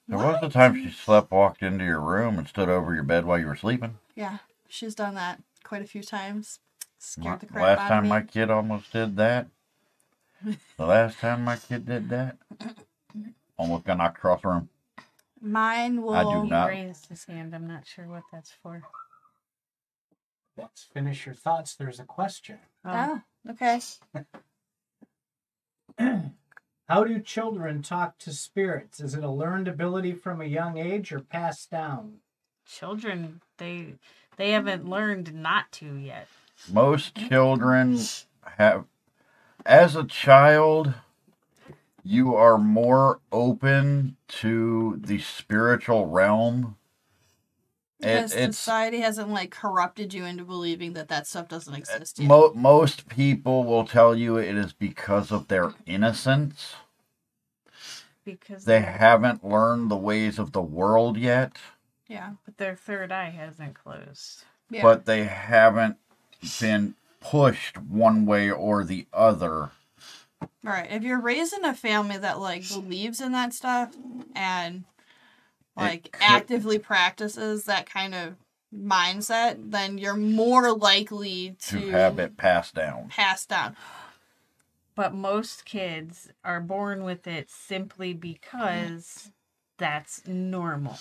There 0.09 0.17
was 0.17 0.41
the 0.41 0.49
time 0.49 0.75
she 0.75 0.91
slept, 0.91 1.31
walked 1.31 1.63
into 1.63 1.85
your 1.85 2.01
room, 2.01 2.37
and 2.37 2.45
stood 2.45 2.67
over 2.67 2.93
your 2.93 3.03
bed 3.03 3.23
while 3.23 3.39
you 3.39 3.47
were 3.47 3.55
sleeping. 3.55 3.99
Yeah, 4.15 4.39
she's 4.67 4.95
done 4.95 5.15
that 5.15 5.41
quite 5.63 5.81
a 5.81 5.87
few 5.87 6.03
times. 6.03 6.59
Scared 6.99 7.25
My- 7.25 7.37
the 7.37 7.45
crap 7.45 7.63
last 7.63 7.79
out 7.79 7.87
time 7.87 7.97
of 7.99 8.03
me. 8.03 8.09
my 8.09 8.21
kid 8.21 8.49
almost 8.51 8.91
did 8.91 9.15
that. 9.15 9.47
the 10.43 10.85
last 10.85 11.19
time 11.19 11.45
my 11.45 11.55
kid 11.55 11.85
did 11.85 12.09
that, 12.09 12.37
almost 13.57 13.85
got 13.85 13.97
knocked 13.97 14.17
across 14.17 14.41
the 14.41 14.47
room. 14.49 14.69
Mine 15.41 16.01
will. 16.01 16.13
I 16.13 16.23
do 16.23 16.43
He 16.43 16.49
not- 16.49 16.69
raised 16.69 17.07
his 17.07 17.25
hand. 17.25 17.53
I'm 17.53 17.67
not 17.67 17.85
sure 17.85 18.07
what 18.07 18.23
that's 18.31 18.51
for. 18.51 18.83
Let's 20.57 20.83
finish 20.83 21.25
your 21.25 21.35
thoughts. 21.35 21.75
There's 21.75 21.99
a 21.99 22.05
question. 22.05 22.59
Oh, 22.85 23.21
oh 23.47 23.51
okay. 23.51 23.81
How 26.87 27.03
do 27.03 27.19
children 27.19 27.81
talk 27.81 28.17
to 28.19 28.31
spirits? 28.31 28.99
Is 28.99 29.15
it 29.15 29.23
a 29.23 29.29
learned 29.29 29.67
ability 29.67 30.13
from 30.13 30.39
a 30.39 30.45
young 30.45 30.77
age 30.77 31.11
or 31.11 31.19
passed 31.19 31.71
down? 31.71 32.19
children 32.65 33.41
they 33.57 33.93
they 34.37 34.51
haven't 34.51 34.89
learned 34.89 35.33
not 35.33 35.71
to 35.71 35.95
yet. 35.95 36.27
Most 36.71 37.15
children 37.15 37.99
have, 38.57 38.85
as 39.65 39.95
a 39.95 40.03
child, 40.03 40.93
you 42.05 42.35
are 42.35 42.59
more 42.59 43.19
open 43.31 44.15
to 44.27 44.99
the 45.01 45.17
spiritual 45.19 46.05
realm. 46.05 46.77
It, 47.99 48.03
Because 48.03 48.33
it's 48.33 48.57
society 48.57 48.99
hasn't 48.99 49.29
like 49.29 49.49
corrupted 49.49 50.13
you 50.13 50.23
into 50.23 50.45
believing 50.45 50.93
that 50.93 51.07
that 51.07 51.25
stuff 51.25 51.47
doesn't 51.47 51.73
uh, 51.73 51.77
exist 51.77 52.19
yet. 52.19 52.27
mo- 52.27 52.53
most 52.53 53.09
people 53.09 53.63
will 53.63 53.85
tell 53.85 54.15
you 54.15 54.37
it 54.37 54.55
is 54.55 54.71
because 54.71 55.31
of 55.31 55.47
their 55.47 55.69
mm-hmm. 55.69 55.81
innocence. 55.87 56.75
Because 58.23 58.65
They 58.65 58.81
haven't 58.81 59.43
learned 59.43 59.89
the 59.89 59.97
ways 59.97 60.37
of 60.37 60.51
the 60.51 60.61
world 60.61 61.17
yet, 61.17 61.57
yeah. 62.07 62.33
but 62.45 62.57
their 62.57 62.75
third 62.75 63.11
eye 63.11 63.29
hasn't 63.29 63.75
closed. 63.75 64.43
Yeah. 64.69 64.81
but 64.81 65.05
they 65.05 65.25
haven't 65.25 65.97
been 66.59 66.95
pushed 67.19 67.77
one 67.77 68.25
way 68.25 68.49
or 68.51 68.83
the 68.83 69.07
other. 69.13 69.71
Right. 70.63 70.87
If 70.89 71.03
you're 71.03 71.21
raised 71.21 71.53
in 71.53 71.63
a 71.63 71.73
family 71.73 72.17
that 72.17 72.39
like 72.39 72.67
believes 72.67 73.21
in 73.21 73.31
that 73.33 73.53
stuff 73.53 73.95
and 74.35 74.83
like 75.77 76.11
could- 76.11 76.21
actively 76.23 76.79
practices 76.79 77.65
that 77.65 77.89
kind 77.89 78.15
of 78.15 78.35
mindset, 78.75 79.71
then 79.71 79.97
you're 79.97 80.15
more 80.15 80.75
likely 80.75 81.55
to, 81.61 81.79
to 81.79 81.89
have 81.91 82.19
it 82.19 82.35
passed 82.37 82.75
down. 82.75 83.09
Passed 83.09 83.49
down. 83.49 83.75
But 84.95 85.13
most 85.13 85.65
kids 85.65 86.29
are 86.43 86.61
born 86.61 87.03
with 87.03 87.27
it 87.27 87.49
simply 87.49 88.13
because 88.13 89.31
that's 89.77 90.25
normal. 90.25 90.97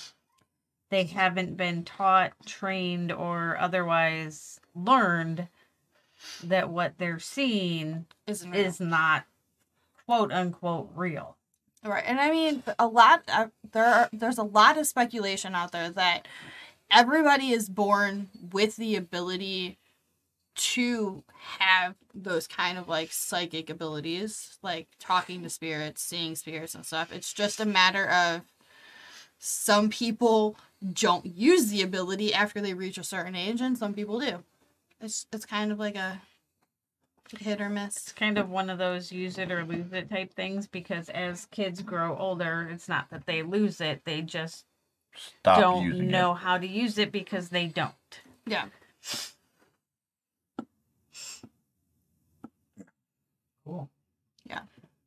They 0.91 1.05
haven't 1.05 1.57
been 1.57 1.85
taught, 1.85 2.33
trained, 2.45 3.11
or 3.13 3.57
otherwise 3.59 4.61
learned 4.75 5.49
that 6.43 6.69
what 6.69 6.99
they're 6.99 7.19
seeing 7.19 8.07
Isn't 8.27 8.55
is 8.55 8.81
not 8.81 9.25
quote 10.07 10.33
unquote 10.33 10.91
real. 10.95 11.37
Right, 11.85 12.05
and 12.07 12.19
I 12.19 12.31
mean, 12.31 12.63
a 12.79 12.87
lot. 12.87 13.25
Uh, 13.29 13.49
there 13.73 13.85
are 13.85 14.09
there's 14.13 14.39
a 14.39 14.43
lot 14.43 14.79
of 14.79 14.87
speculation 14.87 15.55
out 15.55 15.73
there 15.73 15.91
that 15.91 16.27
everybody 16.91 17.51
is 17.51 17.69
born 17.69 18.29
with 18.53 18.77
the 18.77 18.97
ability 18.97 19.79
to 20.55 21.25
have 21.59 21.95
those 22.15 22.47
kind 22.47 22.79
of 22.79 22.89
like 22.89 23.13
psychic 23.13 23.69
abilities, 23.69 24.57
like 24.63 24.89
talking 24.99 25.43
to 25.43 25.51
spirits, 25.51 26.03
seeing 26.03 26.37
spirits 26.37 26.75
and 26.75 26.87
stuff. 26.87 27.13
It's 27.13 27.33
just 27.33 27.61
a 27.61 27.67
matter 27.67 28.09
of 28.09 28.43
some 29.39 29.91
people 29.91 30.57
don't 30.93 31.27
use 31.27 31.71
the 31.71 31.83
ability 31.83 32.33
after 32.33 32.61
they 32.61 32.73
reach 32.73 32.97
a 32.99 33.05
certain 33.05 33.35
age, 33.35 33.61
and 33.61 33.77
some 33.77 33.93
people 33.93 34.21
do. 34.21 34.43
It's 35.05 35.27
it's 35.33 35.45
kind 35.45 35.71
of 35.71 35.79
like 35.79 35.97
a 35.97 36.23
hit 37.39 37.61
or 37.61 37.69
miss. 37.69 37.97
It's 37.97 38.13
kind 38.13 38.39
of 38.39 38.49
one 38.49 38.71
of 38.71 38.79
those 38.79 39.13
use 39.13 39.37
it 39.37 39.53
or 39.53 39.63
lose 39.65 39.93
it 39.93 40.09
type 40.09 40.33
things 40.33 40.67
because 40.67 41.11
as 41.11 41.45
kids 41.47 41.83
grow 41.83 42.17
older, 42.17 42.69
it's 42.73 42.89
not 42.89 43.11
that 43.11 43.27
they 43.27 43.43
lose 43.43 43.83
it, 43.83 44.01
they 44.07 44.23
just 44.23 44.65
Stop 45.15 45.61
don't 45.61 45.85
using 45.85 46.11
know 46.11 46.33
it. 46.33 46.39
how 46.39 46.57
to 46.57 46.67
use 46.67 46.97
it 46.97 47.13
because 47.13 47.51
they 47.51 47.67
don't. 47.67 47.93
Yeah. 48.47 48.67
Cool. 53.65 53.91
Yeah. 54.49 54.63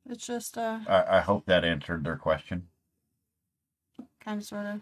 It's 0.08 0.28
just 0.28 0.60
uh 0.60 0.80
I, 0.88 1.18
I 1.18 1.20
hope 1.22 1.48
that 1.48 1.66
answered 1.66 2.04
their 2.04 2.18
question. 2.18 2.68
kind 4.24 4.40
of 4.42 4.46
sort 4.46 4.68
of 4.68 4.82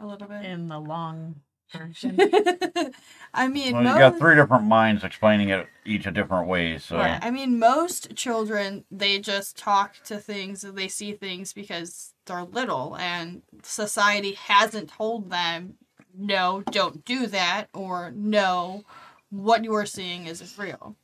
a 0.00 0.06
little 0.06 0.26
bit. 0.26 0.44
In 0.44 0.68
the 0.68 0.80
long 0.80 1.36
version. 1.76 2.18
I 3.34 3.48
mean, 3.48 3.74
Well, 3.74 3.82
you 3.82 3.88
most, 3.88 3.98
got 3.98 4.18
three 4.18 4.34
different 4.34 4.64
minds 4.64 5.04
explaining 5.04 5.50
it 5.50 5.66
each 5.84 6.06
a 6.06 6.10
different 6.10 6.48
way. 6.48 6.78
So 6.78 6.96
right, 6.98 7.18
I 7.22 7.30
mean, 7.30 7.58
most 7.58 8.14
children 8.14 8.84
they 8.90 9.18
just 9.18 9.56
talk 9.58 9.94
to 10.04 10.18
things, 10.18 10.62
they 10.62 10.88
see 10.88 11.12
things 11.12 11.52
because 11.52 12.14
they're 12.26 12.44
little, 12.44 12.96
and 12.96 13.42
society 13.62 14.32
hasn't 14.34 14.90
told 14.90 15.30
them, 15.30 15.74
no, 16.16 16.62
don't 16.70 17.04
do 17.04 17.26
that, 17.26 17.68
or 17.74 18.12
no, 18.14 18.84
what 19.30 19.64
you 19.64 19.74
are 19.74 19.86
seeing 19.86 20.26
isn't 20.26 20.56
real. 20.56 20.96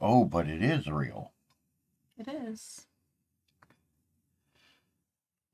oh, 0.00 0.24
but 0.24 0.46
it 0.46 0.62
is 0.62 0.86
real. 0.86 1.32
It 2.18 2.28
is. 2.28 2.86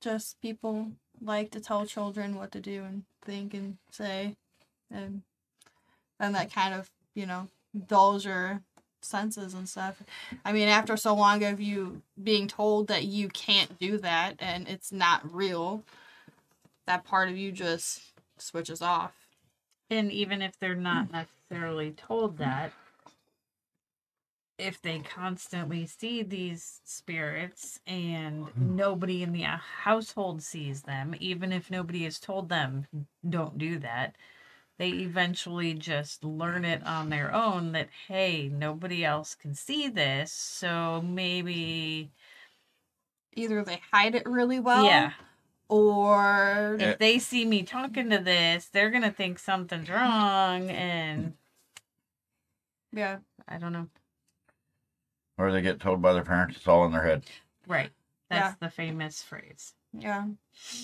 Just 0.00 0.40
people 0.40 0.92
like 1.22 1.50
to 1.52 1.60
tell 1.60 1.86
children 1.86 2.36
what 2.36 2.52
to 2.52 2.60
do 2.60 2.84
and 2.84 3.04
think 3.22 3.54
and 3.54 3.76
say, 3.90 4.36
and 4.90 5.22
then 6.18 6.32
that 6.32 6.52
kind 6.52 6.74
of 6.74 6.90
you 7.14 7.26
know 7.26 7.48
dulls 7.86 8.24
your 8.24 8.62
senses 9.02 9.54
and 9.54 9.68
stuff. 9.68 10.02
I 10.44 10.52
mean, 10.52 10.68
after 10.68 10.96
so 10.96 11.14
long 11.14 11.42
of 11.44 11.60
you 11.60 12.02
being 12.22 12.48
told 12.48 12.88
that 12.88 13.04
you 13.04 13.28
can't 13.28 13.78
do 13.78 13.98
that 13.98 14.36
and 14.38 14.68
it's 14.68 14.92
not 14.92 15.34
real, 15.34 15.82
that 16.86 17.04
part 17.04 17.28
of 17.28 17.36
you 17.36 17.52
just 17.52 18.02
switches 18.38 18.82
off. 18.82 19.12
and 19.90 20.12
even 20.12 20.40
if 20.40 20.58
they're 20.58 20.74
not 20.74 21.06
hmm. 21.06 21.16
necessarily 21.16 21.90
told 21.92 22.38
that, 22.38 22.72
if 24.60 24.80
they 24.82 25.00
constantly 25.00 25.86
see 25.86 26.22
these 26.22 26.80
spirits 26.84 27.80
and 27.86 28.48
nobody 28.56 29.22
in 29.22 29.32
the 29.32 29.44
uh, 29.44 29.56
household 29.58 30.42
sees 30.42 30.82
them, 30.82 31.14
even 31.20 31.52
if 31.52 31.70
nobody 31.70 32.04
has 32.04 32.20
told 32.20 32.48
them, 32.48 32.86
don't 33.28 33.58
do 33.58 33.78
that, 33.80 34.16
they 34.78 34.90
eventually 34.90 35.74
just 35.74 36.24
learn 36.24 36.64
it 36.64 36.84
on 36.86 37.10
their 37.10 37.34
own 37.34 37.72
that, 37.72 37.88
hey, 38.08 38.48
nobody 38.48 39.04
else 39.04 39.34
can 39.34 39.54
see 39.54 39.88
this. 39.88 40.32
So 40.32 41.02
maybe, 41.02 42.12
Either 43.34 43.64
they 43.64 43.80
hide 43.92 44.14
it 44.14 44.26
really 44.26 44.58
well, 44.60 44.84
yeah, 44.84 45.12
or 45.68 46.76
if 46.80 46.98
they 46.98 47.18
see 47.18 47.44
me 47.44 47.62
talking 47.62 48.10
to 48.10 48.18
this, 48.18 48.66
they're 48.66 48.90
going 48.90 49.02
to 49.04 49.10
think 49.12 49.38
something's 49.38 49.88
wrong. 49.88 50.68
And 50.70 51.34
yeah, 52.92 53.18
I 53.48 53.58
don't 53.58 53.72
know. 53.72 53.88
Or 55.40 55.50
they 55.50 55.62
get 55.62 55.80
told 55.80 56.02
by 56.02 56.12
their 56.12 56.22
parents 56.22 56.58
it's 56.58 56.68
all 56.68 56.84
in 56.84 56.92
their 56.92 57.02
head. 57.04 57.22
Right. 57.66 57.90
That's 58.28 58.58
the 58.58 58.68
famous 58.68 59.22
phrase. 59.22 59.72
Yeah. 59.92 60.26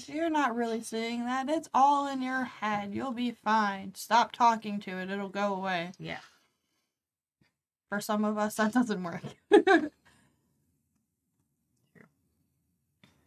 You're 0.07 0.31
not 0.31 0.57
really 0.57 0.83
seeing 0.83 1.27
that. 1.27 1.49
It's 1.49 1.69
all 1.75 2.09
in 2.09 2.23
your 2.23 2.45
head. 2.45 2.95
You'll 2.95 3.13
be 3.13 3.33
fine. 3.33 3.93
Stop 3.95 4.33
talking 4.33 4.81
to 4.81 4.99
it. 4.99 5.11
It'll 5.11 5.29
go 5.29 5.55
away. 5.55 5.93
Yeah. 5.99 6.21
For 7.91 8.01
some 8.01 8.25
of 8.25 8.39
us, 8.39 8.55
that 8.57 8.73
doesn't 8.73 9.03
work. 9.03 9.23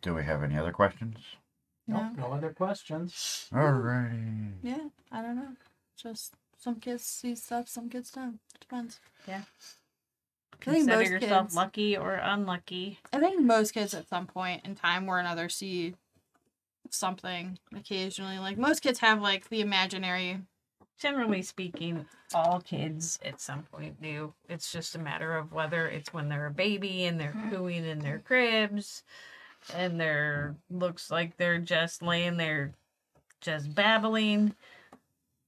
Do 0.02 0.14
we 0.16 0.24
have 0.24 0.44
any 0.44 0.58
other 0.58 0.72
questions? 0.72 1.18
No. 1.88 2.02
Nope, 2.04 2.18
no 2.18 2.34
other 2.34 2.54
questions. 2.54 3.50
Alrighty. 3.54 4.54
Yeah, 4.64 4.88
I 5.12 5.22
don't 5.22 5.36
know. 5.36 5.54
Just 5.96 6.34
some 6.58 6.76
kids 6.76 7.04
see 7.04 7.36
stuff, 7.36 7.68
some 7.68 7.90
kids 7.90 8.12
don't. 8.12 8.40
It 8.56 8.62
depends. 8.62 9.00
Yeah. 9.28 9.42
Consider 10.60 10.98
most 10.98 11.10
yourself 11.10 11.48
kids- 11.48 11.56
lucky 11.56 11.98
or 11.98 12.16
unlucky. 12.16 13.00
I 13.14 13.20
think 13.20 13.42
most 13.42 13.74
kids 13.74 13.94
at 13.94 14.10
some 14.10 14.28
point 14.28 14.66
in 14.66 14.76
time 14.76 15.08
or 15.08 15.20
another 15.20 15.50
see 15.50 15.96
something 16.90 17.60
occasionally. 17.76 18.40
Like 18.40 18.58
most 18.58 18.82
kids 18.82 19.00
have 19.00 19.22
like 19.22 19.50
the 19.50 19.62
imaginary. 19.62 20.40
Generally 21.00 21.44
speaking, 21.44 22.06
all 22.34 22.60
kids 22.60 23.20
at 23.24 23.40
some 23.40 23.64
point 23.64 24.02
do. 24.02 24.34
It's 24.50 24.72
just 24.72 24.96
a 24.96 25.00
matter 25.00 25.38
of 25.38 25.54
whether 25.54 25.88
it's 25.88 26.14
when 26.14 26.28
they're 26.28 26.48
a 26.48 26.52
baby 26.52 27.06
and 27.06 27.20
they're 27.20 27.32
mm-hmm. 27.32 27.52
cooing 27.52 27.86
in 27.86 28.00
their 28.00 28.20
cribs 28.20 29.04
and 29.74 30.00
they're 30.00 30.56
looks 30.70 31.10
like 31.10 31.38
they're 31.38 31.60
just 31.60 32.02
laying 32.02 32.38
there 32.38 32.74
just 33.42 33.74
babbling. 33.74 34.56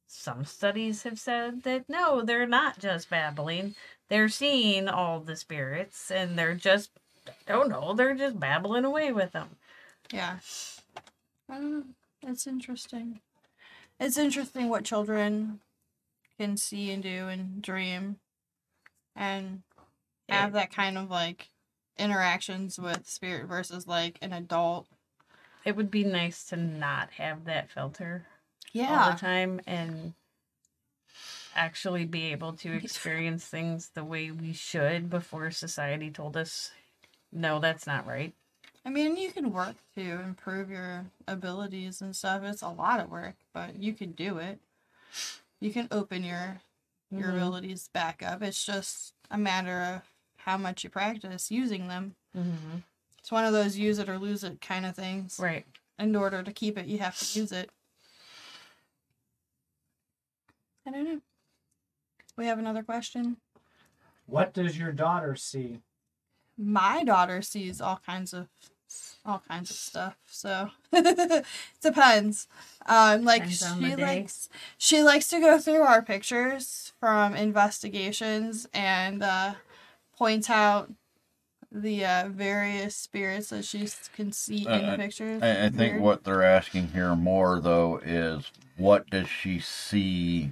Some 0.07 0.45
studies 0.45 1.03
have 1.03 1.20
said 1.20 1.64
that 1.64 1.89
no, 1.89 2.22
they're 2.22 2.47
not 2.47 2.80
just 2.80 3.09
babbling. 3.09 3.76
They're 4.12 4.28
seeing 4.28 4.89
all 4.89 5.22
the 5.22 5.38
spirits 5.38 6.12
and 6.12 6.38
they're 6.38 6.53
just 6.53 6.91
I 7.47 7.53
don't 7.53 7.70
know, 7.70 7.93
they're 7.93 8.14
just 8.14 8.38
babbling 8.38 8.84
away 8.84 9.14
with 9.14 9.32
them. 9.32 9.51
Yeah. 10.12 10.39
I 11.49 11.53
don't 11.55 11.72
know. 11.72 11.84
It's 12.28 12.45
interesting. 12.45 13.22
It's 14.01 14.18
interesting 14.18 14.68
what 14.68 14.84
children 14.84 15.62
can 16.38 16.57
see 16.57 16.91
and 16.91 17.01
do 17.01 17.30
and 17.30 17.62
dream 17.62 18.18
and 19.16 19.62
have 20.28 20.51
that 20.51 20.76
kind 20.76 20.97
of 20.97 21.09
like 21.09 21.47
interactions 21.97 22.78
with 22.78 23.07
spirit 23.07 23.47
versus 23.47 23.88
like 23.88 24.20
an 24.22 24.34
adult. 24.34 24.88
It 25.64 25.78
would 25.78 25.89
be 25.89 26.03
nice 26.03 26.43
to 26.47 26.57
not 26.57 27.12
have 27.12 27.45
that 27.45 27.72
filter 27.72 28.26
Yeah. 28.74 29.05
all 29.05 29.12
the 29.14 29.18
time 29.18 29.62
and 29.66 30.16
actually 31.56 32.06
be 32.06 32.32
able 32.32 32.54
to 32.54 32.72
experience 32.84 33.45
things 33.45 33.89
the 33.93 34.04
way 34.04 34.32
we 34.32 34.54
should 34.54 35.10
before 35.10 35.52
society 35.52 36.10
told 36.10 36.36
us 36.38 36.72
no 37.32 37.60
that's 37.60 37.88
not 37.88 38.06
right 38.08 38.34
I 38.84 38.89
mean, 38.89 39.16
you 39.16 39.32
can 39.32 39.52
work 39.54 39.76
to 39.95 40.02
improve 40.02 40.72
your 40.72 41.06
abilities 41.28 42.02
and 42.02 42.16
stuff. 42.16 42.41
It's 42.43 42.64
a 42.64 42.70
lot 42.70 42.99
of 42.99 43.12
work, 43.12 43.36
but 43.54 43.76
you 43.76 43.93
can 43.93 44.14
do 44.14 44.39
it. 44.39 44.60
You 45.60 45.72
can 45.72 45.88
open 45.91 46.24
your 46.24 46.62
your 47.12 47.28
Mhm. 47.30 47.36
abilities 47.36 47.89
back 47.89 48.24
up. 48.24 48.41
It's 48.41 48.66
just 48.66 49.14
a 49.30 49.38
matter 49.38 49.82
of 49.82 50.02
how 50.38 50.58
much 50.58 50.84
you 50.84 50.89
practice 50.89 51.52
using 51.52 51.89
them. 51.89 52.16
mm-hmm. 52.36 52.78
It's 53.20 53.32
one 53.32 53.45
of 53.45 53.54
those 53.54 53.78
use 53.78 53.99
it 53.99 54.10
or 54.10 54.18
lose 54.18 54.43
it 54.43 54.62
kind 54.62 54.86
of 54.86 54.95
things. 54.95 55.38
right 55.38 55.66
In 55.99 56.16
order 56.16 56.41
to 56.41 56.52
keep 56.52 56.78
it, 56.78 56.88
you 56.88 56.97
have 56.99 57.20
to 57.20 57.39
use 57.39 57.52
it. 57.52 57.70
I 60.88 60.91
don't 60.91 61.04
know. 61.04 61.22
We 62.38 62.46
have 62.48 62.60
another 62.60 62.84
question. 62.84 63.38
What 64.26 64.54
does 64.54 64.78
your 64.78 64.92
daughter 64.92 65.36
see? 65.36 65.82
my 66.58 67.04
daughter 67.04 67.42
sees 67.42 67.82
all 67.82 68.00
kinds 68.06 68.34
of 68.34 68.48
all 69.26 69.42
kinds 69.48 69.72
of 69.72 69.76
stuff 69.78 70.18
so 70.28 70.70
it 70.92 71.46
depends 71.82 72.48
um 72.86 73.24
like 73.24 73.44
Depends 73.50 73.74
she 73.80 73.90
the 73.92 73.96
day. 73.96 74.02
likes 74.04 74.50
she 74.78 75.02
likes 75.02 75.28
to 75.30 75.40
go 75.40 75.58
through 75.58 75.82
our 75.82 76.02
pictures 76.04 76.92
from 77.00 77.36
investigations 77.36 78.68
and 78.74 79.24
uh 79.24 79.54
point 80.18 80.50
out 80.52 80.92
the 81.72 82.06
uh 82.06 82.28
various 82.30 82.96
spirits 82.96 83.50
that 83.50 83.64
she 83.66 83.88
can 84.14 84.32
see 84.34 84.68
in 84.68 84.86
the 84.86 84.94
Uh, 84.94 84.98
pictures 84.98 85.42
I, 85.42 85.66
I 85.66 85.70
think 85.70 85.94
Weird. 85.94 86.02
what 86.02 86.24
they're 86.26 86.44
asking 86.44 86.90
here 86.90 87.16
more 87.16 87.60
though 87.60 87.98
is 88.04 88.52
what 88.78 89.10
does 89.10 89.30
she 89.30 89.60
see 89.60 90.52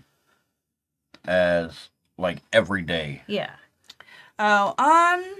as 1.30 1.90
like 2.18 2.40
every 2.52 2.82
day? 2.82 3.22
yeah 3.28 3.52
Oh, 4.42 4.74
um, 4.78 5.36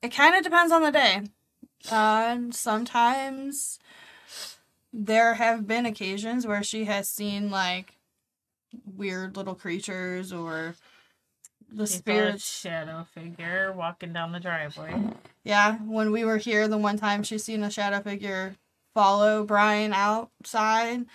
it 0.00 0.10
kind 0.10 0.36
of 0.36 0.44
depends 0.44 0.70
on 0.72 0.82
the 0.82 0.92
day. 0.92 1.22
Um, 1.90 2.52
sometimes 2.52 3.80
there 4.92 5.34
have 5.34 5.66
been 5.66 5.86
occasions 5.86 6.46
where 6.46 6.62
she 6.62 6.84
has 6.84 7.08
seen 7.08 7.50
like 7.50 7.96
weird 8.96 9.36
little 9.36 9.56
creatures 9.56 10.32
or 10.32 10.76
the 11.68 11.86
She 11.86 12.00
saw 12.06 12.36
shadow 12.36 13.06
figure 13.12 13.72
walking 13.72 14.12
down 14.12 14.30
the 14.30 14.40
driveway 14.40 14.94
Yeah, 15.42 15.78
when 15.78 16.12
we 16.12 16.24
were 16.24 16.36
here 16.36 16.68
the 16.68 16.78
one 16.78 16.96
time, 16.98 17.24
she 17.24 17.38
seen 17.38 17.64
a 17.64 17.70
shadow 17.70 18.00
figure 18.00 18.54
follow 18.94 19.44
Brian 19.44 19.92
outside, 19.92 21.06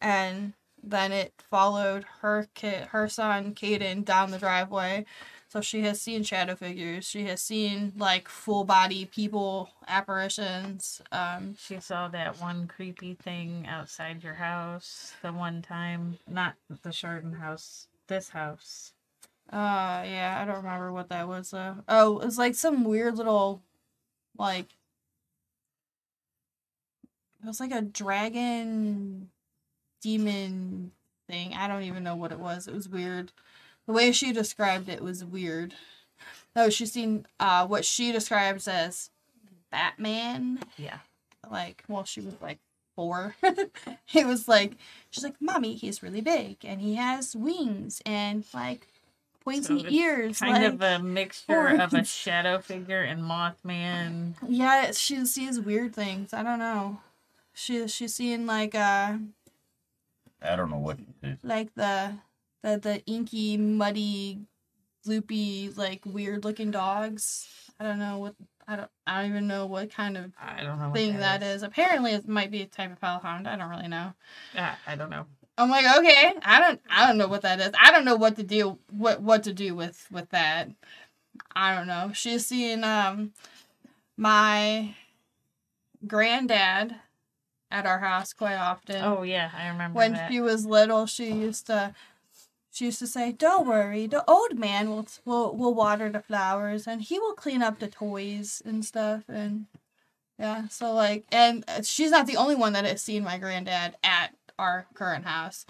and 0.00 0.54
then 0.86 1.12
it 1.12 1.34
followed 1.50 2.04
her 2.20 2.48
kid, 2.54 2.88
her 2.88 3.08
son, 3.08 3.54
Caden, 3.54 4.04
down 4.04 4.30
the 4.30 4.38
driveway. 4.38 5.04
So 5.48 5.60
she 5.60 5.82
has 5.82 6.00
seen 6.00 6.22
shadow 6.22 6.54
figures. 6.54 7.04
She 7.06 7.24
has 7.26 7.40
seen 7.42 7.92
like 7.96 8.28
full 8.28 8.64
body 8.64 9.04
people 9.04 9.70
apparitions. 9.88 11.00
Um, 11.12 11.56
she 11.58 11.80
saw 11.80 12.08
that 12.08 12.40
one 12.40 12.66
creepy 12.66 13.14
thing 13.14 13.66
outside 13.68 14.22
your 14.24 14.34
house 14.34 15.14
the 15.22 15.32
one 15.32 15.62
time 15.62 16.18
not 16.28 16.54
the 16.82 16.92
Chardon 16.92 17.32
house 17.32 17.88
this 18.08 18.30
house 18.30 18.92
uh, 19.52 20.02
yeah, 20.04 20.38
I 20.40 20.44
don't 20.44 20.56
remember 20.64 20.92
what 20.92 21.08
that 21.10 21.28
was 21.28 21.50
though. 21.50 21.76
Oh, 21.88 22.18
it 22.18 22.24
was 22.24 22.38
like 22.38 22.56
some 22.56 22.82
weird 22.82 23.16
little, 23.16 23.62
like, 24.36 24.66
it 27.42 27.46
was 27.46 27.60
like 27.60 27.70
a 27.70 27.82
dragon 27.82 29.30
demon 30.00 30.92
thing. 31.28 31.54
I 31.54 31.68
don't 31.68 31.82
even 31.82 32.04
know 32.04 32.16
what 32.16 32.32
it 32.32 32.38
was. 32.38 32.66
It 32.68 32.74
was 32.74 32.88
weird. 32.88 33.32
The 33.86 33.92
way 33.92 34.12
she 34.12 34.32
described 34.32 34.88
it 34.88 35.02
was 35.02 35.24
weird. 35.24 35.74
No, 36.54 36.70
she's 36.70 36.92
seen 36.92 37.26
uh 37.38 37.66
what 37.66 37.84
she 37.84 38.12
describes 38.12 38.66
as 38.68 39.10
Batman. 39.70 40.60
yeah 40.76 40.98
Like, 41.50 41.84
well, 41.88 42.04
she 42.04 42.20
was 42.20 42.34
like 42.40 42.58
four. 42.94 43.36
it 44.14 44.26
was 44.26 44.48
like 44.48 44.76
she's 45.10 45.24
like, 45.24 45.36
Mommy, 45.40 45.74
he's 45.74 46.02
really 46.02 46.20
big 46.20 46.58
and 46.64 46.80
he 46.80 46.94
has 46.94 47.36
wings 47.36 48.00
and 48.06 48.44
like 48.54 48.86
pointy 49.44 49.80
So 49.80 49.88
ears. 49.88 50.38
kind 50.40 50.62
like, 50.64 50.72
of 50.72 50.82
a 50.82 50.98
mixture 51.04 51.68
of 51.68 51.92
a 51.94 52.04
shadow 52.22 52.58
figure 52.58 53.02
and 53.02 53.20
mothman 53.22 54.34
Yeah, 54.48 54.90
she 54.92 55.24
sees 55.26 55.60
weird 55.60 55.94
things. 55.94 56.32
I 56.32 56.42
don't 56.42 56.58
know. 56.58 57.00
She 57.52 57.86
she's 57.88 58.14
seeing 58.14 58.46
like 58.46 58.74
uh 58.74 59.18
I 60.42 60.56
don't 60.56 60.70
know 60.70 60.78
what 60.78 60.98
it 60.98 61.06
is. 61.26 61.38
like 61.42 61.74
the 61.74 62.14
the 62.62 62.78
the 62.78 63.04
inky, 63.06 63.56
muddy, 63.56 64.40
loopy, 65.04 65.70
like 65.76 66.02
weird 66.04 66.44
looking 66.44 66.70
dogs. 66.70 67.48
I 67.78 67.84
don't 67.84 67.98
know 67.98 68.18
what 68.18 68.34
I 68.68 68.76
don't 68.76 68.90
I 69.06 69.22
don't 69.22 69.30
even 69.30 69.46
know 69.46 69.66
what 69.66 69.90
kind 69.90 70.16
of 70.16 70.32
i 70.40 70.62
don't 70.62 70.78
know 70.78 70.86
what 70.88 70.94
thing 70.94 71.18
that 71.18 71.42
is. 71.42 71.62
Apparently 71.62 72.12
it 72.12 72.28
might 72.28 72.50
be 72.50 72.62
a 72.62 72.66
type 72.66 72.92
of 72.92 73.00
hellhound. 73.00 73.46
I 73.46 73.56
don't 73.56 73.70
really 73.70 73.88
know. 73.88 74.12
Yeah, 74.54 74.74
i 74.86 74.96
don't 74.96 75.10
know 75.10 75.26
I'm 75.58 75.70
like, 75.70 75.86
okay, 75.98 76.34
I 76.42 76.60
don't 76.60 76.80
I 76.90 77.06
don't 77.06 77.16
know 77.16 77.28
what 77.28 77.42
that 77.42 77.60
is. 77.60 77.70
I 77.80 77.90
don't 77.90 78.04
know 78.04 78.16
what 78.16 78.36
to 78.36 78.42
do 78.42 78.78
what 78.90 79.22
what 79.22 79.44
to 79.44 79.52
do 79.52 79.74
with 79.74 80.06
with 80.10 80.28
that. 80.30 80.68
I 81.54 81.74
don't 81.74 81.86
know. 81.86 82.10
She's 82.12 82.46
seeing 82.46 82.84
um 82.84 83.32
my 84.16 84.94
granddad 86.06 86.96
at 87.70 87.86
our 87.86 87.98
house 87.98 88.32
quite 88.32 88.56
often. 88.56 89.04
oh 89.04 89.22
yeah 89.22 89.50
i 89.56 89.68
remember 89.68 89.96
when 89.96 90.12
that 90.12 90.30
she 90.30 90.40
was 90.40 90.64
little, 90.66 91.06
she 91.06 91.32
used 91.32 91.66
to 91.66 91.94
she 92.76 92.84
used 92.84 92.98
to 92.98 93.06
say, 93.06 93.32
"Don't 93.32 93.66
worry, 93.66 94.06
the 94.06 94.22
old 94.30 94.58
man 94.58 94.90
will 94.90 95.06
will 95.24 95.56
will 95.56 95.72
water 95.72 96.10
the 96.10 96.20
flowers 96.20 96.86
and 96.86 97.00
he 97.00 97.18
will 97.18 97.32
clean 97.32 97.62
up 97.62 97.78
the 97.78 97.88
toys 97.88 98.60
and 98.66 98.84
stuff." 98.84 99.24
And 99.28 99.64
yeah, 100.38 100.68
so 100.68 100.92
like, 100.92 101.24
and 101.32 101.64
uh, 101.68 101.80
she's 101.82 102.10
not 102.10 102.26
the 102.26 102.36
only 102.36 102.54
one 102.54 102.74
that 102.74 102.84
has 102.84 103.00
seen 103.00 103.24
my 103.24 103.38
granddad 103.38 103.96
at 104.04 104.34
our 104.58 104.86
current 104.92 105.24
house. 105.24 105.64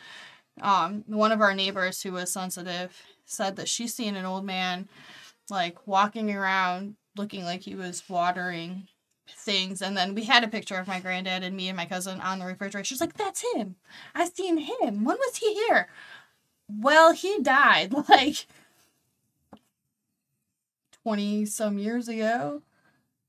Um, 0.60 1.04
one 1.06 1.30
of 1.30 1.40
our 1.40 1.54
neighbors 1.54 2.02
who 2.02 2.10
was 2.10 2.32
sensitive 2.32 3.00
said 3.24 3.54
that 3.54 3.68
she's 3.68 3.94
seen 3.94 4.16
an 4.16 4.24
old 4.24 4.44
man 4.44 4.88
like 5.48 5.86
walking 5.86 6.34
around 6.34 6.96
looking 7.16 7.44
like 7.44 7.62
he 7.62 7.76
was 7.76 8.02
watering 8.08 8.88
things 9.28 9.82
and 9.82 9.96
then 9.96 10.14
we 10.14 10.24
had 10.24 10.44
a 10.44 10.48
picture 10.48 10.76
of 10.76 10.86
my 10.88 11.00
granddad 11.00 11.42
and 11.42 11.56
me 11.56 11.68
and 11.68 11.76
my 11.76 11.86
cousin 11.86 12.20
on 12.20 12.38
the 12.38 12.46
refrigerator. 12.46 12.84
She's 12.84 13.00
like 13.00 13.14
that's 13.14 13.44
him. 13.54 13.76
I 14.14 14.28
seen 14.28 14.58
him. 14.58 15.04
When 15.04 15.16
was 15.16 15.36
he 15.36 15.54
here? 15.54 15.88
Well 16.68 17.12
he 17.12 17.38
died 17.40 17.92
like 18.08 18.46
20 21.02 21.46
some 21.46 21.78
years 21.78 22.08
ago. 22.08 22.62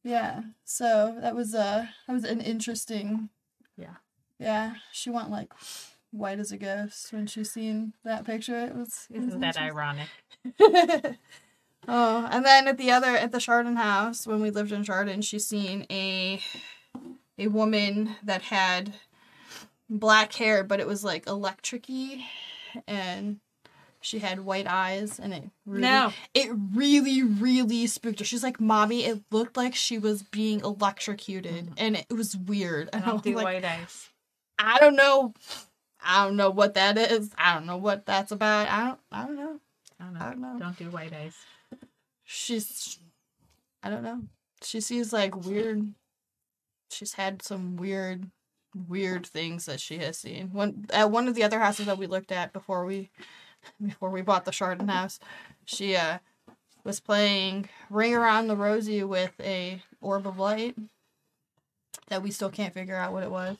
Yeah 0.03 0.41
so 0.63 1.17
that 1.21 1.35
was 1.35 1.53
uh 1.53 1.87
that 2.07 2.13
was 2.13 2.23
an 2.23 2.41
interesting 2.41 3.29
Yeah. 3.77 3.95
yeah 4.39 4.75
she 4.91 5.09
went 5.09 5.29
like 5.29 5.51
white 6.11 6.39
as 6.39 6.51
a 6.51 6.57
ghost 6.57 7.11
when 7.11 7.27
she 7.27 7.43
seen 7.43 7.93
that 8.03 8.25
picture. 8.25 8.59
It 8.59 8.75
was 8.75 9.07
it 9.11 9.19
was 9.19 9.27
isn't 9.29 9.41
that 9.41 9.57
ironic 9.57 10.07
oh, 11.87 12.27
and 12.31 12.45
then 12.45 12.67
at 12.67 12.77
the 12.77 12.91
other 12.91 13.15
at 13.15 13.31
the 13.31 13.39
Chardon 13.39 13.75
house 13.75 14.27
when 14.27 14.41
we 14.41 14.49
lived 14.49 14.71
in 14.71 14.83
Chardon, 14.83 15.21
she's 15.21 15.45
seen 15.45 15.85
a 15.89 16.41
a 17.37 17.47
woman 17.47 18.15
that 18.23 18.43
had 18.43 18.95
black 19.89 20.33
hair, 20.33 20.63
but 20.63 20.79
it 20.79 20.87
was 20.87 21.03
like 21.03 21.25
electricy, 21.25 22.23
and 22.87 23.39
she 24.01 24.19
had 24.19 24.41
white 24.41 24.67
eyes, 24.67 25.19
and 25.19 25.33
it 25.33 25.43
really, 25.65 25.81
No. 25.81 26.13
it 26.33 26.49
really, 26.73 27.23
really 27.23 27.87
spooked 27.87 28.19
her. 28.19 28.25
She's 28.25 28.43
like, 28.43 28.59
"Mommy, 28.59 29.05
it 29.05 29.21
looked 29.31 29.57
like 29.57 29.75
she 29.75 29.97
was 29.97 30.23
being 30.23 30.61
electrocuted, 30.61 31.65
mm-hmm. 31.65 31.73
and 31.77 31.97
it 31.97 32.13
was 32.13 32.35
weird." 32.35 32.89
And 32.93 33.03
I 33.03 33.07
Don't 33.07 33.23
do 33.23 33.35
like, 33.35 33.43
white 33.43 33.65
eyes. 33.65 34.09
I 34.59 34.79
don't 34.79 34.95
know. 34.95 35.33
I 36.03 36.25
don't 36.25 36.37
know 36.37 36.49
what 36.49 36.75
that 36.75 36.97
is. 36.97 37.31
I 37.37 37.53
don't 37.53 37.65
know 37.65 37.77
what 37.77 38.05
that's 38.05 38.31
about. 38.31 38.69
I 38.69 38.87
don't. 38.87 38.99
I 39.11 39.25
don't 39.25 39.35
know. 39.35 39.59
I 39.99 40.03
don't 40.03 40.13
know. 40.13 40.19
I 40.19 40.29
don't 40.29 40.41
know. 40.41 40.59
Don't 40.59 40.77
do 40.77 40.89
white 40.89 41.13
eyes. 41.13 41.35
She's. 42.29 42.99
I 43.81 43.89
don't 43.89 44.03
know. 44.03 44.23
She 44.61 44.81
sees 44.81 45.13
like 45.13 45.33
weird. 45.45 45.93
She's 46.91 47.13
had 47.13 47.41
some 47.41 47.77
weird, 47.77 48.29
weird 48.89 49.25
things 49.25 49.65
that 49.65 49.79
she 49.79 49.99
has 49.99 50.17
seen. 50.17 50.51
One 50.51 50.85
at 50.91 51.09
one 51.09 51.29
of 51.29 51.35
the 51.35 51.43
other 51.43 51.59
houses 51.59 51.85
that 51.85 51.97
we 51.97 52.05
looked 52.05 52.33
at 52.33 52.51
before 52.51 52.83
we, 52.85 53.09
before 53.81 54.09
we 54.09 54.21
bought 54.21 54.43
the 54.43 54.51
Chardon 54.51 54.89
house, 54.89 55.19
she 55.63 55.95
uh 55.95 56.17
was 56.83 56.99
playing 56.99 57.69
Ring 57.89 58.13
Around 58.13 58.47
the 58.47 58.57
Rosie 58.57 59.03
with 59.05 59.33
a 59.39 59.81
orb 60.01 60.27
of 60.27 60.37
light. 60.37 60.75
That 62.09 62.23
we 62.23 62.31
still 62.31 62.49
can't 62.49 62.73
figure 62.73 62.95
out 62.95 63.13
what 63.13 63.23
it 63.23 63.31
was. 63.31 63.55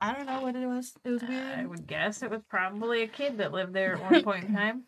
I 0.00 0.14
don't 0.14 0.26
know 0.26 0.40
what 0.40 0.56
it 0.56 0.66
was. 0.66 0.94
It 1.04 1.10
was 1.10 1.22
weird. 1.22 1.58
I 1.58 1.66
would 1.66 1.86
guess 1.86 2.22
it 2.22 2.30
was 2.30 2.40
probably 2.48 3.02
a 3.02 3.08
kid 3.08 3.36
that 3.36 3.52
lived 3.52 3.74
there 3.74 3.96
at 3.96 4.02
one 4.12 4.22
point 4.22 4.44
in 4.44 4.54
time. 4.54 4.84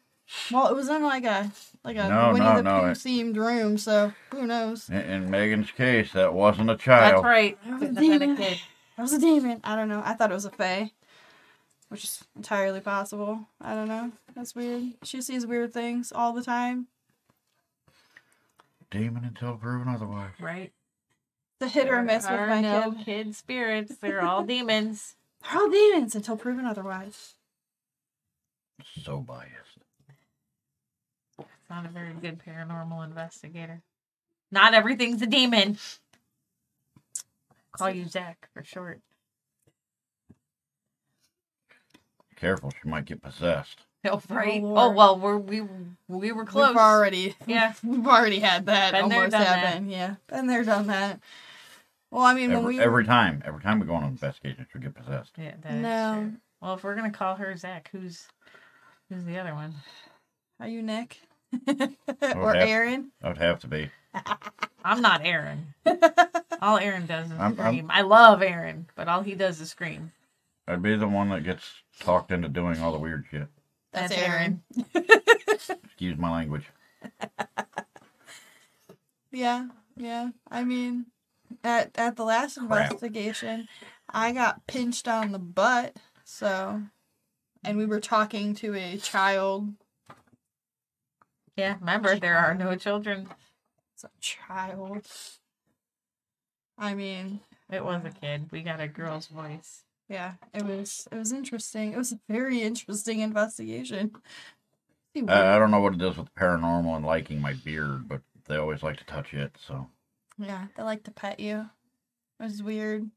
Well, 0.51 0.69
it 0.69 0.77
was 0.77 0.89
in 0.89 1.03
like 1.03 1.25
a 1.25 1.51
like 1.85 1.97
a 1.97 2.09
No, 2.09 2.33
Winnie 2.33 2.45
no, 2.45 2.57
the 2.57 2.63
no, 2.63 2.81
Pooh 2.81 2.87
it- 2.89 2.99
themed 2.99 3.37
room, 3.37 3.79
so 3.79 4.13
who 4.33 4.47
knows? 4.47 4.89
In, 4.89 4.97
in 5.01 5.31
Megan's 5.31 5.71
case, 5.73 6.13
that 6.13 6.33
wasn't 6.35 6.71
a 6.71 6.77
child. 6.77 7.03
That's 7.03 7.13
child. 7.15 7.25
right. 7.25 7.59
It 7.67 7.73
was 7.73 7.83
a 7.83 7.87
have 7.87 7.95
been 7.95 8.13
a 8.13 8.19
demon. 8.19 8.37
kid. 8.37 8.59
That 8.97 9.03
was 9.03 9.13
a 9.13 9.19
demon. 9.19 9.61
I 9.65 9.77
don't 9.77 9.89
know. 9.89 10.03
I 10.05 10.15
thought 10.15 10.31
it 10.31 10.35
was 10.35 10.45
a 10.45 10.51
fae, 10.51 10.93
which 11.89 12.05
is 12.05 12.25
entirely 12.37 12.81
possible. 12.81 13.41
I 13.61 13.75
don't 13.75 13.89
know. 13.89 14.13
That's 14.37 14.55
weird. 14.55 14.93
She 15.03 15.21
sees 15.23 15.47
weird 15.47 15.73
things 15.73 16.13
all 16.13 16.33
the 16.33 16.43
time. 16.45 16.87
Demon 18.91 19.25
until 19.25 19.57
proven 19.57 19.89
otherwise. 19.89 20.33
Right. 20.41 20.73
The 21.61 21.69
hit 21.69 21.89
or 21.89 21.93
There 21.97 22.03
miss 22.03 22.25
with 22.25 22.33
are 22.41 22.47
my 22.49 22.61
no 22.61 22.93
kid. 22.93 23.05
kid 23.05 23.35
spirits. 23.37 23.97
They're 23.97 24.23
all 24.23 24.43
demons. 24.45 25.15
They're 25.43 25.61
all 25.61 25.71
demons 25.71 26.15
until 26.15 26.37
proven 26.37 26.65
otherwise. 26.67 27.35
So 29.03 29.19
biased. 29.21 29.70
It's 31.71 31.77
not 31.77 31.87
a 31.87 31.93
very 31.93 32.15
good 32.15 32.41
paranormal 32.45 33.05
investigator. 33.05 33.81
Not 34.51 34.75
everything's 34.75 35.23
a 35.23 35.27
demon. 35.27 35.79
Call 37.71 37.91
you 37.91 38.09
Zak 38.09 38.49
for 38.53 38.65
short. 38.65 38.99
Careful, 42.35 42.73
she 42.83 42.89
might 42.89 43.05
get 43.05 43.23
possessed. 43.23 43.83
Oh, 44.05 44.15
oh, 44.15 44.35
right. 44.35 44.61
Oh, 44.61 44.67
Lord. 44.67 44.97
well, 44.97 45.19
we're, 45.21 45.37
we 45.37 45.63
we 46.09 46.33
were 46.33 46.45
close. 46.45 46.71
We've 46.71 46.77
already, 46.77 47.37
Yeah. 47.47 47.75
we've 47.85 48.05
already 48.05 48.41
had 48.41 48.67
that 48.67 48.91
Been 48.91 49.09
there, 49.09 49.19
almost 49.19 49.31
done 49.31 49.43
that. 49.45 49.83
Yeah, 49.85 50.15
been 50.27 50.49
there, 50.49 50.65
done 50.65 50.89
that. 50.89 51.21
Well, 52.11 52.25
I 52.25 52.35
mean, 52.35 52.49
when 52.51 52.59
Every, 52.63 52.77
we 52.79 52.81
every 52.83 53.05
time, 53.05 53.45
every 53.47 53.61
time 53.63 53.79
we 53.79 53.87
go 53.87 53.95
on 53.95 54.03
an 54.03 54.09
investigation, 54.09 54.67
she'll 54.73 54.83
get 54.83 54.97
possessed. 54.97 55.35
Yeah, 55.39 55.55
that 55.63 55.73
is 55.75 55.83
No. 55.83 56.15
true. 56.19 56.33
Well, 56.61 56.75
if 56.75 56.83
we're 56.83 56.97
gonna 56.97 57.13
call 57.13 57.37
her 57.37 57.57
Zak, 57.57 57.91
who's 57.93 58.27
who's 59.09 59.25
the 59.25 59.39
other 59.39 59.55
one? 59.55 59.73
are 60.59 60.67
you 60.67 60.83
Nick 60.83 61.21
Oh, 61.23 61.30
or 61.69 62.55
yeah. 62.55 62.65
Aaron? 62.67 63.13
I 63.23 63.29
would 63.29 63.39
have 63.39 63.61
to 63.61 63.69
be. 63.69 63.91
I'm 64.85 65.01
not 65.03 65.25
Aaron. 65.25 65.75
All 66.61 66.79
Aaron 66.79 67.07
does 67.07 67.27
is 67.27 67.33
I'm- 67.33 67.59
I'm- 67.59 67.75
scream. 67.75 67.91
I 67.93 68.03
love 68.03 68.43
Aaron, 68.43 68.87
but 68.95 69.09
all 69.09 69.23
he 69.23 69.35
does 69.35 69.61
is 69.61 69.71
scream. 69.71 70.13
I'd 70.69 70.83
be 70.83 70.97
the 70.97 71.09
one 71.09 71.31
that 71.31 71.43
gets 71.45 71.83
talked 72.01 72.31
into 72.31 72.49
doing 72.49 72.81
all 72.81 72.93
the 72.93 72.99
weird 72.99 73.25
shit. 73.31 73.49
That's, 73.93 74.15
That's 74.15 74.23
Aaron. 74.23 74.63
Excuse 75.85 76.17
my 76.17 76.31
language. 76.31 76.65
Yeah, 79.33 79.69
yeah. 79.97 80.31
I 80.51 80.65
mean, 80.65 81.07
at 81.65 81.91
at 81.97 82.17
the 82.17 82.25
last 82.25 82.57
investigation, 82.57 83.69
I 84.09 84.33
got 84.33 84.67
pinched 84.67 85.09
on 85.09 85.33
the 85.33 85.39
butt. 85.39 85.97
So, 86.25 86.83
and 87.65 87.77
we 87.79 87.87
were 87.87 88.01
talking 88.01 88.55
to 88.57 88.75
a 88.75 88.97
child. 88.99 89.73
Yeah, 91.61 91.77
remember 91.79 92.19
there 92.19 92.37
are 92.39 92.55
no 92.55 92.75
children. 92.75 93.29
It's 93.95 94.05
a 94.05 94.11
child. 94.21 95.07
I 96.79 96.95
mean, 96.95 97.41
It 97.71 97.85
was 97.85 98.03
a 98.05 98.11
kid. 98.11 98.49
We 98.51 98.63
got 98.63 98.81
a 98.81 98.89
girl's 98.89 99.27
voice. 99.27 99.85
yeah. 100.09 100.35
It 100.55 100.65
was 100.65 101.07
it 101.13 101.17
was 101.17 101.33
interesting. 101.33 101.93
It 101.93 101.99
was 101.99 102.13
a 102.13 102.21
very 102.29 102.63
interesting 102.63 103.21
investigation. 103.21 104.13
I, 105.29 105.57
I 105.57 105.59
don't 105.59 105.71
know 105.71 105.81
what 105.81 105.95
it 105.95 106.03
is 106.03 106.17
with 106.17 106.35
paranormal 106.35 106.97
and 106.97 107.05
liking 107.05 107.41
my 107.41 107.53
beard, 107.53 108.09
but 108.09 108.23
they 108.49 108.57
always 108.57 108.83
like 108.83 108.97
to 108.99 109.05
touch 109.05 109.35
it. 109.35 109.55
So 109.67 109.87
Yeah, 110.39 110.67
they 110.77 110.83
like 110.83 111.03
to 111.05 111.11
pet 111.11 111.41
you. 111.41 111.69
It 112.39 112.43
was 112.45 112.63
weird. 112.63 113.11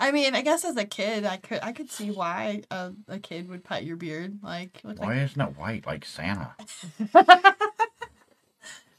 I 0.00 0.12
mean, 0.12 0.34
I 0.34 0.40
guess 0.40 0.64
as 0.64 0.76
a 0.76 0.84
kid, 0.84 1.24
I 1.24 1.36
could 1.36 1.60
I 1.62 1.72
could 1.72 1.90
see 1.90 2.10
why 2.10 2.62
a, 2.70 2.92
a 3.06 3.18
kid 3.18 3.48
would 3.48 3.62
pet 3.62 3.84
your 3.84 3.96
beard. 3.96 4.38
Like, 4.42 4.80
why 4.82 4.92
like 4.94 5.18
isn't 5.18 5.40
it 5.40 5.58
white 5.58 5.86
like 5.86 6.04
Santa? 6.04 6.54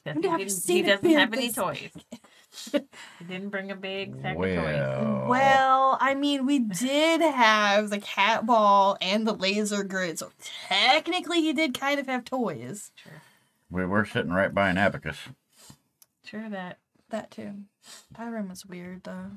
Because 0.03 0.31
I've 0.31 0.39
he, 0.39 0.45
didn't, 0.45 0.63
he 0.67 0.81
doesn't 0.81 1.03
beard 1.03 1.19
have 1.19 1.33
any 1.33 1.47
this 1.47 1.55
toys. 1.55 1.89
he 3.19 3.25
didn't 3.27 3.49
bring 3.49 3.69
a 3.69 3.75
big 3.75 4.19
sack 4.19 4.35
of 4.35 4.41
toys. 4.41 4.57
Well, 4.57 5.27
Well, 5.29 5.97
I 6.01 6.15
mean, 6.15 6.45
we 6.47 6.57
did 6.57 7.21
have 7.21 7.91
the 7.91 7.99
cat 7.99 8.47
ball 8.47 8.97
and 8.99 9.27
the 9.27 9.33
laser 9.33 9.83
grid, 9.83 10.17
so 10.17 10.31
technically 10.67 11.41
he 11.41 11.53
did 11.53 11.79
kind 11.79 11.99
of 11.99 12.07
have 12.07 12.25
toys. 12.25 12.91
Sure. 12.95 13.21
we 13.69 13.85
were 13.85 14.03
sitting 14.05 14.31
right 14.31 14.51
by 14.53 14.69
an 14.71 14.77
abacus. 14.79 15.17
Sure 16.25 16.49
that. 16.49 16.79
That 17.09 17.29
too. 17.29 17.51
That 18.17 18.31
room 18.31 18.49
was 18.49 18.65
weird 18.65 19.03
though. 19.03 19.31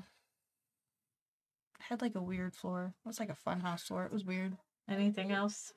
It 1.85 1.91
had 1.91 2.03
like 2.03 2.15
a 2.15 2.23
weird 2.23 2.55
floor. 2.55 2.95
It 3.05 3.09
was 3.09 3.21
like 3.21 3.29
a 3.31 3.35
fun 3.35 3.61
house 3.61 3.83
floor. 3.85 4.05
It 4.05 4.13
was 4.13 4.25
weird. 4.25 4.57
Anything 4.89 5.33
else? 5.33 5.73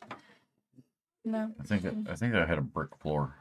No, 1.25 1.51
I 1.59 1.63
think 1.63 1.83
it, 1.83 1.93
I 2.09 2.15
think 2.15 2.33
I 2.35 2.45
had 2.45 2.57
a 2.57 2.61
brick 2.61 2.95
floor, 2.99 3.33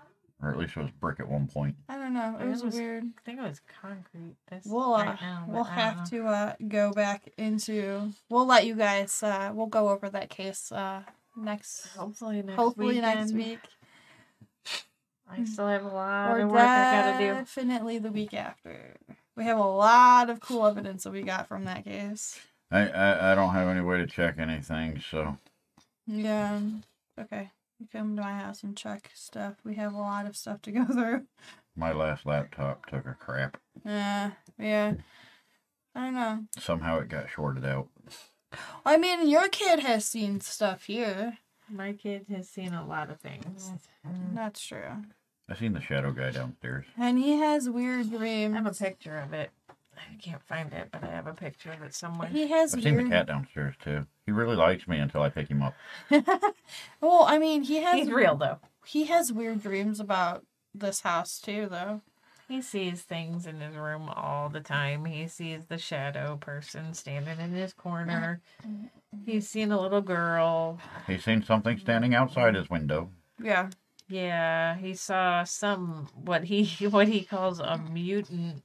or 0.42 0.50
at 0.50 0.58
least 0.58 0.76
it 0.76 0.80
was 0.80 0.90
brick 0.90 1.20
at 1.20 1.28
one 1.28 1.46
point. 1.46 1.76
I 1.88 1.96
don't 1.96 2.14
know. 2.14 2.36
It 2.40 2.44
It 2.44 2.48
was, 2.48 2.64
was- 2.64 2.74
weird. 2.74 3.04
I 3.04 3.20
think 3.24 3.38
it 3.38 3.42
was 3.42 3.60
concrete. 3.80 4.34
This 4.50 4.64
We'll 4.66 4.94
uh, 4.94 5.04
right 5.04 5.20
now, 5.20 5.44
we'll 5.48 5.62
have 5.64 5.98
know. 5.98 6.04
to 6.18 6.26
uh 6.26 6.54
go 6.66 6.92
back 6.92 7.32
into. 7.38 8.12
We'll 8.28 8.46
let 8.46 8.66
you 8.66 8.74
guys. 8.74 9.22
uh 9.22 9.52
We'll 9.54 9.66
go 9.66 9.88
over 9.90 10.08
that 10.10 10.28
case 10.30 10.72
uh 10.72 11.02
next. 11.36 11.86
Hopefully 11.96 12.42
next 12.42 12.56
Hopefully 12.56 13.00
next 13.00 13.32
week. 13.32 13.60
I 15.28 15.44
still 15.44 15.66
have 15.66 15.84
a 15.84 15.88
lot 15.88 16.30
Or 16.30 16.38
of 16.40 16.50
work 16.50 16.60
I 16.60 17.02
gotta 17.12 17.18
do. 17.24 17.34
definitely 17.34 17.98
the 17.98 18.12
week 18.12 18.32
after. 18.34 18.94
We 19.36 19.44
have 19.44 19.58
a 19.58 19.64
lot 19.64 20.30
of 20.30 20.40
cool 20.40 20.66
evidence 20.66 21.04
that 21.04 21.10
we 21.12 21.22
got 21.22 21.46
from 21.48 21.64
that 21.64 21.84
case. 21.84 22.38
I, 22.70 22.88
I 22.88 23.32
I 23.32 23.34
don't 23.34 23.54
have 23.54 23.68
any 23.68 23.80
way 23.80 23.98
to 23.98 24.06
check 24.06 24.38
anything, 24.38 25.00
so 25.10 25.38
Yeah. 26.06 26.60
Okay. 27.18 27.50
You 27.78 27.86
come 27.92 28.16
to 28.16 28.22
my 28.22 28.32
house 28.32 28.62
and 28.62 28.76
check 28.76 29.10
stuff. 29.14 29.54
We 29.64 29.74
have 29.74 29.92
a 29.92 29.98
lot 29.98 30.26
of 30.26 30.36
stuff 30.36 30.62
to 30.62 30.72
go 30.72 30.84
through. 30.92 31.26
my 31.76 31.92
last 31.92 32.24
laptop 32.26 32.86
took 32.86 33.06
a 33.06 33.14
crap. 33.14 33.58
Yeah. 33.84 34.30
Yeah. 34.58 34.94
I 35.94 36.00
don't 36.06 36.14
know. 36.14 36.44
Somehow 36.58 36.98
it 37.00 37.08
got 37.08 37.30
shorted 37.30 37.64
out. 37.64 37.88
I 38.84 38.96
mean, 38.96 39.28
your 39.28 39.48
kid 39.48 39.80
has 39.80 40.04
seen 40.04 40.40
stuff 40.40 40.84
here. 40.84 41.38
My 41.70 41.92
kid 41.92 42.26
has 42.30 42.48
seen 42.48 42.72
a 42.74 42.86
lot 42.86 43.10
of 43.10 43.20
things. 43.20 43.70
That's 44.34 44.64
true. 44.64 45.04
I 45.48 45.54
seen 45.56 45.72
the 45.74 45.80
shadow 45.80 46.12
guy 46.12 46.30
downstairs. 46.30 46.86
And 46.98 47.18
he 47.18 47.38
has 47.38 47.68
weird 47.68 48.10
dreams. 48.10 48.14
I 48.14 48.18
dreams. 48.18 48.54
have 48.54 48.66
a 48.66 48.72
picture 48.74 49.18
of 49.18 49.32
it. 49.32 49.50
I 49.96 50.16
can't 50.20 50.42
find 50.42 50.72
it, 50.72 50.88
but 50.90 51.04
I 51.04 51.08
have 51.08 51.26
a 51.26 51.34
picture 51.34 51.72
of 51.72 51.82
it 51.82 51.94
somewhere. 51.94 52.28
He 52.28 52.48
has 52.48 52.74
I've 52.74 52.84
weird. 52.84 52.96
seen 52.96 53.04
the 53.04 53.10
cat 53.10 53.26
downstairs 53.26 53.74
too. 53.82 54.06
He 54.24 54.32
really 54.32 54.56
likes 54.56 54.86
me 54.88 54.98
until 54.98 55.22
I 55.22 55.28
pick 55.28 55.48
him 55.48 55.62
up. 55.62 55.74
well, 57.00 57.24
I 57.26 57.38
mean, 57.38 57.62
he 57.62 57.76
has. 57.82 57.94
He's 57.94 58.10
real 58.10 58.36
though. 58.36 58.58
He 58.84 59.04
has 59.04 59.32
weird 59.32 59.62
dreams 59.62 60.00
about 60.00 60.44
this 60.74 61.00
house 61.00 61.40
too, 61.40 61.68
though. 61.70 62.02
He 62.48 62.62
sees 62.62 63.02
things 63.02 63.46
in 63.46 63.60
his 63.60 63.74
room 63.74 64.08
all 64.08 64.48
the 64.48 64.60
time. 64.60 65.04
He 65.04 65.26
sees 65.26 65.66
the 65.66 65.78
shadow 65.78 66.36
person 66.36 66.94
standing 66.94 67.40
in 67.40 67.52
his 67.52 67.72
corner. 67.72 68.40
He's 69.24 69.48
seen 69.48 69.72
a 69.72 69.80
little 69.80 70.00
girl. 70.00 70.78
He's 71.08 71.24
seen 71.24 71.42
something 71.42 71.76
standing 71.78 72.14
outside 72.14 72.54
his 72.54 72.70
window. 72.70 73.10
Yeah. 73.42 73.70
Yeah, 74.08 74.76
he 74.76 74.94
saw 74.94 75.42
some 75.42 76.08
what 76.14 76.44
he 76.44 76.64
what 76.90 77.08
he 77.08 77.22
calls 77.24 77.58
a 77.58 77.78
mutant 77.90 78.62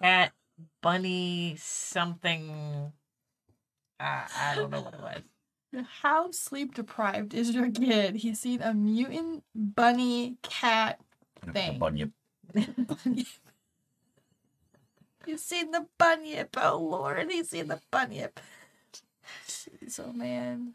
cat 0.00 0.32
bunny 0.84 1.56
something. 1.58 2.92
I, 3.98 4.24
I 4.38 4.54
don't 4.54 4.70
know 4.70 4.82
what 4.82 4.94
it 4.94 5.00
was. 5.00 5.22
How 6.02 6.30
sleep 6.30 6.74
deprived 6.74 7.34
is 7.34 7.50
your 7.54 7.70
kid? 7.70 8.16
He's 8.16 8.38
seen 8.38 8.62
a 8.62 8.72
mutant 8.74 9.42
bunny 9.54 10.36
cat 10.42 11.00
A 11.42 11.50
Thing. 11.52 11.78
bunyip. 11.80 12.10
He's 15.26 15.42
seen 15.42 15.70
the 15.70 15.86
bunyip. 15.98 16.54
Oh 16.58 16.76
Lord, 16.78 17.30
he's 17.30 17.48
seen 17.48 17.68
the 17.68 17.80
bunyip. 17.90 18.38
oh 19.98 20.12
man, 20.12 20.74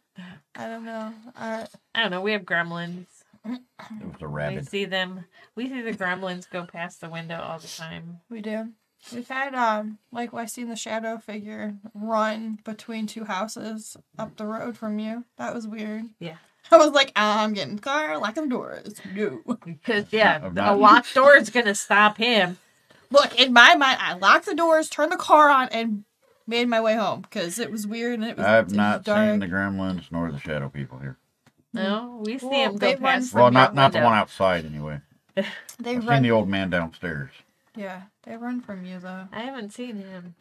I 0.55 0.67
don't 0.67 0.83
know. 0.85 1.13
Uh, 1.35 1.67
I 1.93 2.01
don't 2.01 2.09
know. 2.11 2.21
We 2.21 2.31
have 2.31 2.41
gremlins. 2.43 3.05
It 3.45 3.61
was 4.01 4.21
a 4.21 4.27
We 4.27 4.61
see 4.63 4.85
them. 4.85 5.25
We 5.55 5.69
see 5.69 5.81
the 5.81 5.93
gremlins 5.93 6.49
go 6.49 6.65
past 6.65 6.99
the 6.99 7.09
window 7.09 7.39
all 7.39 7.59
the 7.59 7.67
time. 7.67 8.19
we 8.29 8.41
do. 8.41 8.69
We've 9.13 9.27
had 9.27 9.55
um, 9.55 9.97
like 10.11 10.33
I 10.33 10.45
seen 10.45 10.69
the 10.69 10.75
shadow 10.75 11.17
figure 11.17 11.75
run 11.93 12.59
between 12.63 13.07
two 13.07 13.23
houses 13.25 13.97
up 14.17 14.35
the 14.37 14.45
road 14.45 14.77
from 14.77 14.99
you. 14.99 15.23
That 15.37 15.53
was 15.53 15.67
weird. 15.67 16.05
Yeah. 16.19 16.35
I 16.71 16.77
was 16.77 16.91
like, 16.91 17.11
I'm 17.15 17.53
getting 17.53 17.77
the 17.77 17.81
car, 17.81 18.17
locking 18.19 18.43
the 18.43 18.49
doors. 18.49 18.95
No. 19.15 19.41
Because 19.65 20.05
yeah, 20.11 20.41
I've 20.43 20.57
a 20.57 20.75
locked 20.75 21.13
door 21.15 21.35
is 21.37 21.49
gonna 21.49 21.75
stop 21.75 22.17
him. 22.17 22.57
Look, 23.11 23.39
in 23.39 23.53
my 23.53 23.73
mind, 23.75 23.97
I 24.01 24.13
locked 24.13 24.45
the 24.45 24.53
doors, 24.53 24.89
turned 24.89 25.11
the 25.11 25.17
car 25.17 25.49
on, 25.49 25.69
and 25.69 26.03
made 26.45 26.67
my 26.67 26.79
way 26.81 26.95
home 26.95 27.21
because 27.21 27.57
it 27.57 27.71
was 27.71 27.87
weird 27.87 28.19
and 28.19 28.23
it 28.29 28.37
was. 28.37 28.45
I've 28.45 28.71
not 28.71 29.03
dark. 29.03 29.31
seen 29.31 29.39
the 29.39 29.47
gremlins 29.47 30.11
nor 30.11 30.31
the 30.31 30.39
shadow 30.39 30.69
people 30.69 30.99
here. 30.99 31.17
No, 31.73 32.21
we 32.25 32.37
see 32.37 32.47
Well, 32.47 32.71
him 32.71 32.77
they 32.77 32.93
go 32.95 33.01
run 33.01 33.13
past. 33.19 33.31
from 33.31 33.37
Well, 33.39 33.45
your 33.45 33.51
not 33.61 33.75
not 33.75 33.91
the 33.93 34.01
one 34.01 34.13
outside 34.17 34.65
anyway. 34.65 34.99
They 35.79 35.95
I've 35.95 36.03
seen 36.07 36.23
the 36.23 36.31
old 36.31 36.49
man 36.49 36.69
downstairs. 36.69 37.31
Yeah, 37.75 38.03
they 38.23 38.35
run 38.37 38.61
from 38.61 38.85
you 38.85 38.99
though. 38.99 39.27
I 39.31 39.41
haven't 39.41 39.73
seen 39.73 39.97
him. 39.97 40.35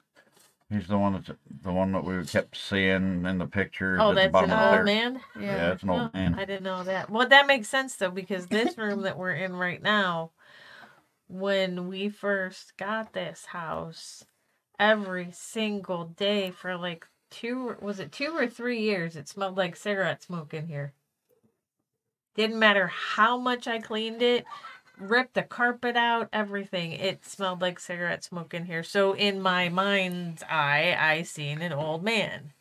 He's 0.70 0.86
the 0.86 0.98
one 0.98 1.14
that's 1.14 1.30
the 1.62 1.72
one 1.72 1.92
that 1.92 2.04
we 2.04 2.22
kept 2.26 2.56
seeing 2.56 3.24
in 3.24 3.38
the 3.38 3.46
pictures 3.46 4.00
Oh, 4.02 4.10
at 4.10 4.14
the 4.14 4.20
that's 4.20 4.32
bottom 4.32 4.50
an 4.50 4.58
of 4.58 4.58
the 4.58 4.64
old 4.66 4.74
stairs. 4.74 4.84
man. 4.86 5.20
Yeah. 5.40 5.56
Yeah, 5.56 5.72
it's 5.72 5.82
an 5.82 5.90
old 5.90 6.00
Oh, 6.02 6.10
man. 6.12 6.34
I 6.34 6.44
didn't 6.44 6.62
know 6.64 6.82
that. 6.84 7.08
Well, 7.10 7.28
that 7.28 7.46
makes 7.46 7.68
sense 7.68 7.94
though 7.96 8.10
because 8.10 8.46
this 8.46 8.76
room 8.76 9.02
that 9.02 9.16
we're 9.16 9.32
in 9.32 9.56
right 9.56 9.82
now, 9.82 10.32
when 11.28 11.88
we 11.88 12.08
first 12.10 12.76
got 12.76 13.12
this 13.12 13.46
house, 13.46 14.24
every 14.78 15.30
single 15.32 16.04
day 16.04 16.50
for 16.50 16.76
like 16.76 17.06
two 17.30 17.76
was 17.80 17.98
it 18.00 18.12
two 18.12 18.36
or 18.36 18.46
three 18.46 18.80
years, 18.80 19.16
it 19.16 19.28
smelled 19.28 19.56
like 19.56 19.76
cigarette 19.76 20.22
smoke 20.22 20.52
in 20.52 20.66
here. 20.66 20.92
Didn't 22.34 22.58
matter 22.58 22.86
how 22.88 23.36
much 23.38 23.66
I 23.66 23.78
cleaned 23.80 24.22
it, 24.22 24.44
ripped 24.98 25.34
the 25.34 25.42
carpet 25.42 25.96
out, 25.96 26.28
everything. 26.32 26.92
It 26.92 27.24
smelled 27.24 27.60
like 27.60 27.78
cigarette 27.78 28.24
smoke 28.24 28.54
in 28.54 28.66
here. 28.66 28.82
So 28.82 29.12
in 29.14 29.40
my 29.40 29.68
mind's 29.68 30.42
eye, 30.44 30.96
I 30.98 31.22
seen 31.22 31.62
an 31.62 31.72
old 31.72 32.02
man. 32.02 32.52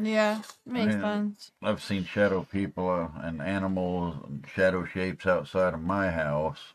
Yeah, 0.00 0.42
makes 0.64 0.94
Yeah. 0.94 1.00
sense. 1.02 1.52
I've 1.62 1.82
seen 1.82 2.04
shadow 2.04 2.44
people 2.50 2.88
uh, 2.88 3.08
and 3.20 3.42
animals 3.42 4.16
and 4.26 4.46
shadow 4.54 4.84
shapes 4.84 5.26
outside 5.26 5.74
of 5.74 5.80
my 5.82 6.10
house. 6.10 6.74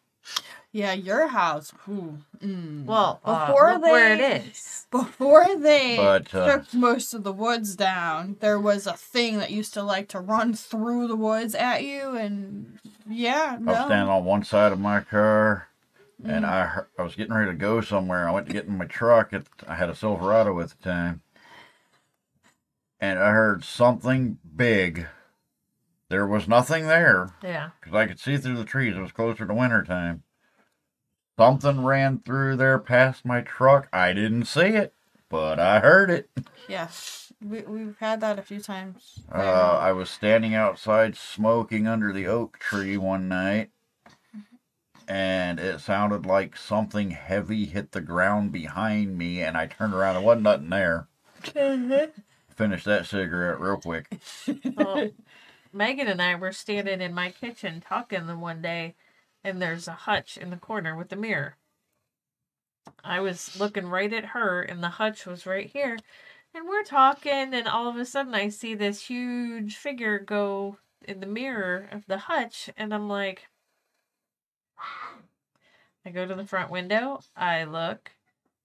Yeah, 0.72 0.94
your 0.94 1.28
house. 1.28 1.72
Ooh, 1.90 2.18
mm. 2.40 2.86
Well, 2.86 3.20
uh, 3.24 3.48
Before 3.48 3.74
look 3.74 3.82
where 3.84 4.14
it 4.14 4.18
they- 4.18 4.52
before 4.92 5.56
they 5.58 5.96
But, 5.98 6.34
uh, 6.36 6.46
took 6.60 6.74
most 6.74 7.14
of 7.14 7.24
the 7.24 7.32
woods 7.34 7.76
down, 7.76 8.38
there 8.42 8.60
was 8.60 8.86
a 8.86 8.94
thing 8.94 9.38
that 9.40 9.50
used 9.52 9.74
to 9.76 9.82
like 9.84 10.08
to 10.10 10.20
run 10.20 10.54
through 10.54 11.08
the 11.08 11.16
woods 11.16 11.56
at 11.56 11.84
you, 11.84 12.16
and 12.16 12.78
yeah, 13.08 13.58
I 13.60 13.64
was 13.64 13.86
standing 13.86 14.10
on 14.10 14.26
one 14.26 14.44
side 14.44 14.72
of 14.72 14.80
my 14.80 15.00
car, 15.02 15.68
and 16.24 16.44
Mm. 16.46 16.50
I 16.50 16.82
I 17.00 17.02
was 17.04 17.16
getting 17.16 17.34
ready 17.34 17.52
to 17.52 17.58
go 17.58 17.82
somewhere. 17.82 18.28
I 18.28 18.32
went 18.32 18.48
to 18.48 18.54
get 18.54 18.66
in 18.66 18.78
my 18.78 18.86
truck. 18.86 19.34
At, 19.34 19.44
I 19.68 19.76
had 19.76 19.90
a 19.90 19.96
Silverado 19.96 20.60
at 20.60 20.70
the 20.70 20.84
time, 20.84 21.22
and 23.00 23.20
I 23.20 23.32
heard 23.32 23.64
something 23.64 24.38
big. 24.56 25.08
There 26.10 26.26
was 26.28 26.48
nothing 26.48 26.88
there 26.88 27.32
Yeah. 27.44 27.72
because 27.80 27.96
I 27.96 28.06
could 28.08 28.20
see 28.20 28.38
through 28.38 28.58
the 28.58 28.64
trees. 28.66 28.96
It 28.96 29.02
was 29.02 29.12
closer 29.12 29.46
to 29.46 29.54
winter 29.54 29.84
time. 29.84 30.24
Something 31.38 31.84
ran 31.84 32.20
through 32.20 32.56
there 32.56 32.80
past 32.80 33.26
my 33.26 33.42
truck. 33.42 33.88
I 33.94 34.14
didn't 34.14 34.46
see 34.46 34.62
it, 34.70 34.94
but 35.30 35.60
I 35.60 35.80
heard 35.80 36.10
it. 36.10 36.30
Yes. 36.68 37.32
we 37.46 37.62
we've 37.62 37.98
had 38.00 38.22
that 38.22 38.40
a 38.40 38.42
few 38.42 38.60
times. 38.60 39.20
Uh, 39.32 39.78
I 39.80 39.92
was 39.92 40.10
standing 40.10 40.56
outside 40.56 41.16
smoking 41.16 41.88
under 41.88 42.12
the 42.12 42.26
oak 42.26 42.58
tree 42.58 42.98
one 42.98 43.28
night, 43.28 43.70
and 45.08 45.60
it 45.60 45.80
sounded 45.82 46.26
like 46.26 46.58
something 46.58 47.12
heavy 47.12 47.66
hit 47.66 47.92
the 47.92 48.02
ground 48.02 48.52
behind 48.52 49.18
me, 49.18 49.42
and 49.42 49.56
I 49.56 49.68
turned 49.68 49.94
around. 49.94 50.16
There 50.16 50.24
wasn't 50.24 50.44
nothing 50.44 50.70
there. 50.70 51.08
Finish 52.56 52.84
that 52.86 53.06
cigarette 53.06 53.60
real 53.60 53.78
quick. 53.78 54.08
Well, 54.76 55.10
Megan 55.78 56.08
and 56.08 56.22
I 56.22 56.34
were 56.34 56.52
standing 56.52 57.02
in 57.02 57.14
my 57.14 57.30
kitchen 57.30 57.82
talking 57.88 58.26
the 58.26 58.36
one 58.36 58.64
day, 58.64 58.96
and 59.44 59.62
there's 59.62 59.88
a 59.88 59.94
hutch 59.94 60.36
in 60.36 60.50
the 60.50 60.58
corner 60.58 60.96
with 60.96 61.10
the 61.10 61.16
mirror. 61.16 61.56
I 63.04 63.20
was 63.20 63.60
looking 63.60 63.88
right 63.88 64.12
at 64.12 64.26
her, 64.26 64.62
and 64.62 64.82
the 64.82 64.90
hutch 64.90 65.28
was 65.28 65.46
right 65.46 65.70
here. 65.70 66.00
And 66.54 66.68
we're 66.68 66.84
talking, 66.84 67.54
and 67.54 67.68
all 67.68 67.88
of 67.88 67.96
a 67.96 68.06
sudden, 68.06 68.34
I 68.34 68.50
see 68.50 68.74
this 68.74 69.06
huge 69.06 69.76
figure 69.76 70.18
go 70.18 70.80
in 71.04 71.20
the 71.20 71.28
mirror 71.28 71.88
of 71.92 72.08
the 72.08 72.18
hutch, 72.18 72.72
and 72.76 72.92
I'm 72.92 73.08
like, 73.08 73.48
I 76.06 76.10
go 76.10 76.26
to 76.26 76.34
the 76.34 76.48
front 76.48 76.72
window, 76.72 77.20
I 77.36 77.66
look 77.66 78.12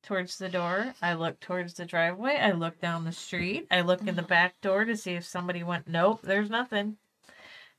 towards 0.02 0.38
the 0.38 0.48
door, 0.48 0.94
I 1.02 1.12
look 1.12 1.40
towards 1.40 1.74
the 1.74 1.84
driveway, 1.84 2.36
I 2.36 2.52
look 2.52 2.80
down 2.80 3.04
the 3.04 3.12
street, 3.12 3.66
I 3.70 3.82
look 3.82 4.00
in 4.00 4.06
the 4.06 4.22
mm-hmm. 4.22 4.28
back 4.28 4.60
door 4.62 4.84
to 4.86 4.96
see 4.96 5.12
if 5.12 5.24
somebody 5.26 5.62
went, 5.62 5.88
nope, 5.88 6.20
there's 6.22 6.48
nothing. 6.48 6.96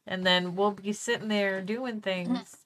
And 0.06 0.26
then 0.26 0.56
we'll 0.56 0.72
be 0.72 0.92
sitting 0.94 1.30
there 1.30 1.62
doing 1.62 2.02
things, 2.02 2.58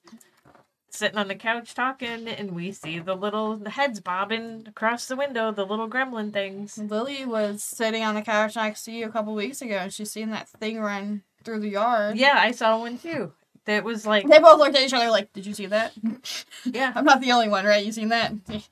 sitting 0.90 1.18
on 1.18 1.28
the 1.28 1.34
couch 1.36 1.72
talking, 1.74 2.26
and 2.26 2.50
we 2.52 2.72
see 2.72 2.98
the 2.98 3.14
little 3.14 3.64
heads 3.68 4.00
bobbing 4.00 4.64
across 4.66 5.06
the 5.06 5.14
window, 5.16 5.52
the 5.52 5.64
little 5.66 5.88
gremlin 5.88 6.32
things. 6.32 6.76
Lily 6.78 7.24
was 7.24 7.62
sitting 7.62 8.02
on 8.02 8.16
the 8.16 8.22
couch 8.22 8.56
next 8.56 8.84
to 8.84 8.92
you 8.92 9.06
a 9.06 9.10
couple 9.10 9.34
weeks 9.34 9.62
ago, 9.62 9.76
and 9.76 9.92
she's 9.92 10.10
seen 10.10 10.30
that 10.30 10.48
thing 10.48 10.80
run 10.80 11.22
through 11.44 11.60
the 11.60 11.68
yard. 11.68 12.16
Yeah, 12.18 12.34
I 12.36 12.50
saw 12.50 12.78
one 12.80 12.98
too. 12.98 13.32
That 13.66 13.84
was 13.84 14.04
like, 14.06 14.26
They 14.26 14.38
both 14.38 14.58
looked 14.58 14.74
at 14.76 14.82
each 14.82 14.94
other 14.94 15.10
like, 15.10 15.32
"Did 15.34 15.44
you 15.46 15.52
see 15.54 15.66
that?" 15.66 15.92
yeah, 16.64 16.90
I'm 16.94 17.04
not 17.04 17.20
the 17.20 17.32
only 17.32 17.48
one, 17.48 17.66
right? 17.66 17.84
You 17.84 17.92
seen 17.92 18.08
that? 18.08 18.32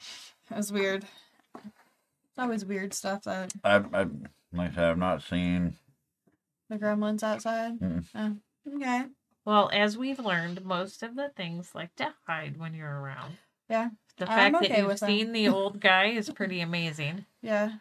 That 0.48 0.58
was 0.58 0.70
weird. 0.72 1.04
It's 1.54 2.38
always 2.38 2.64
weird 2.64 2.94
stuff 2.94 3.24
that 3.24 3.52
I, 3.64 3.76
I, 3.92 4.06
like 4.52 4.70
I 4.70 4.74
said, 4.74 4.84
I've 4.84 4.96
not 4.98 5.22
seen. 5.22 5.74
the 6.70 6.78
gremlins 6.78 7.24
outside. 7.24 7.80
Mm. 7.80 8.04
Oh, 8.14 8.36
okay. 8.74 9.04
Well, 9.44 9.70
as 9.72 9.96
we've 9.96 10.18
learned, 10.18 10.64
most 10.64 11.02
of 11.02 11.14
the 11.14 11.30
things 11.36 11.70
like 11.74 11.94
to 11.96 12.14
hide 12.26 12.58
when 12.58 12.74
you're 12.74 13.00
around. 13.00 13.38
Yeah. 13.68 13.90
The 14.18 14.30
I'm 14.30 14.52
fact 14.52 14.68
that 14.68 14.78
you've 14.78 14.86
with 14.86 15.00
that. 15.00 15.06
seen 15.06 15.32
the 15.32 15.48
old 15.50 15.80
guy 15.80 16.06
is 16.06 16.30
pretty 16.30 16.60
amazing. 16.60 17.26
Yeah. 17.42 17.72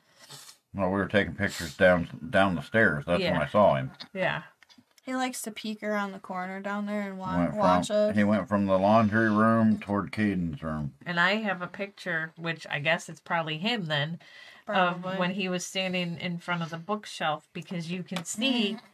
Well, 0.74 0.90
we 0.90 0.96
were 1.00 1.08
taking 1.08 1.36
pictures 1.36 1.76
down 1.76 2.10
down 2.30 2.56
the 2.56 2.62
stairs. 2.62 3.06
That's 3.08 3.24
when 3.24 3.42
I 3.42 3.48
saw 3.48 3.76
him. 3.76 3.92
Yeah. 4.14 4.44
He 5.06 5.16
likes 5.16 5.44
to 5.44 5.52
peek 5.52 5.84
around 5.84 6.14
the 6.14 6.20
corner 6.20 6.60
down 6.60 6.88
there 6.88 7.02
and 7.02 7.20
wa- 7.20 7.38
went 7.38 7.54
watch 7.54 7.92
us. 7.92 8.16
he 8.16 8.24
went 8.24 8.50
from 8.50 8.66
the 8.66 8.78
laundry 8.78 9.30
room 9.30 9.78
toward 9.78 10.12
Caden's 10.12 10.64
room. 10.64 10.94
And 11.06 11.20
I 11.20 11.36
have 11.36 11.62
a 11.62 11.68
picture, 11.68 12.34
which 12.38 12.66
I 12.72 12.80
guess 12.80 13.08
it's 13.08 13.20
probably 13.20 13.60
him 13.60 13.86
then, 13.86 14.18
Probably. 14.66 15.14
of 15.14 15.20
when 15.20 15.32
he 15.32 15.48
was 15.48 15.64
standing 15.64 16.18
in 16.18 16.40
front 16.40 16.64
of 16.64 16.72
the 16.72 16.78
bookshelf 16.80 17.48
because 17.54 17.92
you 17.92 18.02
can 18.02 18.26
see 18.26 18.72
mm-hmm. 18.74 18.86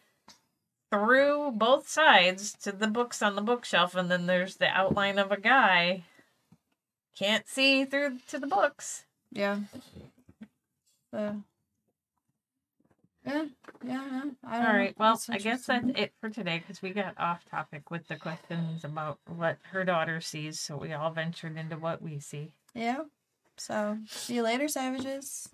Through 0.91 1.51
both 1.51 1.87
sides 1.87 2.53
to 2.61 2.71
the 2.71 2.87
books 2.87 3.21
on 3.21 3.35
the 3.35 3.41
bookshelf, 3.41 3.95
and 3.95 4.11
then 4.11 4.27
there's 4.27 4.57
the 4.57 4.67
outline 4.67 5.17
of 5.17 5.31
a 5.31 5.39
guy. 5.39 6.03
Can't 7.17 7.47
see 7.47 7.85
through 7.85 8.17
to 8.27 8.37
the 8.37 8.47
books. 8.47 9.05
Yeah. 9.31 9.59
So. 11.11 11.43
Yeah, 13.25 13.45
yeah, 13.85 14.07
yeah. 14.11 14.23
All 14.51 14.63
know. 14.63 14.91
Well, 14.97 15.21
I 15.29 15.37
guess 15.37 15.65
that's 15.67 15.85
it 15.95 16.11
for 16.19 16.29
today 16.29 16.59
because 16.59 16.81
we 16.81 16.89
got 16.89 17.13
off 17.19 17.45
topic 17.45 17.91
with 17.91 18.07
the 18.07 18.15
questions 18.15 18.83
about 18.83 19.19
what 19.27 19.57
her 19.71 19.83
daughter 19.83 20.21
sees. 20.21 20.59
So 20.59 20.75
we 20.75 20.91
all 20.93 21.11
ventured 21.11 21.57
into 21.57 21.77
what 21.77 22.01
we 22.01 22.19
see. 22.19 22.51
Yeah. 22.73 23.01
So, 23.57 23.99
see 24.07 24.35
you 24.35 24.43
later, 24.43 24.67
savages. 24.67 25.49